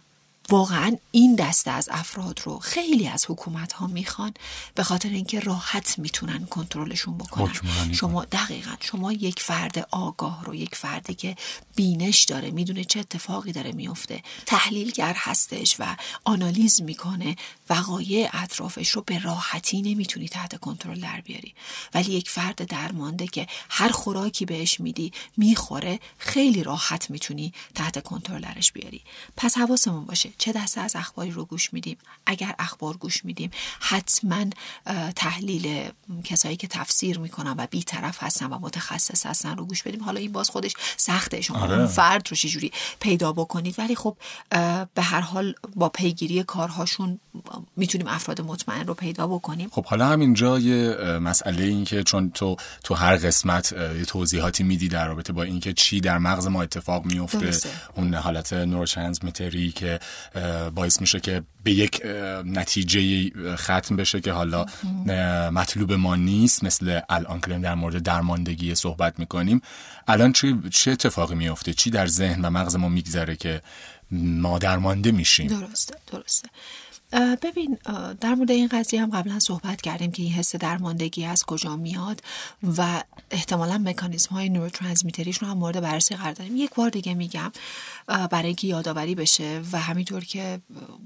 واقعا 0.51 0.97
این 1.11 1.35
دسته 1.35 1.71
از 1.71 1.89
افراد 1.93 2.41
رو 2.45 2.59
خیلی 2.59 3.09
از 3.09 3.27
حکومت 3.29 3.73
ها 3.73 3.87
می‌خوان 3.87 4.35
به 4.75 4.83
خاطر 4.83 5.09
اینکه 5.09 5.41
راحت 5.41 5.99
می‌تونن 5.99 6.47
کنترلشون 6.47 7.19
بکنن. 7.19 7.53
شما 7.93 8.25
دقیقا 8.25 8.75
شما 8.81 9.13
یک 9.13 9.41
فرد 9.41 9.89
آگاه 9.91 10.45
رو 10.45 10.55
یک 10.55 10.75
فردی 10.75 11.15
که 11.15 11.37
بینش 11.77 12.25
داره 12.25 12.51
می‌دونه 12.51 12.85
چه 12.85 13.01
اتفاقی 13.01 13.53
داره 13.53 13.73
میفته 13.73 14.23
تحلیلگر 14.47 15.15
هستش 15.17 15.77
و 15.79 15.97
آنالیز 16.25 16.83
می‌کنه 16.83 17.37
وقایع 17.71 18.29
اطرافش 18.33 18.91
رو 18.91 19.03
به 19.07 19.19
راحتی 19.19 19.83
نمی‌تونی 19.83 20.29
تحت 20.29 20.61
کنترل 20.61 21.01
در 21.01 21.21
بیاری. 21.21 21.55
ولی 21.95 22.13
یک 22.13 22.31
فرد 22.31 22.67
درمانده 22.67 23.27
که 23.27 23.47
هر 23.71 23.89
خوراکی 23.89 24.45
بهش 24.45 24.81
میدی 24.81 25.13
می‌خوره 25.37 26.01
خیلی 26.19 26.63
راحت 26.63 27.11
می‌تونی 27.11 27.53
تحت 27.75 28.03
کنترل 28.03 28.41
درش 28.41 28.73
بیاری. 28.73 29.01
پس 29.37 29.59
حواسمون 29.59 30.05
باشه 30.05 30.31
چه 30.39 30.53
دسته 30.53 30.81
از 30.81 30.97
اخباری 30.97 31.31
رو 31.31 31.45
گوش 31.45 31.73
میدیم؟ 31.73 31.99
اگر 32.27 32.55
اخبار 32.59 32.97
گوش 32.97 33.25
میدیم 33.25 33.51
حتما 33.81 34.45
تحلیل 35.17 35.91
کسایی 36.25 36.57
که 36.57 36.67
تفسیر 36.67 37.19
می‌کنن 37.19 37.55
و 37.59 37.67
بیطرف 37.71 38.23
هستن 38.23 38.47
و 38.47 38.59
متخصص 38.59 39.27
هستن 39.27 39.57
رو 39.57 39.67
گوش 39.67 39.83
بدیم. 39.83 40.03
حالا 40.03 40.21
این 40.21 40.33
باز 40.33 40.51
خودش 40.51 40.73
سخته. 40.97 41.41
شما 41.41 41.59
آره. 41.59 41.87
فرد 41.87 42.29
رو 42.31 42.37
چجوری 42.37 42.73
پیدا 43.01 43.33
بکنید؟ 43.33 43.75
ولی 43.79 43.95
خب 43.95 44.17
به 44.95 45.03
هر 45.03 45.21
حال 45.21 45.55
با 45.77 45.89
پیگیری 45.89 46.43
کارهاشون 46.43 47.21
می‌تونیم 47.77 48.07
افراد 48.07 48.41
مطمئن 48.41 48.87
رو 48.87 48.95
پیدا 48.95 49.27
بکنیم. 49.27 49.69
خب 49.73 49.85
حالا 49.85 50.07
همینجا 50.07 50.59
یه 50.59 50.97
مسئله 51.19 51.65
این 51.65 51.85
که 51.85 52.03
چون 52.03 52.31
تو 52.31 52.57
تو 52.85 52.95
هر 52.95 53.17
قسمت 53.17 53.73
یه 53.73 54.05
توضیحاتی 54.05 54.63
میدی 54.63 54.89
در 54.89 55.09
رابطه 55.09 55.33
با 55.33 55.43
اینکه 55.43 55.73
چی 55.73 56.01
در 56.01 56.19
مغز 56.19 56.47
ما 56.47 56.63
اتفاق 56.63 57.05
میفته 57.05 57.71
اون 57.95 58.15
حالت 58.15 58.53
نوروترانسمیتری 58.53 59.73
که 59.73 60.01
باعث 60.75 61.01
میشه 61.01 61.21
که 61.21 61.43
به 61.65 61.73
یک 61.73 62.01
نتیجه 62.45 63.31
ختم 63.57 63.97
بشه 63.97 64.21
که 64.21 64.33
حالا 64.33 64.67
مطلوب 65.51 65.93
ما 65.93 66.17
نیست. 66.17 66.65
مثل 66.65 67.01
الان 67.09 67.41
که 67.41 67.51
در 67.51 67.75
مورد 67.75 68.03
درماندگی 68.03 68.75
صحبت 68.75 69.19
می‌کنیم. 69.19 69.61
الان 70.09 70.33
چه 70.33 70.55
چه 70.73 70.91
اتفاقی 70.91 71.35
میفته 71.35 71.75
چی 71.75 71.91
در 71.91 72.07
ذهن 72.07 72.45
و 72.45 72.51
مغز 72.51 72.77
ما 72.77 72.89
میگذره 72.89 73.37
که 73.37 73.63
ما 74.11 74.59
درمانده 74.59 75.13
میشیم؟ 75.13 75.47
درسته 75.47 75.95
درسته. 76.13 76.49
ببین 77.43 77.79
در 78.21 78.35
مورد 78.35 78.51
این 78.51 78.69
قضیه 78.69 79.03
هم 79.03 79.11
قبلا 79.11 79.39
صحبت 79.39 79.81
کردیم 79.81 80.11
که 80.11 80.23
این 80.23 80.33
حس 80.33 80.57
درماندگی 80.57 81.25
از 81.25 81.45
کجا 81.45 81.77
میاد 81.77 82.23
و 82.77 83.03
احتمالا 83.31 83.79
مکانیزم 83.79 84.35
های 84.35 84.49
نوروترانسمیتریش 84.49 85.39
رو 85.39 85.49
هم 85.49 85.59
مورد 85.59 85.81
بررسی 85.81 86.17
قرار 86.17 86.33
داریم. 86.33 86.57
یک 86.57 86.75
بار 86.75 86.91
دیگه 86.91 87.15
میگم 87.15 87.53
برای 88.09 88.47
اینکه 88.47 88.67
یادآوری 88.67 89.15
بشه 89.15 89.63
و 89.73 89.81
همینطور 89.81 90.25
که 90.25 90.61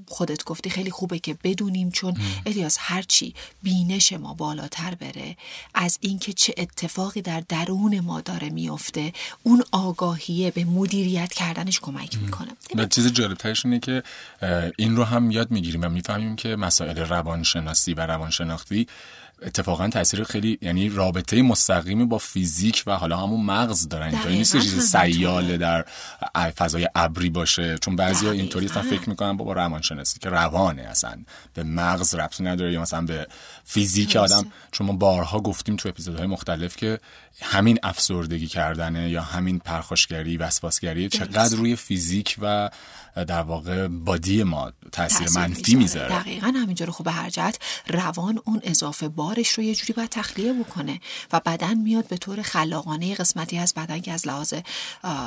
خودت 0.09 0.44
گفتی 0.44 0.70
خیلی 0.70 0.90
خوبه 0.90 1.18
که 1.18 1.36
بدونیم 1.44 1.90
چون 1.90 2.16
الیاس 2.46 2.76
هرچی 2.80 3.34
بینش 3.62 4.12
ما 4.12 4.34
بالاتر 4.34 4.94
بره 4.94 5.36
از 5.74 5.98
اینکه 6.00 6.32
چه 6.32 6.55
اتفاقی 6.57 7.22
در 7.22 7.42
درون 7.48 8.00
ما 8.00 8.20
داره 8.20 8.50
میفته 8.50 9.12
اون 9.42 9.64
آگاهیه 9.72 10.50
به 10.50 10.64
مدیریت 10.64 11.32
کردنش 11.32 11.80
کمک 11.80 12.18
می‌کنه. 12.22 12.50
و 12.74 12.86
چیز 12.86 13.12
جالبترش 13.12 13.66
اینه 13.66 13.78
که 13.78 14.03
این 14.78 14.96
رو 14.96 15.05
هم 15.05 15.30
یاد 15.30 15.50
می‌گیریم 15.50 15.80
و 15.82 15.88
می‌فهمیم 15.88 16.36
که 16.36 16.57
مسائل 16.57 16.98
روانشناسی 16.98 17.94
و 17.94 18.07
روانشناختی 18.07 18.86
اتفاقا 19.47 19.88
تاثیر 19.88 20.24
خیلی 20.24 20.59
یعنی 20.61 20.88
رابطه 20.88 21.43
مستقیمی 21.43 22.05
با 22.05 22.18
فیزیک 22.18 22.82
و 22.86 22.97
حالا 22.97 23.16
همون 23.16 23.45
مغز 23.45 23.88
دارن. 23.88 24.14
اینطوری 24.14 24.36
نیست 24.36 24.57
چیز 24.57 24.80
سیاله 24.80 25.57
در 25.57 25.84
فضای 26.57 26.88
ابری 26.95 27.30
باشه. 27.30 27.78
چون 27.78 27.97
بعضیا 27.97 28.30
اینطوری 28.30 28.66
اصلا 28.66 28.82
فکر 28.82 29.09
می‌کنن 29.09 29.36
بابا 29.36 29.53
روانشناسی 29.53 30.18
که 30.18 30.28
روانه 30.28 30.82
اصلا. 30.82 31.18
به 31.55 31.62
مغز 31.62 32.14
ربطی 32.14 32.45
نداره 32.45 32.72
یا 32.72 32.82
مثلا 32.82 33.01
به 33.01 33.26
فیزیک 33.64 34.16
آدم. 34.16 34.47
چون 34.72 34.86
ما 34.86 34.93
بارها 34.93 35.40
گفتیم 35.40 35.76
تو 35.76 35.88
اپیزودهای 35.88 36.26
مختلف 36.26 36.76
که 36.76 37.01
همین 37.43 37.78
افسردگی 37.82 38.47
کردنه 38.47 39.11
یا 39.11 39.22
همین 39.22 39.59
پرخاشگری 39.59 40.36
وسواسگری 40.36 41.09
چقدر 41.09 41.57
روی 41.57 41.76
فیزیک 41.76 42.36
و 42.43 42.70
در 43.14 43.42
واقع 43.42 43.88
بادی 43.88 44.42
ما 44.42 44.72
تاثیر 44.92 45.28
منفی 45.34 45.74
می‌ذاره. 45.74 46.18
دقیقا 46.18 46.46
همینجا 46.46 46.86
رو 46.86 46.92
خوب 46.92 47.08
هر 47.08 47.30
جهت 47.30 47.58
روان 47.88 48.40
اون 48.44 48.60
اضافه 48.64 49.08
بارش 49.08 49.48
رو 49.48 49.62
یه 49.64 49.74
جوری 49.74 49.92
باید 49.92 50.08
تخلیه 50.08 50.52
بکنه 50.52 51.00
و 51.32 51.40
بدن 51.46 51.78
میاد 51.78 52.08
به 52.08 52.16
طور 52.16 52.42
خلاقانه 52.42 53.14
قسمتی 53.14 53.58
از 53.58 53.74
بدن 53.76 54.00
که 54.00 54.12
از 54.12 54.26
لحاظ 54.26 54.54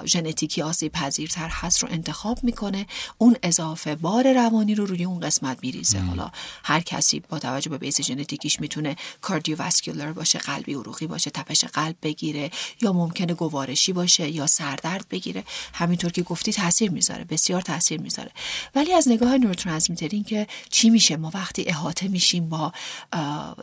ژنتیکی 0.05 0.61
آسیب 0.61 0.91
پذیرتر 0.91 1.49
هست 1.51 1.83
رو 1.83 1.89
انتخاب 1.91 2.43
می‌کنه. 2.43 2.86
اون 3.17 3.36
اضافه 3.43 3.95
بار 3.95 4.33
روانی 4.33 4.75
رو 4.75 4.86
روی 4.86 5.03
اون 5.03 5.19
قسمت 5.19 5.57
میریزه. 5.61 5.99
حالا 5.99 6.31
هر 6.63 6.79
کسی 6.79 7.19
با 7.19 7.39
توجه 7.39 7.69
به 7.69 7.77
بیس 7.77 8.01
ژنتیکیش 8.01 8.59
می‌تونه 8.59 8.95
کاردیوواسکولار 9.21 10.13
باشه 10.13 10.39
قلبی 10.39 10.73
عروقی 10.73 11.07
باشه 11.07 11.29
تپش 11.29 11.65
قلب 11.65 11.95
بگیره 12.01 12.51
یا 12.81 12.93
ممکنه 12.93 13.33
گوارشی 13.33 13.93
باشه 13.93 14.29
یا 14.29 14.47
سردرد 14.47 15.05
بگیره. 15.09 15.43
همینطور 15.73 16.11
که 16.11 16.21
گفتی 16.21 16.53
تاثیر 16.53 16.91
می‌ذاره. 16.91 17.23
بسیار 17.23 17.61
تاثیر 17.61 17.74
می‌ذاره. 17.97 18.32
ولی 18.76 18.93
از 18.93 19.07
نگاه 19.07 19.38
نوروترانسمیتر 19.38 20.07
که 20.07 20.47
چی 20.69 20.89
میشه؟ 20.89 21.17
ما 21.17 21.32
وقتی 21.34 21.63
احاطه 21.67 22.07
میشیم 22.07 22.49
با 22.49 22.73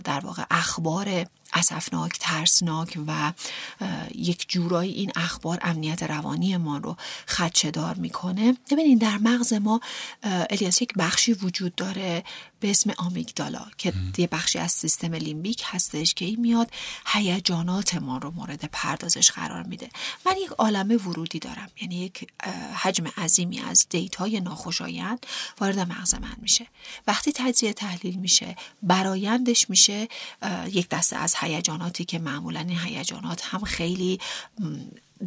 در 0.04 0.20
واقع 0.20 0.44
اخبار 0.50 1.26
اسفناک 1.52 2.12
ترسناک 2.20 2.98
و 3.06 3.32
یک 4.14 4.48
جورایی 4.48 4.92
این 4.92 5.12
اخبار 5.16 5.58
امنیت 5.62 6.02
روانی 6.02 6.56
ما 6.56 6.78
رو 6.78 6.96
خدشه 7.28 7.70
دار 7.70 7.94
می‌کنه. 7.94 8.56
ببینید 8.70 9.00
در 9.00 9.18
مغز 9.18 9.52
ما 9.52 9.80
الیاس 10.22 10.82
یک 10.82 10.92
بخشی 10.98 11.32
وجود 11.32 11.74
داره 11.74 12.24
به 12.60 12.70
اسم 12.70 12.92
amygdala 12.96 13.66
که 13.78 13.92
یه 14.18 14.26
بخشی 14.26 14.58
از 14.58 14.72
سیستم 14.72 15.14
limbic 15.14 15.62
هستش 15.64 16.14
که 16.14 16.24
این 16.24 16.40
میاد 16.40 16.70
هیجانات 17.06 17.94
ما 17.94 18.18
رو 18.18 18.30
مورد 18.30 18.64
پردازش 18.72 19.30
قرار 19.30 19.62
میده. 19.62 19.88
من 20.26 20.32
یک 20.44 20.50
عالمه 20.50 20.96
ورودی 20.96 21.38
دارم. 21.38 21.70
یعنی 21.80 21.96
یک 21.96 22.26
حجم 22.74 23.06
عظیمی 23.16 23.60
از 23.60 23.86
data 23.90 24.30
ی 24.30 24.40
ناخوشایند 24.40 25.26
وارد 25.60 25.78
مغز 25.78 26.14
من 26.14 26.36
میشه. 26.36 26.66
وقتی 27.06 27.32
تجزیه 27.32 27.72
تحلیل 27.72 28.16
میشه 28.16 28.56
برایندش 28.82 29.70
میشه 29.70 30.08
یک 30.66 30.88
دسته 30.88 31.16
از 31.16 31.34
هیجاناتی 31.42 32.04
که 32.04 32.18
معمولا 32.18 32.60
این 32.60 32.78
هیجانات 32.78 33.44
هم 33.44 33.64
خیلی 33.64 34.20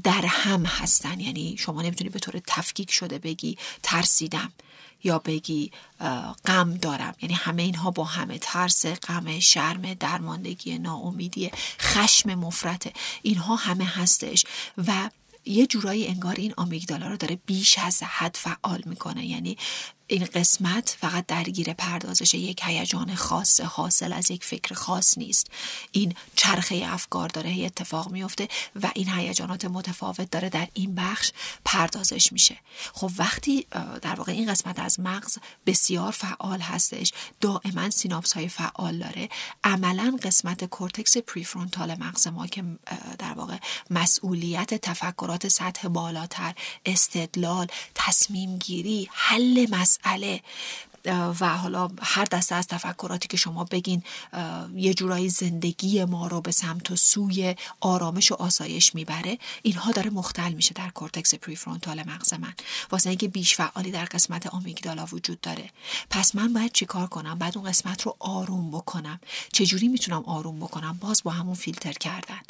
در 0.04 0.26
هم 0.26 0.66
هستن. 0.66 1.20
یعنی 1.20 1.56
شما 1.58 1.82
نمی‌تونی 1.82 2.10
به 2.10 2.20
طور 2.20 2.42
تفکیک 2.48 2.92
شده 2.92 3.20
بگی 3.20 3.58
ترسیدم 3.84 4.52
یا 5.04 5.20
بگی 5.20 5.72
غم 6.46 6.74
دارم. 6.74 7.16
یعنی 7.22 7.34
همه 7.34 7.64
اینها 7.64 7.92
با 7.92 8.04
همه 8.04 8.38
ترس 8.38 8.86
غم 8.86 9.40
شرم 9.40 9.94
درماندگی 9.94 10.78
ناامیدی 10.78 11.52
خشم 11.80 12.36
مفرته 12.36 12.94
اینها 13.22 13.56
همه 13.56 13.86
هستش 13.86 14.46
و 14.78 15.10
یه 15.46 15.68
جورایی 15.68 16.08
انگار 16.08 16.36
این 16.36 16.54
آمیگدالا 16.58 17.08
رو 17.08 17.18
داره 17.18 17.40
بیش 17.46 17.78
از 17.80 18.04
حد 18.04 18.38
فعال 18.42 18.82
می‌کنه. 18.86 19.26
یعنی 19.26 19.58
این 20.08 20.26
قسمت 20.26 20.98
فقط 21.00 21.26
درگیر 21.26 21.74
پردازش 21.74 22.34
یک 22.34 22.62
هیجان 22.64 23.16
خاص 23.16 23.62
حاصل 23.62 24.14
از 24.14 24.32
یک 24.32 24.44
فکر 24.44 24.74
خاص 24.74 25.18
نیست. 25.18 25.48
این 25.92 26.14
چرخه 26.36 26.82
افکار 26.86 27.30
داره 27.30 27.66
اتفاق 27.66 28.12
میفته 28.12 28.48
و 28.82 28.92
این 28.96 29.10
هیجانات 29.10 29.66
متفاوت 29.66 30.32
داره 30.32 30.50
در 30.50 30.68
این 30.74 30.96
بخش 30.96 31.32
پردازش 31.66 32.32
میشه. 32.32 32.58
خب 32.94 33.12
وقتی 33.18 33.68
در 34.02 34.16
واقع 34.16 34.32
این 34.32 34.52
قسمت 34.52 34.80
از 34.80 35.00
مغز 35.00 35.38
بسیار 35.66 36.12
فعال 36.12 36.60
هستش 36.60 37.14
دائما 37.42 37.90
سیناپس 37.90 38.34
های 38.34 38.48
فعال 38.48 39.00
داره. 39.00 39.30
عملا 39.64 40.18
قسمت 40.24 40.64
cortex 40.64 41.18
prefrontal 41.18 41.96
مغز 42.00 42.28
ما 42.28 42.48
که 42.48 42.64
در 43.20 43.34
واقع 43.34 43.58
مسئولیت 43.90 44.74
تفکرات 44.74 45.48
سطح 45.48 45.88
بالاتر 45.88 46.54
استدلال 46.86 47.68
تصمیم 47.96 48.58
گیری 48.58 49.10
حل 49.12 49.68
مسئله 49.72 49.95
و 51.40 51.58
حالا 51.58 51.90
هر 52.02 52.26
دسته 52.26 52.56
از 52.56 52.68
تفکراتی 52.68 53.28
که 53.28 53.38
شما 53.38 53.64
بگین 53.64 54.04
یه 54.76 54.94
جورایی 54.94 55.30
زندگی 55.30 56.06
ما 56.06 56.28
رو 56.28 56.42
به 56.42 56.52
سمت 56.52 56.92
و 56.92 56.96
سوی 56.96 57.56
آرامش 57.80 58.32
و 58.32 58.36
آسایش 58.36 58.96
می‌بره. 58.96 59.38
اینها 59.62 59.92
داره 59.92 60.10
مختل 60.10 60.54
میشه 60.54 60.74
در 60.74 60.90
cortex 60.90 61.36
prefrontal 61.36 62.10
مغز 62.10 62.34
من. 62.34 62.54
واسه 62.92 63.10
اینکه 63.10 63.28
بیش 63.28 63.56
فعالی 63.56 63.92
در 63.92 64.06
قسمت 64.06 64.48
amygdala 64.48 65.06
وجود 65.12 65.42
داره. 65.42 65.70
پس 66.10 66.36
من 66.36 66.54
باید 66.54 66.72
چیکار 66.72 67.08
کنم؟ 67.08 67.40
باید 67.40 67.58
اون 67.58 67.70
قسمت 67.70 68.02
رو 68.02 68.16
آروم 68.20 68.72
بکنم. 68.72 69.20
چجوری 69.54 69.88
می‌تونم 69.88 70.24
آروم 70.26 70.60
بکنم؟ 70.60 70.98
باز 71.02 71.24
با 71.24 71.32
همون 71.32 71.56
فیلتر 71.56 71.94
کردن. 71.94 72.42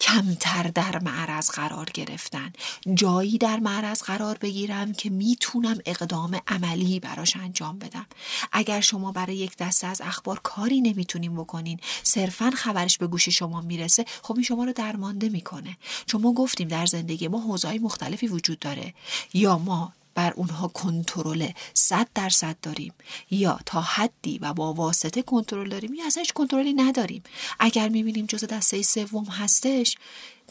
کمتر 0.00 0.62
در 0.62 0.98
معرض 0.98 1.50
قرار 1.50 1.90
گرفتن. 1.94 2.52
جایی 2.94 3.38
در 3.38 3.56
معرض 3.56 4.02
قرار 4.02 4.38
بگیرم 4.38 4.92
که 4.92 5.10
می‌تونم 5.10 5.78
اقدام 5.86 6.40
عملی 6.46 7.00
براش 7.00 7.36
انجام 7.36 7.78
بدم. 7.78 8.06
اگر 8.52 8.80
شما 8.80 9.12
برای 9.12 9.36
یک 9.36 9.56
دسته 9.56 9.86
از 9.86 10.00
اخبار 10.00 10.40
کاری 10.42 10.80
نمی‌تونین 10.80 11.36
بکنین 11.36 11.80
صرفا 12.02 12.50
خبرش 12.50 12.98
به 12.98 13.06
گوش 13.06 13.28
شما 13.28 13.60
می‌رسه 13.60 14.04
خب 14.22 14.34
این 14.34 14.44
شما 14.44 14.64
رو 14.64 14.72
درمانده 14.72 15.28
می‌کنه. 15.28 15.76
چون 16.06 16.22
ما 16.22 16.32
گفتیم 16.32 16.68
در 16.68 16.86
زندگی 16.86 17.28
ما 17.28 17.40
حوزه‌های 17.40 17.78
مختلفی 17.78 18.26
وجود 18.26 18.58
داره. 18.58 18.94
یا 19.34 19.58
ما 19.58 19.92
بر 20.16 20.32
اونها 20.32 20.68
کنترل 20.68 21.50
صد 21.74 22.08
درصد 22.14 22.56
داریم. 22.62 22.92
یا 23.30 23.58
تا 23.66 23.80
حدی 23.80 24.38
و 24.38 24.54
با 24.54 24.72
واسطه 24.72 25.22
کنترل 25.22 25.68
داریم 25.68 25.94
یا 25.94 26.06
ازش 26.06 26.32
کنترلی 26.34 26.74
نداریم. 26.74 27.22
اگر 27.60 27.88
می‌بینیم 27.88 28.26
جز 28.26 28.44
دسته 28.44 28.82
سوم 28.82 29.24
هستش 29.24 29.96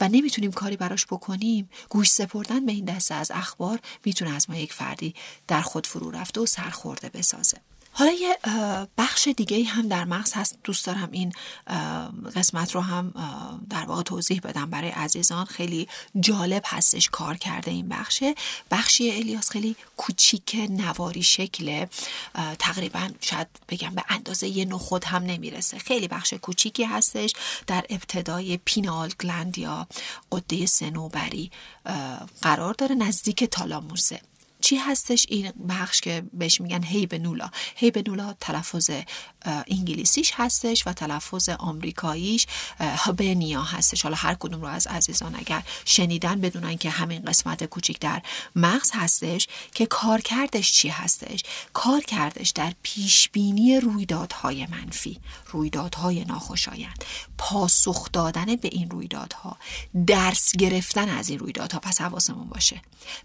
و 0.02 0.08
نمی‌تونیم 0.08 0.52
کاری 0.52 0.78
براش 0.78 1.06
بکنیم 1.06 1.70
گوش 1.90 2.10
سپردن 2.12 2.66
به 2.66 2.72
این 2.72 2.86
دسته 2.86 3.16
از 3.16 3.32
اخبار 3.32 3.80
می‌تونه 4.06 4.36
از 4.36 4.50
ما 4.50 4.56
یک 4.56 4.74
فردی 4.74 5.16
در 5.48 5.62
خود 5.62 5.88
فرو 5.88 6.12
رفته 6.12 6.42
و 6.42 6.46
سرخورده 6.46 7.10
بسازه. 7.10 7.58
حالا 7.98 8.12
یه 8.12 8.38
بخش 8.98 9.28
دیگه 9.28 9.64
هم 9.64 9.88
در 9.88 10.06
مغز 10.06 10.34
هست. 10.34 10.58
دوست 10.64 10.86
دارم 10.86 11.10
این 11.12 11.34
قسمت 12.36 12.76
رو 12.76 12.82
هم 12.82 13.14
در 13.70 13.86
واقع 13.86 14.02
توضیح 14.02 14.42
بدم 14.44 14.70
برای 14.70 14.90
عزیزان. 14.90 15.46
خیلی 15.46 15.88
جالب 16.20 16.64
هستش 16.66 17.10
کار 17.10 17.38
کرده 17.38 17.72
این 17.72 17.90
بخشه. 17.90 18.36
بخشی 18.72 19.12
الیاس 19.12 19.50
خیلی 19.50 19.76
کوچیک 19.98 20.68
نواری 20.70 21.24
شکله 21.24 21.90
تقریبا 22.60 23.10
شاید 23.22 23.48
بگم 23.70 23.96
به 23.96 24.04
اندازه 24.10 24.48
یه 24.48 24.66
نخود 24.66 25.06
هم 25.06 25.24
نمی‌رسه. 25.24 25.78
خیلی 25.78 26.08
بخش 26.08 26.34
کوچیکی 26.34 26.84
هستش. 26.84 27.34
در 27.68 27.86
ابتدای 27.90 28.58
پینال 28.58 29.14
گلند 29.22 29.58
یا 29.58 29.88
قده 30.32 30.66
سنوبری 30.66 31.52
قرار 32.42 32.74
داره 32.74 32.96
نزدیک 32.96 33.44
تالاموسه. 33.44 34.22
چی 34.66 34.76
هستش؟ 34.76 35.26
این 35.30 35.52
بخش 35.70 36.02
که 36.02 36.24
بهش 36.34 36.62
میگن 36.62 36.84
هیبنولا 36.84 37.50
هیبنولا 37.76 38.36
تلفظ 38.40 38.92
انگلیسیش 39.46 40.32
هستش 40.36 40.88
و 40.88 40.94
تلفظ 40.94 41.50
آمریکاییش 41.50 42.48
هابنیا 42.80 43.62
هستش. 43.62 44.02
حالا 44.02 44.16
هر 44.16 44.34
کدوم 44.34 44.62
رو 44.62 44.68
از 44.68 44.88
عزیزان 44.88 45.36
اگر 45.36 45.64
شنیدن 45.86 46.42
بدونن 46.42 46.78
که 46.78 46.90
همین 46.90 47.22
قسمت 47.22 47.64
کوچیک 47.64 48.00
در 48.00 48.22
مغز 48.56 48.92
هستش 48.94 49.48
که 49.74 49.86
کارکردش 49.86 50.74
چی 50.74 50.90
هستش؟ 50.90 51.44
کارکردش 51.74 52.50
در 52.50 52.74
پیشبینی 52.84 53.80
رویدادهای 53.80 54.68
منفی 54.68 55.20
رویدادهای 55.48 56.26
ناخوشایند. 56.26 57.06
پاسخ 57.38 58.12
دادن 58.12 58.56
به 58.56 58.70
این 58.72 58.90
رویدادها 58.90 59.58
درس 60.08 60.52
گرفتن 60.52 61.10
از 61.10 61.30
این 61.30 61.40
رویدادها. 61.40 61.80
پس 61.80 62.02
حواسمون 62.02 62.50
باشه. 62.50 62.82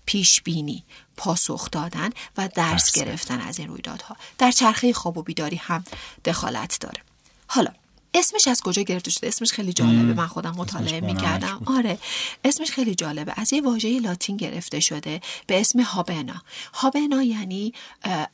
پیشبینی 0.06 0.84
پاسخ 1.16 1.70
دادن 1.70 2.10
و 2.36 2.48
درس. 2.54 2.92
گرفتن 2.92 3.40
از 3.40 3.58
این 3.58 3.68
رویدادها. 3.68 4.16
در 4.38 4.50
چرخه 4.50 4.92
خواب 4.92 5.18
و 5.18 5.22
بیداری 5.22 5.56
هم 5.56 5.84
دخالت 6.24 6.76
داره. 6.80 7.02
حالا 7.46 7.70
اسمش 8.14 8.48
از 8.48 8.60
کجا 8.60 8.82
گرفته 8.82 9.10
شده؟ 9.10 9.28
اسمش 9.28 9.52
خیلی 9.52 9.72
جالبه. 9.72 10.14
من 10.14 10.26
خودم 10.26 10.50
مطالعه 10.50 11.00
می‌کردم. 11.00 11.62
آره. 11.66 11.98
اسمش 12.44 12.70
خیلی 12.70 12.94
جالبه. 12.94 13.32
از 13.36 13.52
یه 13.52 13.62
واژه 13.62 14.00
لاتین 14.00 14.36
گرفته 14.36 14.80
شده 14.80 15.20
به 15.46 15.60
اسم 15.60 15.80
هابنا. 15.80 16.42
هابنا 16.74 17.22
یعنی 17.22 17.74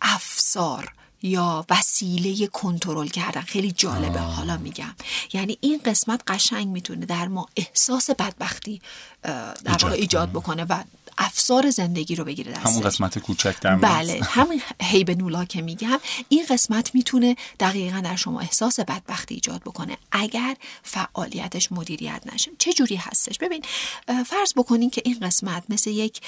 افسار 0.03 0.93
یا 1.22 1.66
وسیله 1.70 2.47
کنترل 2.47 3.09
کردن. 3.09 3.41
خیلی 3.41 3.72
جالبه. 3.72 4.20
حالا 4.20 4.57
میگم. 4.57 4.95
یعنی 5.33 5.59
این 5.61 5.81
قسمت 5.85 6.22
قشنگ 6.27 6.68
می‌تونه 6.68 7.07
در 7.07 7.29
ما 7.29 7.47
احساس 7.57 8.11
بدبختی 8.11 8.83
در 9.22 9.79
واقع 9.83 9.95
ایجاد 9.95 10.31
بکنه 10.31 10.64
و 10.64 10.83
افسار 11.19 11.71
زندگی 11.71 12.14
رو 12.14 12.25
بگیره 12.25 12.53
دستش 12.53 12.67
همون 12.67 12.81
قسمت 12.81 13.19
کوچک 13.19 13.61
در 13.61 13.77
بله 13.77 14.21
همین 14.23 14.62
هیب 14.83 15.11
نولا 15.11 15.45
که 15.45 15.62
میگم 15.62 15.99
این 16.29 16.47
قسمت 16.51 16.95
می‌تونه 16.95 17.37
دقیقا 17.61 18.01
در 18.01 18.17
شما 18.17 18.41
احساس 18.41 18.81
بدبختی 18.81 19.35
ایجاد 19.35 19.61
بکنه 19.61 19.97
اگر 20.12 20.57
فعالیتش 20.83 21.73
مدیریت 21.73 22.23
نشه. 22.33 22.51
چه 22.59 22.73
جوری 22.73 22.97
هستش؟ 22.97 23.39
ببین 23.39 23.62
فرض 24.07 24.53
بکنین 24.57 24.91
که 24.91 25.03
این 25.05 25.19
قسمت 25.23 25.64
مثل 25.69 25.91
یک 25.91 26.21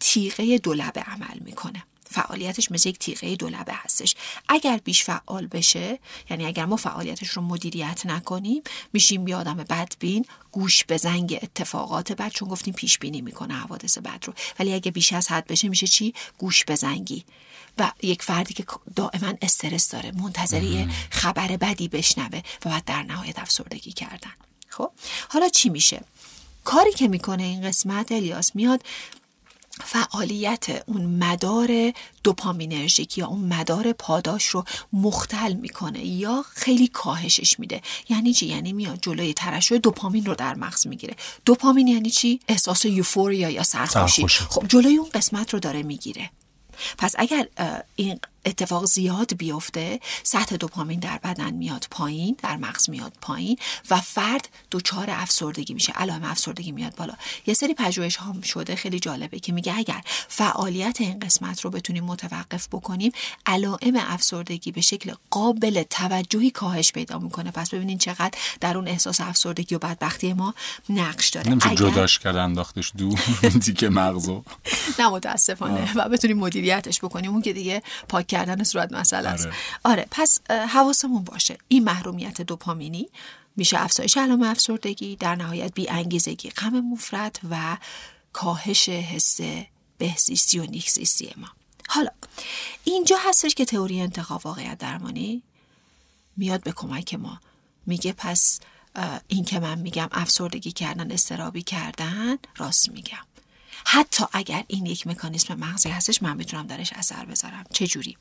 تیغه 0.00 0.58
دولبه 0.58 1.00
عمل 1.00 1.38
می‌کنه. 1.44 1.82
فعالیتش 2.10 2.70
مثل 2.70 2.88
یک 2.88 2.98
تیغه 2.98 3.36
دولبه 3.36 3.72
هستش. 3.74 4.14
اگر 4.48 4.80
بیش 4.84 5.04
فعال 5.04 5.46
بشه 5.46 5.98
یعنی 6.30 6.46
اگر 6.46 6.64
ما 6.64 6.76
فعالیتش 6.76 7.28
رو 7.28 7.42
مدیریت 7.42 8.06
نکنیم 8.06 8.62
میشیم 8.92 9.28
یه 9.28 9.36
آدم 9.36 9.56
بدبین 9.56 10.24
گوش 10.52 10.84
به 10.84 10.96
زنگ 10.96 11.38
اتفاقات 11.42 12.12
بد 12.12 12.32
چون 12.32 12.48
گفتیم 12.48 12.74
پیش 12.74 12.98
بینی 12.98 13.20
می‌کنه 13.20 13.54
حوادث 13.54 13.98
بد 13.98 14.24
رو. 14.26 14.34
ولی 14.58 14.74
اگه 14.74 14.90
بیش 14.90 15.12
از 15.12 15.28
حد 15.28 15.46
بشه 15.46 15.68
میشه 15.68 15.86
چی؟ 15.86 16.14
گوش 16.38 16.64
به 16.64 16.74
زنگی. 16.74 17.24
و 17.78 17.92
یک 18.02 18.22
فردی 18.22 18.54
که 18.54 18.64
دائما 18.96 19.32
استرس 19.42 19.88
داره 19.88 20.12
منتظری 20.12 20.88
خبر 21.10 21.56
بدی 21.56 21.88
بشنوه 21.88 22.42
و 22.64 22.70
بعد 22.70 22.84
در 22.84 23.02
نهایت 23.02 23.38
افسردگی 23.38 23.92
کردن. 23.92 24.32
خب؟ 24.68 24.90
حالا 25.28 25.48
چی 25.48 25.68
میشه؟ 25.68 26.00
کاری 26.64 26.92
که 26.92 27.08
می‌کنه 27.08 27.42
این 27.42 27.62
قسمت 27.62 28.12
الیاس 28.12 28.56
میاد 28.56 28.82
فعالیت 29.84 30.82
اون 30.86 31.06
مدار 31.06 31.92
دوپامینرژیک 32.24 33.18
یا 33.18 33.26
اون 33.26 33.40
مدار 33.40 33.92
پاداش 33.92 34.44
رو 34.44 34.64
مختل 34.92 35.52
می‌کنه 35.52 36.06
یا 36.06 36.44
خیلی 36.54 36.88
کاهشش 36.88 37.60
میده. 37.60 37.82
یعنی 38.08 38.32
چی؟ 38.32 38.46
یعنی 38.46 38.72
میاد 38.72 38.98
جلوی 39.02 39.34
ترشح 39.34 39.76
دوپامین 39.76 40.26
رو 40.26 40.34
در 40.34 40.54
مغز 40.54 40.86
می‌گیره. 40.86 41.16
دوپامین 41.44 41.88
یعنی 41.88 42.10
چی؟ 42.10 42.40
احساس 42.48 42.84
یوفوریا 42.84 43.50
یا 43.50 43.62
سرخوشی. 43.62 44.28
خب 44.28 44.68
جلوی 44.68 44.96
اون 44.96 45.08
قسمت 45.14 45.54
رو 45.54 45.60
داره 45.60 45.82
می‌گیره. 45.82 46.30
پس 46.98 47.14
اگر 47.18 47.48
این 47.96 48.20
اتفاق 48.46 48.84
زیاد 48.84 49.36
بیفته 49.36 50.00
سطح 50.22 50.56
دوپامین 50.56 51.00
در 51.00 51.18
بدن 51.24 51.50
میاد 51.50 51.86
پایین 51.90 52.36
در 52.42 52.56
مغز 52.56 52.90
میاد 52.90 53.12
پایین 53.20 53.56
و 53.90 54.00
فرد 54.00 54.48
دچار 54.70 55.10
افسردگی 55.10 55.74
میشه 55.74 55.92
علائم 55.92 56.24
افسردگی 56.24 56.72
میاد 56.72 56.96
بالا. 56.96 57.14
یه 57.46 57.54
سری 57.54 57.74
پژوهش 57.74 58.16
هم 58.16 58.40
شده 58.40 58.76
خیلی 58.76 59.00
جالبه 59.00 59.38
که 59.38 59.52
میگه 59.52 59.76
اگر 59.76 60.00
فعالیت 60.28 61.00
این 61.00 61.18
قسمت 61.18 61.60
رو 61.60 61.70
بتونیم 61.70 62.04
متوقف 62.04 62.68
بکنیم 62.68 63.12
علائم 63.46 63.96
افسردگی 63.96 64.72
به 64.72 64.80
شکل 64.80 65.14
قابل 65.30 65.82
توجهی 65.82 66.50
کاهش 66.50 66.92
پیدا 66.92 67.18
می‌کنه. 67.18 67.50
پس 67.50 67.74
ببینین 67.74 67.98
چقدر 67.98 68.38
در 68.60 68.76
اون 68.76 68.88
احساس 68.88 69.20
افسردگی 69.20 69.74
و 69.74 69.78
بدبختی 69.78 70.32
ما 70.32 70.54
نقش 70.88 71.28
داره. 71.28 71.50
نمیشه 71.50 71.70
اگر... 71.70 71.90
جداش 71.90 72.18
کرد 72.18 72.36
انداختش 72.36 72.92
دور 72.98 73.20
دیگه 73.66 73.88
مغزو. 73.88 74.42
نه 74.98 75.08
متاسفانه. 75.08 75.92
و 75.94 76.08
بتونیم 76.08 76.38
مدیریتش 76.38 76.98
بکنیم. 76.98 77.30
اون 77.30 77.42
که 77.42 77.52
دیگه 77.52 77.82
پاک 78.08 78.35
کردن 78.36 78.64
صورت 78.64 78.92
مسئله 78.92 79.28
است. 79.28 79.46
آره. 79.46 79.56
آره 79.84 80.06
پس 80.10 80.50
حواسمون 80.50 81.24
باشه. 81.24 81.58
این 81.68 81.84
محرومیت 81.84 82.42
دوپامینی 82.42 83.08
میشه 83.56 83.80
افزایش 83.80 84.16
علائم 84.16 84.42
افسردگی 84.42 85.16
در 85.16 85.34
نهایت 85.34 85.74
بی 85.74 85.88
انگیزگی 85.88 86.50
غم 86.50 86.80
مفرد 86.80 87.40
و 87.50 87.76
کاهش 88.32 88.88
حس 88.88 89.40
بهزیستی 89.98 90.58
و 90.58 90.66
نیکزیستی 90.66 91.34
ما. 91.36 91.48
حالا 91.88 92.10
اینجا 92.84 93.16
هستش 93.28 93.54
که 93.54 93.64
تئوری 93.64 94.00
انتخاب 94.00 94.46
واقعیت 94.46 94.78
درمانی 94.78 95.42
میاد 96.36 96.62
به 96.62 96.72
کمک 96.72 97.14
ما. 97.14 97.40
میگه 97.86 98.12
پس 98.12 98.60
این 99.28 99.44
که 99.44 99.60
من 99.60 99.78
میگم 99.78 100.08
افسردگی 100.12 100.72
کردن 100.72 101.12
استرابی 101.12 101.62
کردن 101.62 102.36
راست 102.56 102.90
میگم. 102.90 103.25
حتی 103.88 104.24
اگر 104.32 104.64
این 104.66 104.86
یک 104.86 105.06
مکانیسم 105.06 105.54
مغزی 105.54 105.88
هستش 105.88 106.22
من 106.22 106.36
می‌تونم 106.36 106.66
درش 106.66 106.92
اثر 106.92 107.24
بذارم. 107.24 107.64
چه 107.72 107.86
جوری 107.86 108.16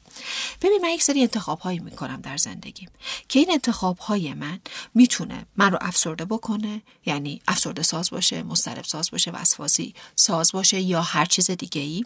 ببین 0.61 0.79
من 0.81 0.89
یک 0.89 1.03
سری 1.03 1.21
انتخاب 1.21 1.59
هایی 1.59 1.79
می‌کنم 1.79 2.21
در 2.21 2.37
زندگیم 2.37 2.89
که 3.29 3.39
این 3.39 3.51
انتخاب 3.51 3.97
های 3.97 4.33
من 4.33 4.59
می‌تونه 4.93 5.45
من 5.57 5.71
رو 5.71 5.77
افسرده 5.81 6.25
بکنه 6.25 6.81
یعنی 7.05 7.41
افسرده 7.47 7.83
ساز 7.83 8.09
باشه 8.09 8.43
مسترب 8.43 8.83
ساز 8.83 9.11
باشه 9.11 9.31
وسواسی 9.31 9.93
ساز 10.15 10.51
باشه 10.51 10.81
یا 10.81 11.01
هر 11.01 11.25
چیز 11.25 11.51
دیگه 11.51 11.81
ای 11.81 12.05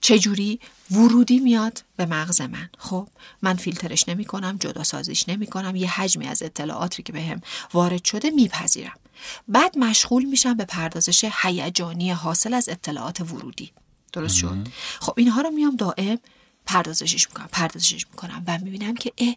چجوری؟ 0.00 0.60
ورودی 0.90 1.40
میاد 1.40 1.84
به 1.96 2.06
مغز 2.06 2.40
من. 2.40 2.70
خب 2.78 3.08
من 3.42 3.54
فیلترش 3.54 4.08
نمی 4.08 4.24
کنم 4.24 4.56
جدا 4.60 4.82
سازیش 4.82 5.28
نمی 5.28 5.46
کنم 5.46 5.76
یه 5.76 5.90
حجمی 5.90 6.26
از 6.26 6.42
اطلاعاتی 6.42 7.02
که 7.02 7.12
بهم 7.12 7.42
وارد 7.72 8.04
شده 8.04 8.30
میپذیرم. 8.30 8.98
بعد 9.48 9.78
مشغول 9.78 10.24
میشم 10.24 10.56
به 10.56 10.64
پردازش 10.64 11.30
هیجانی 11.42 12.10
حاصل 12.10 12.54
از 12.54 12.68
اطلاعات 12.68 13.20
ورودی. 13.20 13.72
درست 14.12 14.36
شد؟ 14.36 14.68
خب 15.00 15.14
اینها 15.16 15.40
رو 15.40 15.50
میام 15.50 15.76
دائم 15.76 16.18
پردازشش 16.66 17.28
می‌کنم 17.28 17.48
پردازشش 17.52 18.06
می‌کنم 18.10 18.44
و 18.46 18.58
می‌بینم 18.58 18.94
که 18.94 19.12
اه 19.18 19.34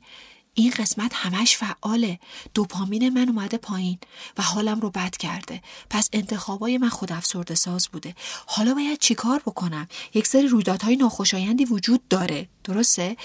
این 0.57 0.71
قسمت 0.71 1.11
همش 1.13 1.57
فعاله. 1.57 2.19
دوپامین 2.53 3.09
من 3.09 3.29
اومده 3.29 3.57
پایین 3.57 3.97
و 4.37 4.41
حالم 4.41 4.79
رو 4.79 4.89
بد 4.89 5.17
کرده. 5.17 5.61
پس 5.89 6.09
انتخابای 6.13 6.77
من 6.77 6.89
خود 6.89 7.11
افسرده 7.11 7.55
ساز 7.55 7.87
بوده. 7.87 8.15
حالا 8.45 8.73
باید 8.73 8.99
چیکار 8.99 9.39
بکنم؟ 9.39 9.87
یک 10.13 10.27
سری 10.27 10.47
رویدادهای 10.47 10.95
ناخوشایندی 10.95 11.65
وجود 11.65 12.07
داره. 12.07 12.49
درسته؟ 12.63 13.17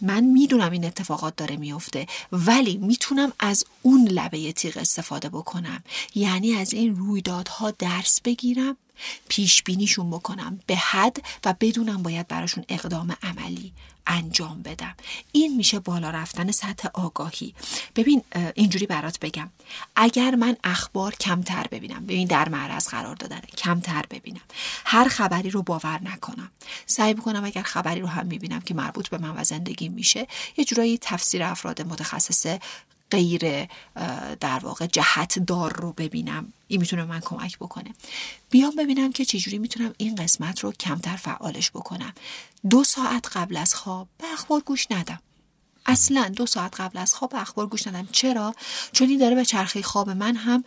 من 0.00 0.24
می‌دونم 0.24 0.72
این 0.72 0.84
اتفاقات 0.84 1.36
داره 1.36 1.56
میفته 1.56 2.06
ولی 2.32 2.76
می‌تونم 2.76 3.32
از 3.38 3.64
اون 3.82 4.08
لبه 4.08 4.52
تیغ 4.52 4.76
استفاده 4.76 5.28
بکنم. 5.28 5.82
یعنی 6.14 6.52
از 6.52 6.72
این 6.72 6.96
رویدادها 6.96 7.70
درس 7.70 8.20
بگیرم. 8.20 8.76
پیش 9.28 9.62
بینیشون 9.62 10.10
بکنم 10.10 10.60
به 10.66 10.76
حد 10.76 11.16
و 11.44 11.54
بدونم 11.60 12.02
باید 12.02 12.28
براشون 12.28 12.64
اقدام 12.68 13.16
عملی 13.22 13.72
انجام 14.06 14.62
بدم. 14.62 14.94
این 15.32 15.56
میشه 15.56 15.78
بالا 15.78 16.10
رفتن 16.10 16.50
سطح 16.50 16.88
آگاهی. 16.94 17.54
ببین 17.96 18.22
اینجوری 18.54 18.86
برات 18.86 19.18
بگم. 19.18 19.50
اگر 19.96 20.34
من 20.34 20.56
اخبار 20.64 21.14
کمتر 21.14 21.66
ببینم 21.70 22.04
ببین 22.04 22.28
در 22.28 22.48
معرض 22.48 22.88
قرار 22.88 23.14
دادن 23.14 23.40
کمتر 23.40 24.04
ببینم. 24.10 24.40
هر 24.84 25.08
خبری 25.08 25.50
رو 25.50 25.62
باور 25.62 26.00
نکنم. 26.02 26.50
سعی 26.86 27.14
بکنم 27.14 27.44
اگر 27.44 27.62
خبری 27.62 28.00
رو 28.00 28.06
هم 28.06 28.26
می‌بینم 28.26 28.60
که 28.60 28.74
مربوط 28.74 29.08
به 29.08 29.18
من 29.18 29.40
و 29.40 29.44
زندگی 29.44 29.88
میشه 29.88 30.26
یه 30.56 30.64
جورایی 30.64 30.98
تفسیر 31.00 31.42
افراد 31.42 31.82
متخصص 31.82 32.46
غیر 33.10 33.68
در 34.40 34.58
واقع 34.62 34.86
جهت 34.86 35.38
دار 35.38 35.72
رو 35.72 35.92
ببینم. 35.92 36.52
این 36.68 36.80
می‌تونه 36.80 37.04
من 37.04 37.20
کمک 37.20 37.58
بکنه. 37.58 37.94
بیام 38.50 38.76
ببینم 38.76 39.12
که 39.12 39.24
چجوری 39.24 39.58
می‌تونم 39.58 39.94
این 39.98 40.14
قسمت 40.14 40.60
رو 40.60 40.72
کمتر 40.72 41.16
فعالش 41.16 41.70
بکنم. 41.70 42.12
دو 42.70 42.84
ساعت 42.84 43.36
قبل 43.36 43.56
از 43.56 43.74
خواب 43.74 44.08
به 44.18 44.32
اخبار 44.32 44.60
گوش 44.60 44.86
ندم. 44.90 45.20
اصلا 45.86 46.28
دو 46.36 46.46
ساعت 46.46 46.80
قبل 46.80 46.98
از 46.98 47.14
خواب 47.14 47.34
اخبار 47.34 47.66
گوش 47.66 47.86
ندم. 47.86 48.08
چرا؟ 48.12 48.54
چون 48.92 49.08
این 49.08 49.18
داره 49.18 49.34
به 49.34 49.44
چرخه 49.44 49.82
خواب 49.82 50.10
من 50.10 50.36
هم 50.36 50.64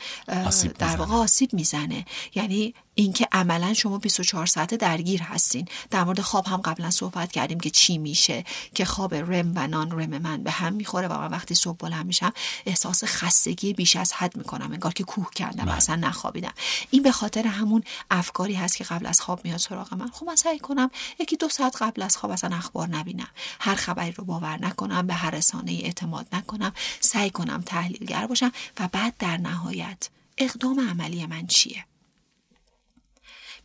در 0.77 0.95
واقع 0.95 1.13
آسیب 1.13 1.53
می‌زنه. 1.53 2.05
یعنی 2.35 2.73
اینکه 2.99 3.27
عملا 3.31 3.73
شما 3.73 3.97
24 3.97 4.45
ساعته 4.45 4.77
درگیر 4.77 5.21
هستین. 5.21 5.67
در 5.89 6.03
مورد 6.03 6.21
خواب 6.21 6.47
هم 6.47 6.57
قبلا 6.57 6.91
صحبت 6.91 7.31
کردیم 7.31 7.59
که 7.59 7.69
چی 7.69 7.97
میشه 7.97 8.43
که 8.73 8.85
خواب 8.85 9.13
رم 9.13 9.53
و 9.55 9.67
نان 9.67 9.91
رم 9.91 10.17
من 10.17 10.43
به 10.43 10.51
هم 10.51 10.73
می‌خوره 10.73 11.07
و 11.07 11.13
من 11.17 11.27
وقتی 11.27 11.55
صبح 11.55 11.77
بلند 11.77 12.05
میشم 12.05 12.33
احساس 12.65 13.03
خستگی 13.03 13.73
بیش 13.73 13.95
از 13.95 14.13
حد 14.13 14.37
می‌کنم 14.37 14.71
انگار 14.71 14.93
که 14.93 15.03
کوه 15.03 15.29
کردم 15.35 15.67
و 15.67 15.71
اصلا 15.71 15.95
نخوابیدم. 15.95 16.53
این 16.91 17.03
به 17.03 17.11
خاطر 17.11 17.47
همون 17.47 17.83
افکاری 18.11 18.53
هست 18.53 18.77
که 18.77 18.83
قبل 18.83 19.05
از 19.05 19.21
خواب 19.21 19.45
میاد 19.45 19.57
سراغ 19.57 19.93
من. 19.93 20.11
خب 20.11 20.25
من 20.25 20.35
سعی 20.35 20.59
کنم 20.59 20.91
یکی 21.19 21.37
دو 21.37 21.49
ساعت 21.49 21.81
قبل 21.81 22.01
از 22.01 22.17
خواب 22.17 22.31
اصلا 22.31 22.55
اخبار 22.55 22.87
نبینم. 22.87 23.29
هر 23.59 23.75
خبری 23.75 24.11
رو 24.11 24.23
باور 24.25 24.57
نکنم 24.61 25.07
به 25.07 25.13
هر 25.13 25.31
رسانه 25.31 25.71
اعتماد 25.71 26.27
نکنم. 26.33 26.73
سعی 26.99 27.29
کنم 27.29 27.63
تحلیلگر 27.65 28.27
باشم 28.27 28.51
و 28.79 28.87
بعد 28.91 29.13
در 29.19 29.37
نهایت 29.37 30.09
اقدام 30.37 30.89
عملی 30.89 31.25
من 31.25 31.47
چیه؟ 31.47 31.85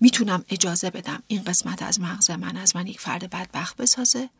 می‌تونم 0.05 0.45
اجازه 0.49 0.91
بدم 0.91 1.23
این 1.27 1.43
قسمت 1.43 1.83
از 1.83 2.01
مغز 2.01 2.31
من 2.31 2.57
از 2.57 2.77
من 2.77 2.87
یک 2.87 3.01
فرد 3.01 3.31
بدبخت 3.31 3.77
بسازه 3.77 4.31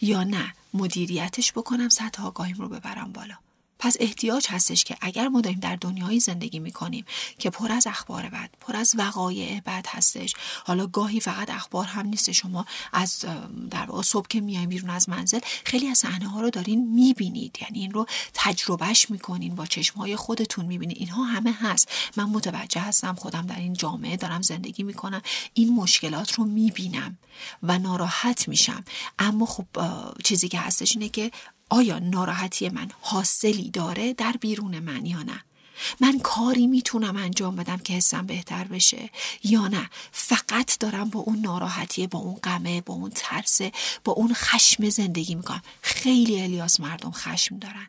یا 0.00 0.24
نه؟ 0.24 0.54
مدیریتش 0.74 1.52
بکنم 1.52 1.88
سطح 1.88 2.26
آگاهیم 2.26 2.56
رو 2.56 2.68
ببرم 2.68 3.12
بالا. 3.12 3.34
پس 3.78 3.96
احتیاج 4.00 4.46
هستش 4.50 4.84
که 4.84 4.96
اگر 5.00 5.28
ما 5.28 5.40
داریم 5.40 5.60
در 5.60 5.76
دنیایی 5.76 6.20
زندگی 6.20 6.58
می‌کنیم 6.58 7.04
که 7.38 7.50
پر 7.50 7.72
از 7.72 7.86
اخبار 7.86 8.28
بد 8.28 8.50
پر 8.60 8.76
از 8.76 8.94
وقایع 8.98 9.60
بد 9.60 9.86
هستش. 9.88 10.34
حالا 10.64 10.86
گاهی 10.86 11.20
فقط 11.20 11.50
اخبار 11.50 11.84
هم 11.84 12.06
نیست 12.06 12.32
شما 12.32 12.66
از 12.92 13.24
در 13.70 13.88
صبح 14.04 14.26
که 14.28 14.40
میایم 14.40 14.68
بیرون 14.68 14.90
از 14.90 15.08
منزل 15.08 15.40
خیلی 15.64 15.88
از 15.88 15.98
صحنه 15.98 16.28
ها 16.28 16.40
رو 16.40 16.50
دارین 16.50 16.94
می‌بینید. 16.94 17.58
یعنی 17.60 17.78
این 17.78 17.90
رو 17.90 18.06
تجربهش 18.34 19.10
می‌کنین 19.10 19.54
با 19.54 19.66
چشم 19.66 19.98
های 19.98 20.16
خودتون 20.16 20.66
می‌بینید 20.66 20.98
اینها 20.98 21.24
همه 21.24 21.52
هست. 21.52 21.88
من 22.16 22.24
متوجه 22.24 22.80
هستم 22.80 23.14
خودم 23.14 23.46
در 23.46 23.58
این 23.58 23.72
جامعه 23.72 24.16
دارم 24.16 24.42
زندگی 24.42 24.82
می‌کنم. 24.82 25.22
این 25.54 25.74
مشکلات 25.74 26.32
رو 26.32 26.44
می‌بینم 26.44 27.18
و 27.62 27.78
ناراحت 27.78 28.48
میشم. 28.48 28.84
اما 29.18 29.46
خب 29.46 29.66
چیزی 30.24 30.48
که 30.48 30.58
هستش 30.58 30.96
اینه 30.96 31.08
که 31.08 31.30
آیا 31.70 31.98
ناراحتی 31.98 32.68
من 32.68 32.88
حاصلی 33.00 33.70
داره 33.70 34.12
در 34.12 34.34
بیرون 34.40 34.78
من 34.78 35.06
یا 35.06 35.22
نه؟ 35.22 35.40
من 36.00 36.18
کاری 36.18 36.66
می‌تونم 36.66 37.16
انجام 37.16 37.56
بدم 37.56 37.76
که 37.76 37.92
حسم 37.92 38.26
بهتر 38.26 38.64
بشه 38.64 39.10
یا 39.44 39.68
نه؟ 39.68 39.90
فقط 40.12 40.78
دارم 40.78 41.10
با 41.10 41.20
اون 41.20 41.38
ناراحتی 41.38 42.06
با 42.06 42.18
اون 42.18 42.34
غمه 42.34 42.80
با 42.80 42.94
اون 42.94 43.10
ترسه 43.14 43.72
با 44.04 44.12
اون 44.12 44.34
خشم 44.34 44.88
زندگی 44.88 45.34
می‌کنم. 45.34 45.62
خیلی 45.82 46.42
الیاس 46.42 46.80
مردم 46.80 47.10
خشم 47.10 47.58
دارن. 47.58 47.86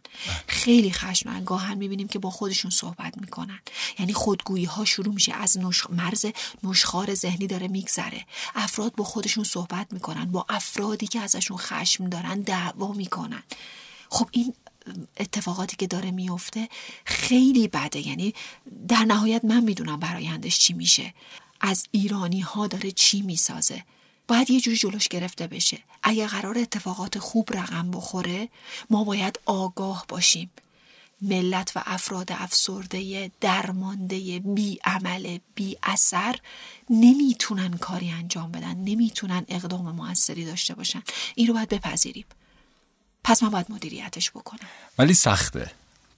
خیلی 0.48 0.92
خشم 0.92 1.44
گاهن 1.44 1.78
می‌بینیم 1.78 2.08
که 2.08 2.20
با 2.20 2.30
خودشون 2.30 2.72
صحبت 2.72 3.18
می‌کنن. 3.18 3.60
یعنی 4.00 4.14
خودگویی 4.14 4.66
ها 4.66 4.86
شروع 4.86 5.14
میشه 5.14 5.34
از 5.34 5.58
نش... 5.58 5.84
مرز 5.90 6.26
نشخار 6.64 7.14
ذهنی 7.14 7.48
داره 7.48 7.68
میگذره. 7.68 8.26
افراد 8.56 8.96
با 8.96 9.04
خودشون 9.04 9.44
صحبت 9.44 9.88
می‌کنن 9.94 10.26
با 10.26 10.46
افرادی 10.50 11.08
که 11.08 11.20
ازشون 11.20 11.58
خشم 11.58 12.10
دارن 12.10 12.42
دعوا 12.42 12.94
می‌کنن. 12.94 13.44
خب 14.10 14.30
این 14.32 14.54
اتفاقاتی 15.18 15.76
که 15.76 15.88
داره 15.88 16.12
میفته 16.12 16.70
خیلی 17.06 17.68
بده. 17.68 18.08
یعنی 18.08 18.34
در 18.88 19.06
نهایت 19.06 19.46
من 19.46 19.64
می‌دونم 19.64 20.00
برایندش 20.00 20.60
چی 20.60 20.74
میشه. 20.74 21.14
از 21.62 21.88
ایرانی 21.92 22.40
ها 22.40 22.68
داره 22.68 22.92
چی 22.92 23.22
می‌سازه. 23.22 23.84
باید 24.28 24.50
یه 24.50 24.62
جوری 24.62 24.78
جلوش 24.78 25.08
گرفته 25.08 25.48
بشه. 25.48 25.80
اگه 26.04 26.28
قرار 26.28 26.58
اتفاقات 26.58 27.20
خوب 27.20 27.54
رقم 27.54 27.92
بخوره 27.92 28.50
ما 28.90 29.04
باید 29.04 29.40
آگاه 29.46 30.06
باشیم. 30.08 30.52
ملت 31.22 31.72
و 31.76 31.84
افراد 31.86 32.32
افسرده 32.32 33.32
درمانده 33.42 34.40
بی 34.40 34.80
عمل 34.84 35.38
بی 35.56 35.78
اثر 35.84 36.36
نمی‌تونن 36.90 37.78
کاری 37.78 38.10
انجام 38.10 38.52
بدن. 38.52 38.76
نمی‌تونن 38.76 39.46
اقدام 39.48 39.92
موثری 39.96 40.46
داشته 40.46 40.76
باشن. 40.76 41.04
این 41.36 41.48
رو 41.48 41.54
باید 41.54 41.70
بپذیریم. 41.70 42.26
پس 43.28 43.43
من 43.43 43.49
باید 43.49 43.65
مدیریتش 43.69 44.30
بکنم. 44.32 44.69
ولی 44.97 45.13
سخته. 45.13 45.71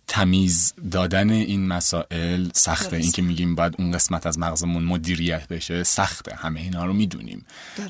تمیز 0.07 0.73
دادن 0.91 1.29
این 1.29 1.67
مسائل 1.67 2.49
سخته. 2.53 2.97
این 2.97 3.11
که 3.11 3.21
میگیم 3.21 3.55
باید 3.55 3.75
اون 3.77 3.91
قسمت 3.91 4.25
از 4.25 4.39
مغزمون 4.39 4.83
مدیریت 4.83 5.47
بشه 5.47 5.83
سخته. 5.83 6.35
همه 6.35 6.59
اینا 6.59 6.85
رو 6.85 6.93
می‌دونیم. 6.93 7.45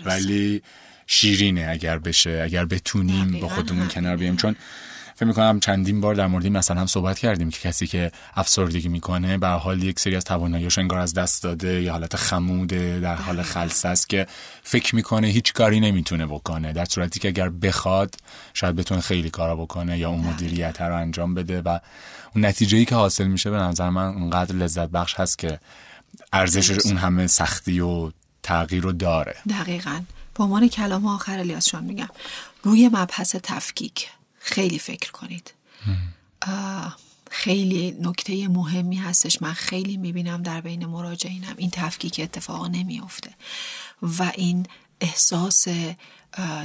ولی 0.06 0.62
شیرینه 1.08 1.68
اگر 1.70 1.98
بشه 1.98 2.42
اگر 2.44 2.66
بتونیم 2.66 3.40
با 3.40 3.50
خودمون 3.50 3.88
کنار 3.88 4.18
بیایم. 4.18 4.38
چون 4.38 4.56
فکر 5.20 5.28
می‌کنم 5.28 5.60
چندین 5.60 6.02
بار 6.02 6.16
در 6.16 6.28
مورد 6.28 6.48
مثلا 6.48 6.82
هم 6.82 6.88
صحبت 6.88 7.20
کردیم 7.20 7.50
که 7.50 7.60
کسی 7.60 7.88
که 7.88 8.12
افسردگی 8.36 8.90
می‌کنه 8.90 9.38
به 9.38 9.48
حال 9.48 9.84
یک 9.84 10.00
سری 10.00 10.16
از 10.16 10.24
تواناییش 10.24 10.78
انگار 10.78 11.00
از 11.00 11.14
دست 11.14 11.44
داده 11.44 11.82
یا 11.82 11.92
حالت 11.92 12.16
خموده 12.16 13.00
در 13.00 13.16
حال 13.16 13.42
خلصه 13.42 13.90
است 13.90 14.10
که 14.10 14.28
فکر 14.64 14.96
می‌کنه 14.96 15.28
هیچ 15.28 15.54
کاری 15.54 15.80
نمی‌تونه 15.80 16.26
بکنه. 16.26 16.74
در 16.74 16.86
صورتی 16.86 17.20
که 17.20 17.28
اگر 17.28 17.50
بخواد 17.50 18.16
شاید 18.54 18.76
بتونه 18.76 19.02
خیلی 19.02 19.30
کارا 19.30 19.56
بکنه 19.56 19.98
یا 19.98 20.10
اون 20.10 20.20
مدیریت 20.20 20.82
رو 20.82 20.96
انجام 20.96 21.34
بده 21.34 21.62
و 21.62 21.80
اون 22.36 22.46
نتیجه 22.46 22.78
ای 22.78 22.86
که 22.86 22.96
حاصل 22.96 23.28
میشه 23.28 23.50
به 23.50 23.58
نظر 23.58 23.90
من 23.90 24.06
اونقدر 24.06 24.56
لذت 24.56 24.90
بخش 24.90 25.16
هست 25.16 25.40
که 25.40 25.60
ارزش 26.34 26.86
اون 26.86 26.98
همه 26.98 27.28
سختی 27.28 27.80
و 27.80 28.12
تغییر 28.44 28.84
رو 28.84 28.92
داره. 28.92 29.36
دقیقا. 29.50 30.02
به 30.38 30.44
عنوان 30.44 30.68
کلام 30.68 31.08
آخر 31.08 31.40
الیاس 31.40 31.76
میگم. 31.76 32.10
روی 32.64 32.90
مبحث 32.94 33.36
تفکیک. 33.44 34.08
خیلی 34.50 34.80
فکر 34.80 35.12
کنید. 35.12 35.54
خیلی 37.32 37.92
نکته 38.02 38.48
مهمی 38.48 38.96
هستش. 38.96 39.42
من 39.42 39.54
خیلی 39.54 39.98
می‌بینم 39.98 40.44
در 40.44 40.62
بین 40.62 40.86
مراجعینم 40.86 41.54
این 41.58 41.70
تفکیک 41.70 42.20
اتفاقا 42.24 42.68
نمیافته 42.68 43.32
و 44.02 44.32
این 44.36 44.66
احساس 45.02 45.68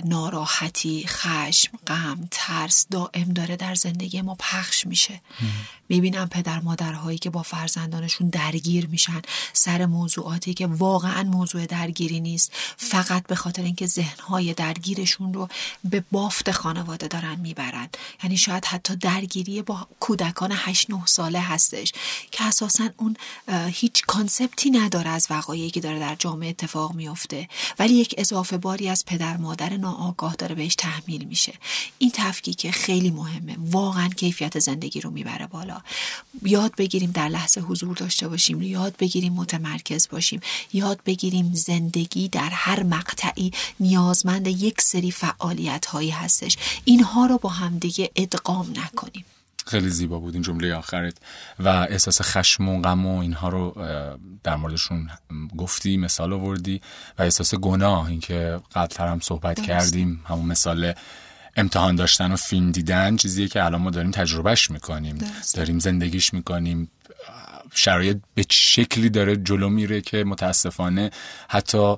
ناراحتی 0.05 1.05
خشم 1.07 1.79
غم 1.87 2.29
ترس 2.31 2.87
دائم 2.91 3.33
داره 3.33 3.57
در 3.57 3.75
زندگی 3.75 4.23
ما 4.23 4.35
پخش 4.35 4.87
میشه. 4.87 5.21
می‌بینم 5.89 6.29
پدر 6.29 6.61
مادرهایی 6.61 7.19
که 7.19 7.31
با 7.31 7.43
فرزندانشون 7.43 8.29
درگیر 8.29 8.87
میشن. 8.87 9.23
سر 9.53 9.87
موضوعاتی 9.87 10.55
که 10.55 10.67
واقعا 10.67 11.23
موضوع 11.23 11.67
درگیری 11.67 12.21
نیست. 12.21 12.53
فقط 12.77 13.27
به 13.27 13.35
خاطر 13.35 13.63
اینکه 13.63 13.87
ذهنهای 13.87 14.55
درگیرشون 14.55 15.35
رو 15.35 15.49
به 15.85 16.05
بافت 16.13 16.51
خانواده 16.51 17.09
دارن 17.09 17.41
می‌برن. 17.41 17.89
یعنی 18.23 18.37
شاید 18.37 18.65
حتی 18.65 18.97
درگیری 18.97 19.63
با 19.63 19.87
کودکان 20.01 20.53
8 20.55 20.91
9 20.91 21.07
ساله 21.07 21.41
هستش 21.41 21.93
که 22.31 22.45
اساسا 22.45 22.89
اون 22.97 23.17
هیچ 23.67 24.03
کانسپتی 24.07 24.71
نداره 24.71 25.11
از 25.11 25.27
وقایعی 25.31 25.71
که 25.71 25.81
داره 25.81 25.99
در 25.99 26.17
جامعه 26.19 26.49
اتفاق 26.51 26.95
میفته 26.95 27.49
ولی 27.79 27.95
یک 27.95 28.15
اضافه 28.19 28.59
باری 28.59 28.89
از 28.89 29.05
پدر 29.05 29.37
مادر 29.37 29.77
ناآگاه 29.77 30.35
داره 30.35 30.55
بهش 30.55 30.75
تحمیل 30.75 31.25
میشه. 31.25 31.53
این 31.99 32.11
تفکیک 32.15 32.71
خیلی 32.71 33.11
مهمه. 33.11 33.57
واقعا 33.59 34.09
کیفیت 34.09 34.59
زندگی 34.59 35.01
رو 35.01 35.11
می‌بره 35.11 35.47
بالا. 35.47 35.74
یاد 36.43 36.73
بگیریم 36.77 37.11
در 37.11 37.29
لحظه 37.29 37.61
حضور 37.61 37.97
داشته 37.97 38.29
باشیم 38.29 38.63
یاد 38.63 38.97
بگیریم 38.99 39.33
متمرکز 39.33 40.09
باشیم 40.09 40.41
یاد 40.73 41.01
بگیریم 41.07 41.51
زندگی 41.55 42.29
در 42.29 42.51
هر 42.53 42.83
مقطعی 42.83 43.53
نیازمند 43.81 44.47
یک 44.47 44.81
سری 44.81 45.11
فعالیت 45.11 45.87
هایی 45.87 46.11
هستش. 46.11 46.57
اینها 46.85 47.27
رو 47.27 47.39
با 47.39 47.49
همدیگه 47.49 48.11
ادغام 48.17 48.71
نکنیم. 48.71 49.25
خیلی 49.67 49.91
زیبا 49.91 50.19
بود 50.19 50.35
این 50.35 50.43
جمله 50.43 50.75
آخرت 50.75 51.15
و 51.59 51.69
احساس 51.69 52.23
خشم 52.23 52.69
و 52.69 52.83
غم 52.83 53.07
و 53.07 53.19
اینها 53.19 53.49
رو 53.49 53.75
در 54.43 54.57
موردشون 54.57 55.11
گفتی 55.57 55.97
مثال 55.97 56.33
آوردی 56.33 56.81
و 57.19 57.23
احساس 57.23 57.55
گناه 57.55 58.09
اینکه 58.09 58.61
قبلتر 58.75 59.07
هم 59.09 59.21
صحبت 59.21 59.61
کردیم 59.61 60.25
همون 60.29 60.47
مثال 60.47 60.93
امتحان 61.57 61.97
داشتن 61.97 62.33
و 62.33 62.37
فیلم 62.37 62.71
دیدن 62.71 63.17
چیزیه 63.17 63.49
که 63.49 63.65
الان 63.65 63.81
ما 63.81 63.91
داریم 63.91 64.11
تجربهش 64.11 64.71
می‌کنیم. 64.71 65.19
داریم 65.55 65.79
زندگیش 65.79 66.35
می‌کنیم. 66.35 66.91
شرایط 67.73 68.19
به 68.35 68.45
شکلی 68.51 69.11
داره 69.11 69.37
جلو 69.37 69.69
میره 69.69 70.01
که 70.01 70.25
متاسفانه 70.25 71.11
حتی 71.49 71.97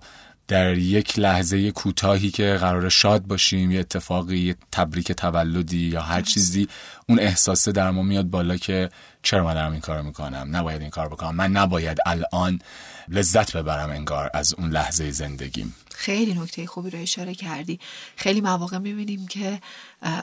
در 0.49 0.79
یک 0.79 1.19
لحظه 1.19 1.71
کوتاهی 1.71 2.31
که 2.31 2.57
قرار 2.61 2.89
شاد 2.89 3.23
باشیم 3.23 3.71
یه 3.71 3.81
اتفاقی 3.81 4.39
یه 4.39 4.57
تبریک 4.73 5.13
تولدی 5.13 5.87
یا 5.87 6.03
هر 6.03 6.23
چیزی 6.23 6.69
اون 7.09 7.21
احساسه 7.21 7.73
در 7.73 7.91
ما 7.91 8.03
میاد 8.03 8.25
بالا 8.25 8.57
که 8.57 8.91
چرا 9.23 9.45
من 9.45 9.55
دارم 9.55 9.73
این 9.73 9.81
کار 9.81 10.03
می‌کنم؟ 10.03 10.57
نباید 10.57 10.81
این 10.81 10.91
کار 10.91 11.09
بکنم. 11.09 11.35
من 11.35 11.51
نباید 11.51 11.99
الان 12.07 12.61
لذت 13.09 13.57
ببرم 13.57 13.91
انگار 13.91 14.31
از 14.35 14.55
اون 14.55 14.71
لحظه 14.71 15.11
زندگیم. 15.11 15.75
خیلی 15.95 16.35
نکته 16.35 16.67
خوبی 16.67 16.91
رو 16.91 16.99
اشاره 16.99 17.35
کردی. 17.35 17.81
خیلی 18.17 18.41
مواقع 18.41 18.79
می‌بینیم 18.79 19.27
که 19.27 19.61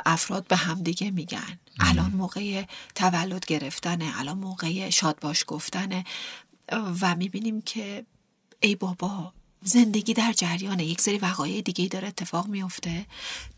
افراد 0.06 0.48
به 0.48 0.56
همدیگه 0.56 1.12
میگن. 1.12 1.60
الان 1.80 2.12
موقع 2.12 2.64
تولد 2.96 3.46
گرفتنه 3.46 4.20
الان 4.20 4.38
موقع 4.38 4.90
شادباش 4.90 5.44
گفتنه. 5.48 6.04
و 7.02 7.16
می‌بینیم 7.16 7.62
که 7.62 8.06
ای 8.60 8.76
بابا 8.76 9.34
زندگی 9.64 10.14
در 10.14 10.34
جریان 10.34 10.80
یک 10.80 11.02
سری 11.02 11.18
وقایع 11.18 11.62
دیگه 11.62 11.88
داره 11.88 12.08
اتفاق 12.08 12.48
میفته 12.48 13.06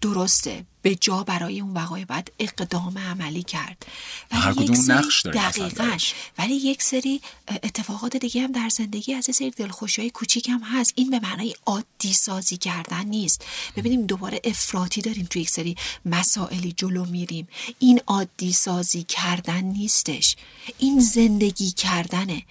درسته 0.02 0.66
به 0.82 0.96
جا 0.96 1.24
برای 1.24 1.62
اون 1.62 1.74
وقایع 1.74 2.06
بعد 2.06 2.32
اقدام 2.40 2.98
عملی 2.98 3.44
کرد. 3.44 3.86
ولی 4.32 4.64
یک 4.64 4.76
سری 4.76 4.96
نقش 4.96 5.22
داره 5.22 5.38
دقیقا 5.38 5.98
ولی 6.38 6.56
یک 6.56 6.84
سری 6.84 7.22
اتفاقات 7.48 8.18
دیگه 8.18 8.42
هم 8.42 8.52
در 8.52 8.70
زندگی 8.70 9.14
از 9.14 9.26
سری 9.34 9.52
دلخوشی 9.52 10.02
های 10.02 10.10
کوچیک 10.10 10.50
هم 10.50 10.62
هست. 10.64 10.94
این 10.96 11.10
به 11.10 11.20
معنای 11.20 11.56
عادی 11.66 12.14
سازی 12.14 12.58
کردن 12.58 13.06
نیست. 13.06 13.46
ببینیم 13.76 14.06
دوباره 14.06 14.42
افراطی 14.44 15.02
داریم 15.02 15.28
توی 15.30 15.42
یک 15.42 15.50
سری 15.50 15.76
مسائلی 16.06 16.72
جلو 16.72 17.06
میریم. 17.06 17.48
این 17.80 18.02
عادی 18.08 18.54
سازی 18.54 19.04
کردن 19.04 19.62
نیستش. 19.64 20.36
این 20.78 21.00
زندگی 21.00 21.72
کردنه. 21.72 22.44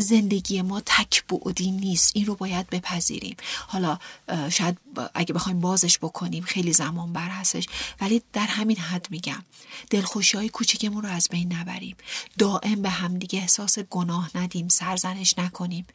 زندگی 0.00 0.62
ما 0.62 0.80
تک 0.86 1.24
بعدی 1.26 1.70
نیست. 1.70 2.12
این 2.16 2.26
رو 2.26 2.34
باید 2.34 2.70
بپذیریم. 2.70 3.36
حالا 3.66 3.98
شاید 4.50 4.78
اگه 5.14 5.34
بخوایم 5.34 5.60
بازش 5.60 5.98
بکنیم 5.98 6.42
خیلی 6.42 6.72
زمان 6.72 7.12
بر 7.12 7.28
هستش 7.28 7.66
ولی 8.00 8.22
در 8.32 8.46
همین 8.46 8.76
حد 8.76 9.06
میگم 9.10 9.42
دلخوشی 9.90 10.36
های 10.36 10.48
کوچیکمون 10.48 11.02
رو 11.02 11.08
از 11.08 11.28
بین 11.30 11.52
نبریم. 11.52 11.96
دائم 12.38 12.82
به 12.82 12.90
همدیگه 12.90 13.38
احساس 13.38 13.78
گناه 13.78 14.30
ندیم 14.34 14.68
سرزنش 14.68 15.38
نکنیم. 15.38 15.86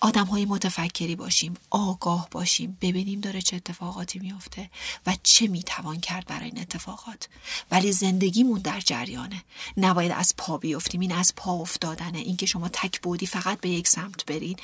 آدم 0.00 0.24
های 0.24 0.44
متفکری 0.44 1.16
باشیم 1.16 1.54
آگاه 1.70 2.28
باشیم 2.30 2.78
ببینیم 2.80 3.20
داره 3.20 3.42
چه 3.42 3.56
اتفاقاتی 3.56 4.18
میفته 4.18 4.70
و 5.06 5.16
چه 5.22 5.46
می‌توان 5.46 6.00
کرد 6.00 6.26
برای 6.26 6.44
این 6.44 6.60
اتفاقات. 6.60 7.28
ولی 7.70 7.92
زندگیمون 7.92 8.60
در 8.60 8.80
جریانه. 8.80 9.42
نباید 9.76 10.12
از 10.12 10.34
پا 10.36 10.58
بیفتیم. 10.58 11.00
این 11.00 11.12
از 11.12 11.34
پا 11.36 11.52
افتادنه. 11.52 12.18
اینکه 12.18 12.46
شما 12.46 12.68
تک 12.68 13.00
بودی 13.00 13.26
فقط 13.26 13.60
به 13.60 13.68
یک 13.68 13.88
سمت 13.88 14.26
برین. 14.26 14.56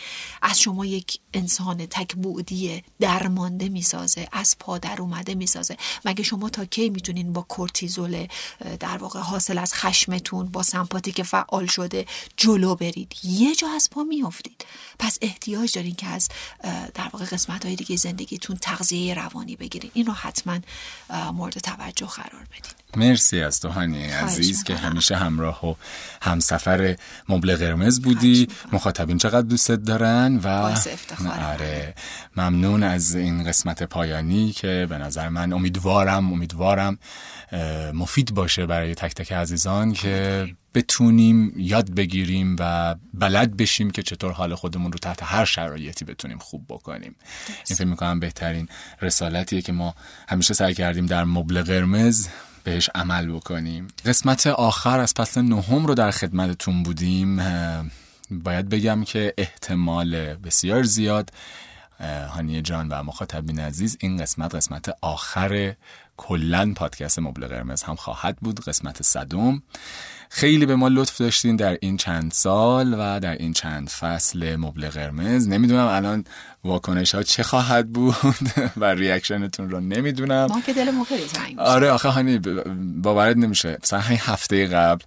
از 0.43 0.61
شما 0.61 0.87
یک 0.87 1.19
انسان 1.35 1.87
تک 1.87 2.15
بودی 2.15 2.83
درمانده 3.01 3.69
می‌سازه. 3.69 4.29
از 4.33 4.57
پا 4.59 4.79
در 4.79 5.01
اومده 5.01 5.35
می‌سازه. 5.35 5.77
مگه 6.05 6.25
شما 6.25 6.51
تا 6.51 6.65
کی 6.65 6.91
می‌تونین 6.91 7.33
با 7.33 7.43
کورتیزول 7.43 8.27
در 8.81 8.97
واقع 8.97 9.21
حاصل 9.21 9.59
از 9.59 9.75
خشمتون 9.75 10.47
با 10.47 10.63
سمپاتی 10.63 11.13
که 11.13 11.23
فعال 11.23 11.67
شده 11.67 12.07
جلو 12.37 12.75
برید 12.75 13.13
یه 13.25 13.55
جا 13.55 13.69
از 13.69 13.91
پا 13.91 14.05
میافتید. 14.05 14.67
پس 14.99 15.19
احتیاج 15.25 15.75
دارین 15.75 15.95
که 15.95 16.07
از 16.07 16.29
در 16.95 17.09
واقع 17.13 17.25
قسمت 17.25 17.67
های 17.67 17.77
دیگه 17.77 17.97
زندگیتون 17.97 18.57
تغذیه 18.57 19.15
روانی 19.15 19.57
بگیرین. 19.57 19.91
این 19.95 20.07
رو 20.07 20.13
حتما 20.13 20.59
مورد 21.33 21.59
توجه 21.59 22.07
قرار 22.07 22.47
بدین. 22.51 22.73
مرسی 22.97 23.41
از 23.41 23.61
تو 23.61 23.69
هانی 23.69 24.05
عزیز 24.05 24.65
که 24.65 24.77
همیشه 24.77 25.17
همراه 25.17 25.67
و 25.67 25.75
همسفر 26.23 26.97
مبل 27.29 27.57
قرمز 27.57 28.01
بودی. 28.01 28.49
مخاطبین 28.73 29.19
چقدر 29.19 29.47
دوستت 29.47 29.85
دارن 29.85 30.37
و 30.37 30.49
آره. 31.43 31.95
ممنون 32.37 32.83
از 32.83 33.15
این 33.15 33.45
قسمت 33.45 33.83
پایانی 33.83 34.53
که 34.53 34.87
به 34.91 34.99
نظر 34.99 35.29
من 35.29 35.53
امیدوارم 35.53 36.33
امیدوارم 36.33 36.99
مفید 37.95 38.35
باشه 38.35 38.67
برای 38.67 38.95
تک 38.95 39.15
تک 39.15 39.33
عزیزان 39.33 39.93
که 39.93 40.47
بتونیم 40.75 41.53
یاد 41.57 41.91
بگیریم 41.91 42.57
و 42.59 42.95
بلد 43.15 43.57
بشیم 43.57 43.91
که 43.91 44.03
چطور 44.03 44.33
حال 44.33 44.55
خودمون 44.55 44.93
رو 44.93 44.99
تحت 44.99 45.23
هر 45.23 45.45
شرایطی 45.45 46.05
بتونیم 46.05 46.39
خوب 46.39 46.65
بکنیم. 46.69 47.17
این 47.69 47.77
فکر 47.77 47.87
می‌کنم 47.87 48.21
بهترین 48.21 48.69
رسالتیه 49.03 49.63
که 49.63 49.73
ما 49.73 49.95
همیشه 50.29 50.55
سعی 50.55 50.75
کردیم 50.75 51.07
در 51.07 51.25
مبل 51.25 51.63
قرمز 51.63 52.29
بهش 52.65 52.91
عمل 52.95 53.33
بکنیم. 53.33 53.87
قسمت 54.05 54.47
آخر 54.47 55.01
از 55.01 55.13
فصل 55.13 55.43
نهم 55.43 55.87
رو 55.87 55.95
در 55.95 56.11
خدمتتون 56.11 56.83
بودیم. 56.83 57.41
باید 58.31 58.69
بگم 58.69 59.05
که 59.05 59.35
احتمال 59.39 60.35
بسیار 60.35 60.83
زیاد 60.83 61.31
هانیه 62.29 62.63
جان 62.63 62.89
و 62.89 63.03
مخاطبین 63.03 63.59
عزیز 63.59 63.97
این 64.01 64.17
قسمت 64.17 64.55
قسمت 64.55 64.89
آخر 65.01 65.75
کلا 66.17 66.73
پادکست 66.77 67.19
مبل 67.19 67.47
قرمز 67.47 67.83
هم 67.83 67.95
خواهد 67.95 68.37
بود. 68.37 68.61
قسمت 68.61 69.03
صدم 69.03 69.63
خیلی 70.37 70.67
به 70.67 70.77
ما 70.77 70.89
لطف 70.89 71.19
داشتین 71.19 71.57
در 71.57 71.79
این 71.81 71.97
چند 71.97 72.33
سال 72.33 72.95
و 72.95 73.21
در 73.21 73.37
این 73.37 73.53
چند 73.53 73.89
فصل 73.89 74.57
مبل 74.57 74.89
قرمز. 74.89 75.49
نمی‌دونم 75.49 75.87
الان 75.87 76.25
واکنش 76.65 77.15
ها 77.15 77.23
چه 77.23 77.43
خواهد 77.43 77.93
بود 77.93 78.51
و 78.77 78.85
ریاکشنتون 78.85 79.71
رو 79.71 79.81
نمی‌دونم. 79.81 80.47
ما 80.47 80.61
که 80.61 80.73
دل 80.73 80.91
آره 81.59 81.91
آخه 81.91 82.09
هانی 82.09 82.39
باورت 83.03 83.37
نمیشه. 83.37 83.79
مثلا 83.83 84.01
همین 84.01 84.19
هفته 84.23 84.67
قبل 84.67 85.05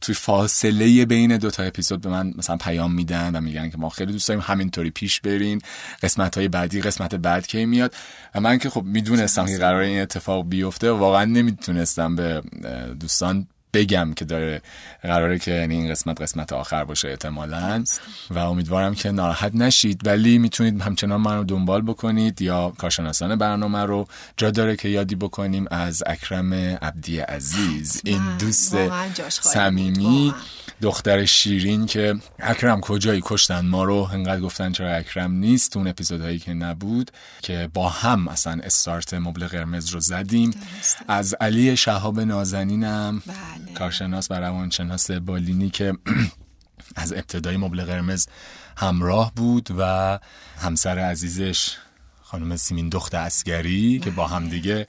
توی 0.00 0.14
فاصله 0.14 1.06
بین 1.06 1.36
دو 1.36 1.50
تا 1.50 1.62
اپیزود 1.62 2.00
به 2.00 2.08
من 2.08 2.34
مثلا 2.38 2.56
پیام 2.56 2.94
میدن 2.94 3.36
و 3.36 3.40
میگن 3.40 3.70
که 3.70 3.78
ما 3.78 3.88
خیلی 3.88 4.12
دوست 4.12 4.28
داریم 4.28 4.42
همینطوری 4.46 4.90
پیش 4.90 5.20
برین. 5.20 5.60
قسمت 6.02 6.38
های 6.38 6.48
بعدی 6.48 6.80
قسمت 6.80 7.14
بعد 7.14 7.46
کی 7.46 7.66
میاد. 7.66 7.94
و 8.34 8.40
من 8.40 8.58
که 8.58 8.70
خب 8.70 8.82
می‌دونستم 8.84 9.46
که 9.46 9.58
قرار 9.58 9.80
این 9.80 10.00
اتفاق 10.00 10.48
بیفته 10.48 10.90
واقعا 10.90 11.24
نمی‌تونستم 11.24 12.16
به 12.16 12.42
دوستان 13.00 13.46
بگم 13.72 14.12
که 14.16 14.24
داره 14.24 14.62
قراره 15.02 15.38
که 15.38 15.50
یعنی 15.50 15.74
این 15.74 15.90
قسمت 15.90 16.20
قسمت 16.22 16.52
آخر 16.52 16.84
باشه 16.84 17.08
احتمالا. 17.08 17.84
و 18.30 18.38
امیدوارم 18.38 18.94
که 18.94 19.10
ناراحت 19.10 19.54
نشید. 19.54 20.06
ولی 20.06 20.38
می‌تونید 20.38 20.82
همچنان 20.82 21.20
من 21.20 21.36
رو 21.36 21.44
دنبال 21.44 21.82
بکنید 21.82 22.42
یا 22.42 22.72
کارشناسان 22.78 23.36
برنامه 23.36 23.78
رو 23.78 24.06
جا 24.36 24.50
داره 24.50 24.76
که 24.76 24.88
یادی 24.88 25.14
بکنیم 25.14 25.66
از 25.70 26.02
اکرم 26.06 26.54
عبدی 26.54 27.18
عزیز 27.18 28.02
این 28.04 28.36
دوست 28.38 28.76
صمیمی. 29.30 30.34
دختر 30.82 31.24
شیرین 31.24 31.86
که 31.86 32.14
اکرم 32.38 32.80
کجایی 32.80 33.20
کشتن 33.24 33.66
ما 33.66 33.84
رو 33.84 34.08
انقدر 34.12 34.40
گفتن 34.40 34.72
چرا 34.72 34.94
اکرم 34.94 35.32
نیست. 35.32 35.76
اون 35.76 35.86
اپیزودهایی 35.88 36.38
که 36.38 36.54
نبود 36.54 37.10
که 37.42 37.70
با 37.74 37.88
هم 37.88 38.28
اصلا 38.28 38.60
استارت 38.64 39.14
مبل 39.14 39.46
قرمز 39.46 39.90
رو 39.90 40.00
زدیم. 40.00 40.50
از 41.08 41.34
علی 41.34 41.76
شهاب 41.76 42.20
نازنینم. 42.20 43.22
بله. 43.26 43.74
کارشناس 43.74 44.30
و 44.30 44.34
روانشناس 44.34 45.10
بالینی 45.10 45.70
که 45.70 45.92
از 46.96 47.12
ابتدای 47.12 47.56
مبل 47.56 47.84
قرمز 47.84 48.26
همراه 48.76 49.32
بود 49.36 49.68
و 49.78 50.18
همسر 50.60 50.98
عزیزش 50.98 51.76
خانم 52.22 52.56
سیمین‌دخت 52.56 53.14
عسگری 53.14 53.98
که 53.98 54.10
با 54.10 54.26
هم 54.26 54.48
دیگه 54.48 54.86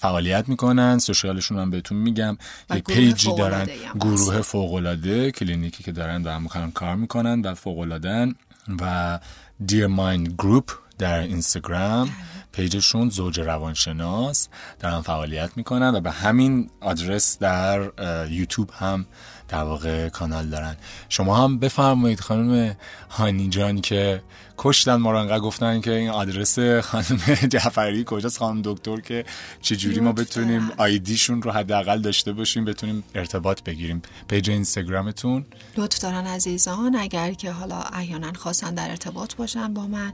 فعالیت 0.00 0.48
می‌کنن 0.48 0.98
social 0.98 1.34
شون 1.34 1.58
هم 1.58 1.70
بهتون 1.70 1.98
میگم. 1.98 2.38
یک 2.74 2.84
page 2.84 3.24
ی 3.24 3.34
دارن 3.34 3.68
گروه 4.00 4.40
فوق‌العاده 4.40 5.30
کلینیکی 5.30 5.82
که 5.82 5.92
دارن 5.92 6.22
و 6.22 6.30
هم 6.30 6.70
کار 6.70 6.96
می‌کنن 6.96 7.40
و 7.40 7.54
فوق‌العادن 7.54 8.34
و 8.80 9.18
Dear 9.66 9.86
Mind 9.86 10.28
Group 10.28 10.70
در 10.98 11.18
اینستاگرام 11.18 12.04
بله. 12.04 12.14
page 12.52 12.81
شون 12.81 13.10
زوج 13.10 13.40
روانشناس 13.40 14.48
دارن 14.80 15.00
فعالیت 15.00 15.50
می‌کنن 15.56 15.94
و 15.94 16.00
به 16.00 16.10
همین 16.10 16.70
آدرس 16.80 17.38
در 17.38 17.90
یوتیوب 18.30 18.70
هم 18.70 19.06
در 19.48 19.62
واقع 19.62 20.08
کانال 20.08 20.46
دارن. 20.46 20.76
شما 21.08 21.44
هم 21.44 21.58
بفرمایید 21.58 22.20
خانم 22.20 22.76
هانی 23.10 23.48
جان 23.48 23.80
که 23.80 24.22
کشتن 24.58 24.94
ما 24.94 25.12
رو 25.12 25.18
انقدر 25.18 25.40
گفتن 25.40 25.80
که 25.80 25.92
این 25.92 26.10
آدرس 26.10 26.58
خانم 26.58 27.20
جعفری 27.52 28.04
کجاست؟ 28.06 28.38
خانم 28.38 28.62
دکتر 28.64 29.00
که 29.00 29.24
چجوری 29.60 30.00
ما 30.00 30.12
بتونیم 30.12 30.70
ID 30.76 30.98
شون 30.98 31.42
رو 31.42 31.50
حداقل 31.50 32.00
داشته 32.00 32.32
باشیم 32.32 32.64
بتونیم 32.64 33.04
ارتباط 33.14 33.62
بگیریم. 33.62 34.02
page 34.28 34.50
اینستاگرامتون. 34.50 35.44
لطف 35.76 35.98
دارن 35.98 36.26
عزیزان 36.26 36.96
اگر 36.96 37.32
که 37.32 37.50
حالا 37.50 37.80
احیانا 37.80 38.32
خواستن 38.32 38.74
در 38.74 38.90
ارتباط 38.90 39.34
باشن 39.34 39.74
با 39.74 39.86
من 39.86 40.12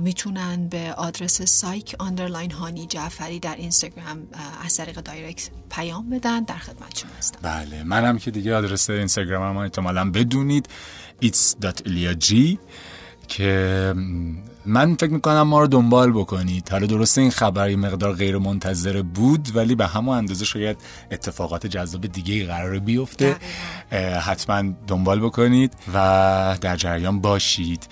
می‌تونن 0.00 0.68
به 0.68 0.92
آدرس 0.92 1.42
psych 1.42 1.96
underline 1.98 2.50
هانی 2.50 2.86
جعفری 2.86 3.40
در 3.40 3.56
اینستاگرام 3.56 4.18
از 4.64 4.76
طریق 4.76 5.00
direct 5.00 5.50
پیام 5.70 6.10
بدن 6.10 6.42
در 6.42 6.56
خدمتشون 6.56 7.10
هستم. 7.18 7.38
بله 7.42 7.82
منم 7.82 8.18
که 8.18 8.30
دیگه 8.30 8.54
آدرس 8.56 8.90
اینستاگرام 8.90 9.52
ما 9.54 9.62
احتمالا 9.62 10.10
بدونید. 10.10 10.68
it's.iliaji 11.22 12.58
که 13.28 13.94
من 14.66 14.94
فکر 14.94 15.10
می‌کنم 15.10 15.42
ما 15.42 15.60
رو 15.60 15.66
دنبال 15.66 16.12
بکنید 16.12 16.68
حالا 16.68 16.86
درسته 16.86 17.20
این 17.20 17.30
خبر 17.30 17.74
مقدار 17.74 18.12
غیر 18.14 18.38
منتظره 18.38 19.02
بود 19.02 19.48
ولی 19.54 19.74
به 19.74 19.86
همون 19.86 20.16
اندازه 20.18 20.44
شاید 20.44 20.76
اتفاقات 21.10 21.66
جذاب 21.66 22.06
دیگه 22.06 22.46
قرار 22.46 22.78
بیفته. 22.78 23.36
حتما 24.20 24.72
دنبال 24.86 25.20
بکنید 25.20 25.72
و 25.94 26.58
در 26.60 26.76
جریان 26.76 27.20
باشید. 27.20 27.88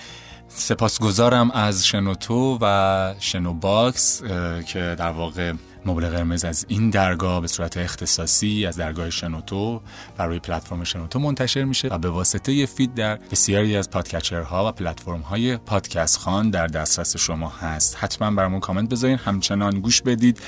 سپاسگزارم 0.49 1.51
از 1.51 1.87
شنوتو 1.87 2.59
و 2.61 3.15
شنو 3.19 3.55
باکس 3.55 4.23
که 4.67 4.97
در 4.99 5.11
واقع 5.11 5.53
مبل 5.87 6.09
قرمز 6.09 6.45
از 6.45 6.67
این 6.69 6.91
درگاه 6.91 7.41
به 7.41 7.49
صورت 7.49 7.77
اختصاصی 7.77 8.67
از 8.67 8.77
درگاه 8.77 9.11
شنوتو 9.11 9.83
و 10.19 10.23
روی 10.23 10.39
پلتفرم 10.39 10.85
شنوتو 10.85 11.19
منتشر 11.19 11.65
میشه 11.65 11.89
و 11.89 11.99
به 11.99 12.11
واسطه 12.11 12.67
feed 12.67 12.95
در 12.95 13.17
بسیاری 13.17 13.77
از 13.77 13.91
podcatcher 13.91 14.62
ها 14.62 14.69
و 14.69 14.73
پلتفرم 14.73 15.21
های 15.21 15.57
پادکست‌خوان 15.57 16.51
در 16.51 16.67
دسترس 16.67 17.17
شما 17.17 17.49
هست. 17.49 17.97
حتما 18.01 18.31
برامون 18.31 18.61
کامنت 18.61 18.89
بذارین. 18.89 19.19
همچنان 19.19 19.81
گوش 19.81 20.03
بدید. 20.03 20.41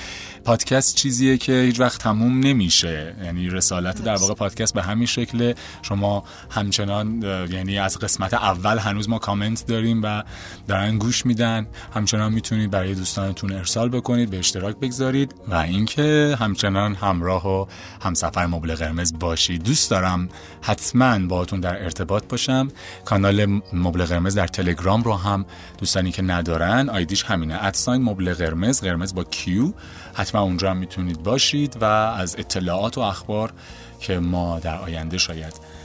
پادکست 0.44 0.94
چیزیه 0.94 1.38
که 1.38 1.52
هیچ 1.52 1.80
وقت 1.80 2.00
تموم 2.00 2.40
نمیشه. 2.40 3.16
یعنی 3.24 3.48
رسالت 3.48 4.02
در 4.02 4.16
واقع 4.16 4.34
پادکست 4.34 4.74
به 4.74 4.82
همین 4.82 5.06
شکل. 5.06 5.52
شما 5.82 6.24
همچنان 6.50 7.22
یعنی 7.50 7.78
از 7.78 7.98
قسمت 7.98 8.34
اول 8.34 8.78
هنوز 8.78 9.08
ما 9.08 9.18
کامنت 9.18 9.66
داریم 9.66 10.00
و 10.02 10.22
دارن 10.68 10.98
گوش 10.98 11.26
میدن. 11.26 11.66
همچنان 11.94 12.32
می‌تونید 12.32 12.70
برای 12.70 12.94
دوستانتون 12.94 13.52
ارسال 13.52 13.88
بکنید 13.88 14.30
به 14.30 14.38
اشتراک 14.38 14.76
بگذارید. 14.76 15.25
و 15.48 15.54
اینکه 15.54 16.36
همچنان 16.40 16.94
همراه 16.94 17.48
و 17.48 17.66
همسفر 18.00 18.46
مبل 18.46 18.74
قرمز 18.74 19.18
باشید. 19.18 19.62
دوست 19.62 19.90
دارم 19.90 20.28
حتما 20.62 21.18
باهاتون 21.18 21.60
در 21.60 21.82
ارتباط 21.82 22.24
باشم. 22.28 22.68
کانال 23.04 23.60
مبل 23.72 24.04
قرمز 24.04 24.34
در 24.34 24.46
تلگرام 24.46 25.02
رو 25.02 25.14
هم 25.14 25.46
دوستانی 25.78 26.12
که 26.12 26.22
ندارن 26.22 26.88
آیدیش 26.88 27.24
همینه 27.24 27.64
ادساین 27.64 28.02
مبل 28.02 28.34
قرمز 28.34 28.80
قرمز 28.80 29.14
با 29.14 29.24
کیو 29.24 29.72
حتما 30.14 30.40
اونجا 30.40 30.70
هم 30.70 30.76
می‌تونید 30.76 31.22
باشید 31.22 31.76
و 31.80 31.84
از 31.84 32.36
اطلاعات 32.38 32.98
و 32.98 33.00
اخبار 33.00 33.52
که 34.00 34.18
ما 34.18 34.58
در 34.58 34.78
آینده 34.78 35.18
شاید 35.18 35.75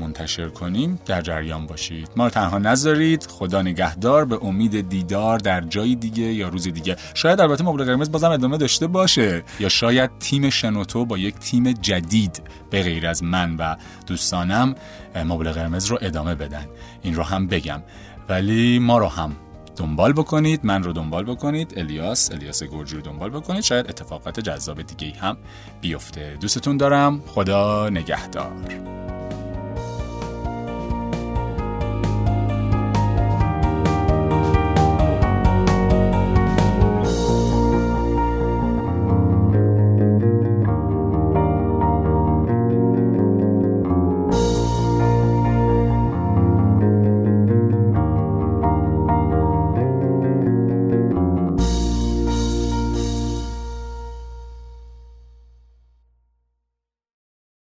منتشر 0.00 0.48
کنیم 0.48 0.98
در 1.06 1.22
جریان 1.22 1.66
باشید. 1.66 2.08
ما 2.16 2.24
رو 2.24 2.30
تنها 2.30 2.58
نذارید 2.58 3.26
خدا 3.30 3.62
نگهدار 3.62 4.24
به 4.24 4.38
امید 4.42 4.88
دیدار 4.88 5.38
در 5.38 5.60
جای 5.60 5.94
دیگه 5.94 6.22
یا 6.22 6.48
روز 6.48 6.68
دیگه. 6.68 6.96
شاید 7.14 7.40
البته 7.40 7.64
مبل 7.64 7.84
قرمز 7.84 8.10
بازم 8.10 8.30
ادامه 8.30 8.58
داشته 8.58 8.86
باشه. 8.86 9.42
یا 9.60 9.68
شاید 9.68 10.10
تیم 10.18 10.50
شنوتو 10.50 11.04
با 11.04 11.18
یک 11.18 11.38
تیم 11.38 11.72
جدید 11.72 12.42
به 12.70 12.82
غیر 12.82 13.06
از 13.06 13.24
من 13.24 13.56
و 13.56 13.76
دوستانم 14.06 14.74
مبل 15.24 15.52
قرمز 15.52 15.86
رو 15.86 15.98
ادامه 16.00 16.34
بدن. 16.34 16.66
این 17.02 17.14
رو 17.14 17.22
هم 17.22 17.46
بگم. 17.46 17.82
ولی 18.28 18.78
ما 18.78 18.98
رو 18.98 19.06
هم 19.06 19.36
دنبال 19.76 20.12
بکنید 20.12 20.60
من 20.64 20.82
رو 20.82 20.92
دنبال 20.92 21.24
بکنید 21.24 21.74
الیاس 21.76 22.32
الیاس 22.32 22.62
گرجی 22.62 22.96
رو 22.96 23.02
دنبال 23.02 23.30
بکنید. 23.30 23.60
شاید 23.60 23.86
اتفاقات 23.88 24.40
جذاب 24.40 24.82
دیگه 24.82 25.18
هم 25.18 25.36
بیفته. 25.80 26.36
دوستتون 26.40 26.76
دارم. 26.76 27.22
خدا 27.26 27.88
نگهدار. 27.88 28.52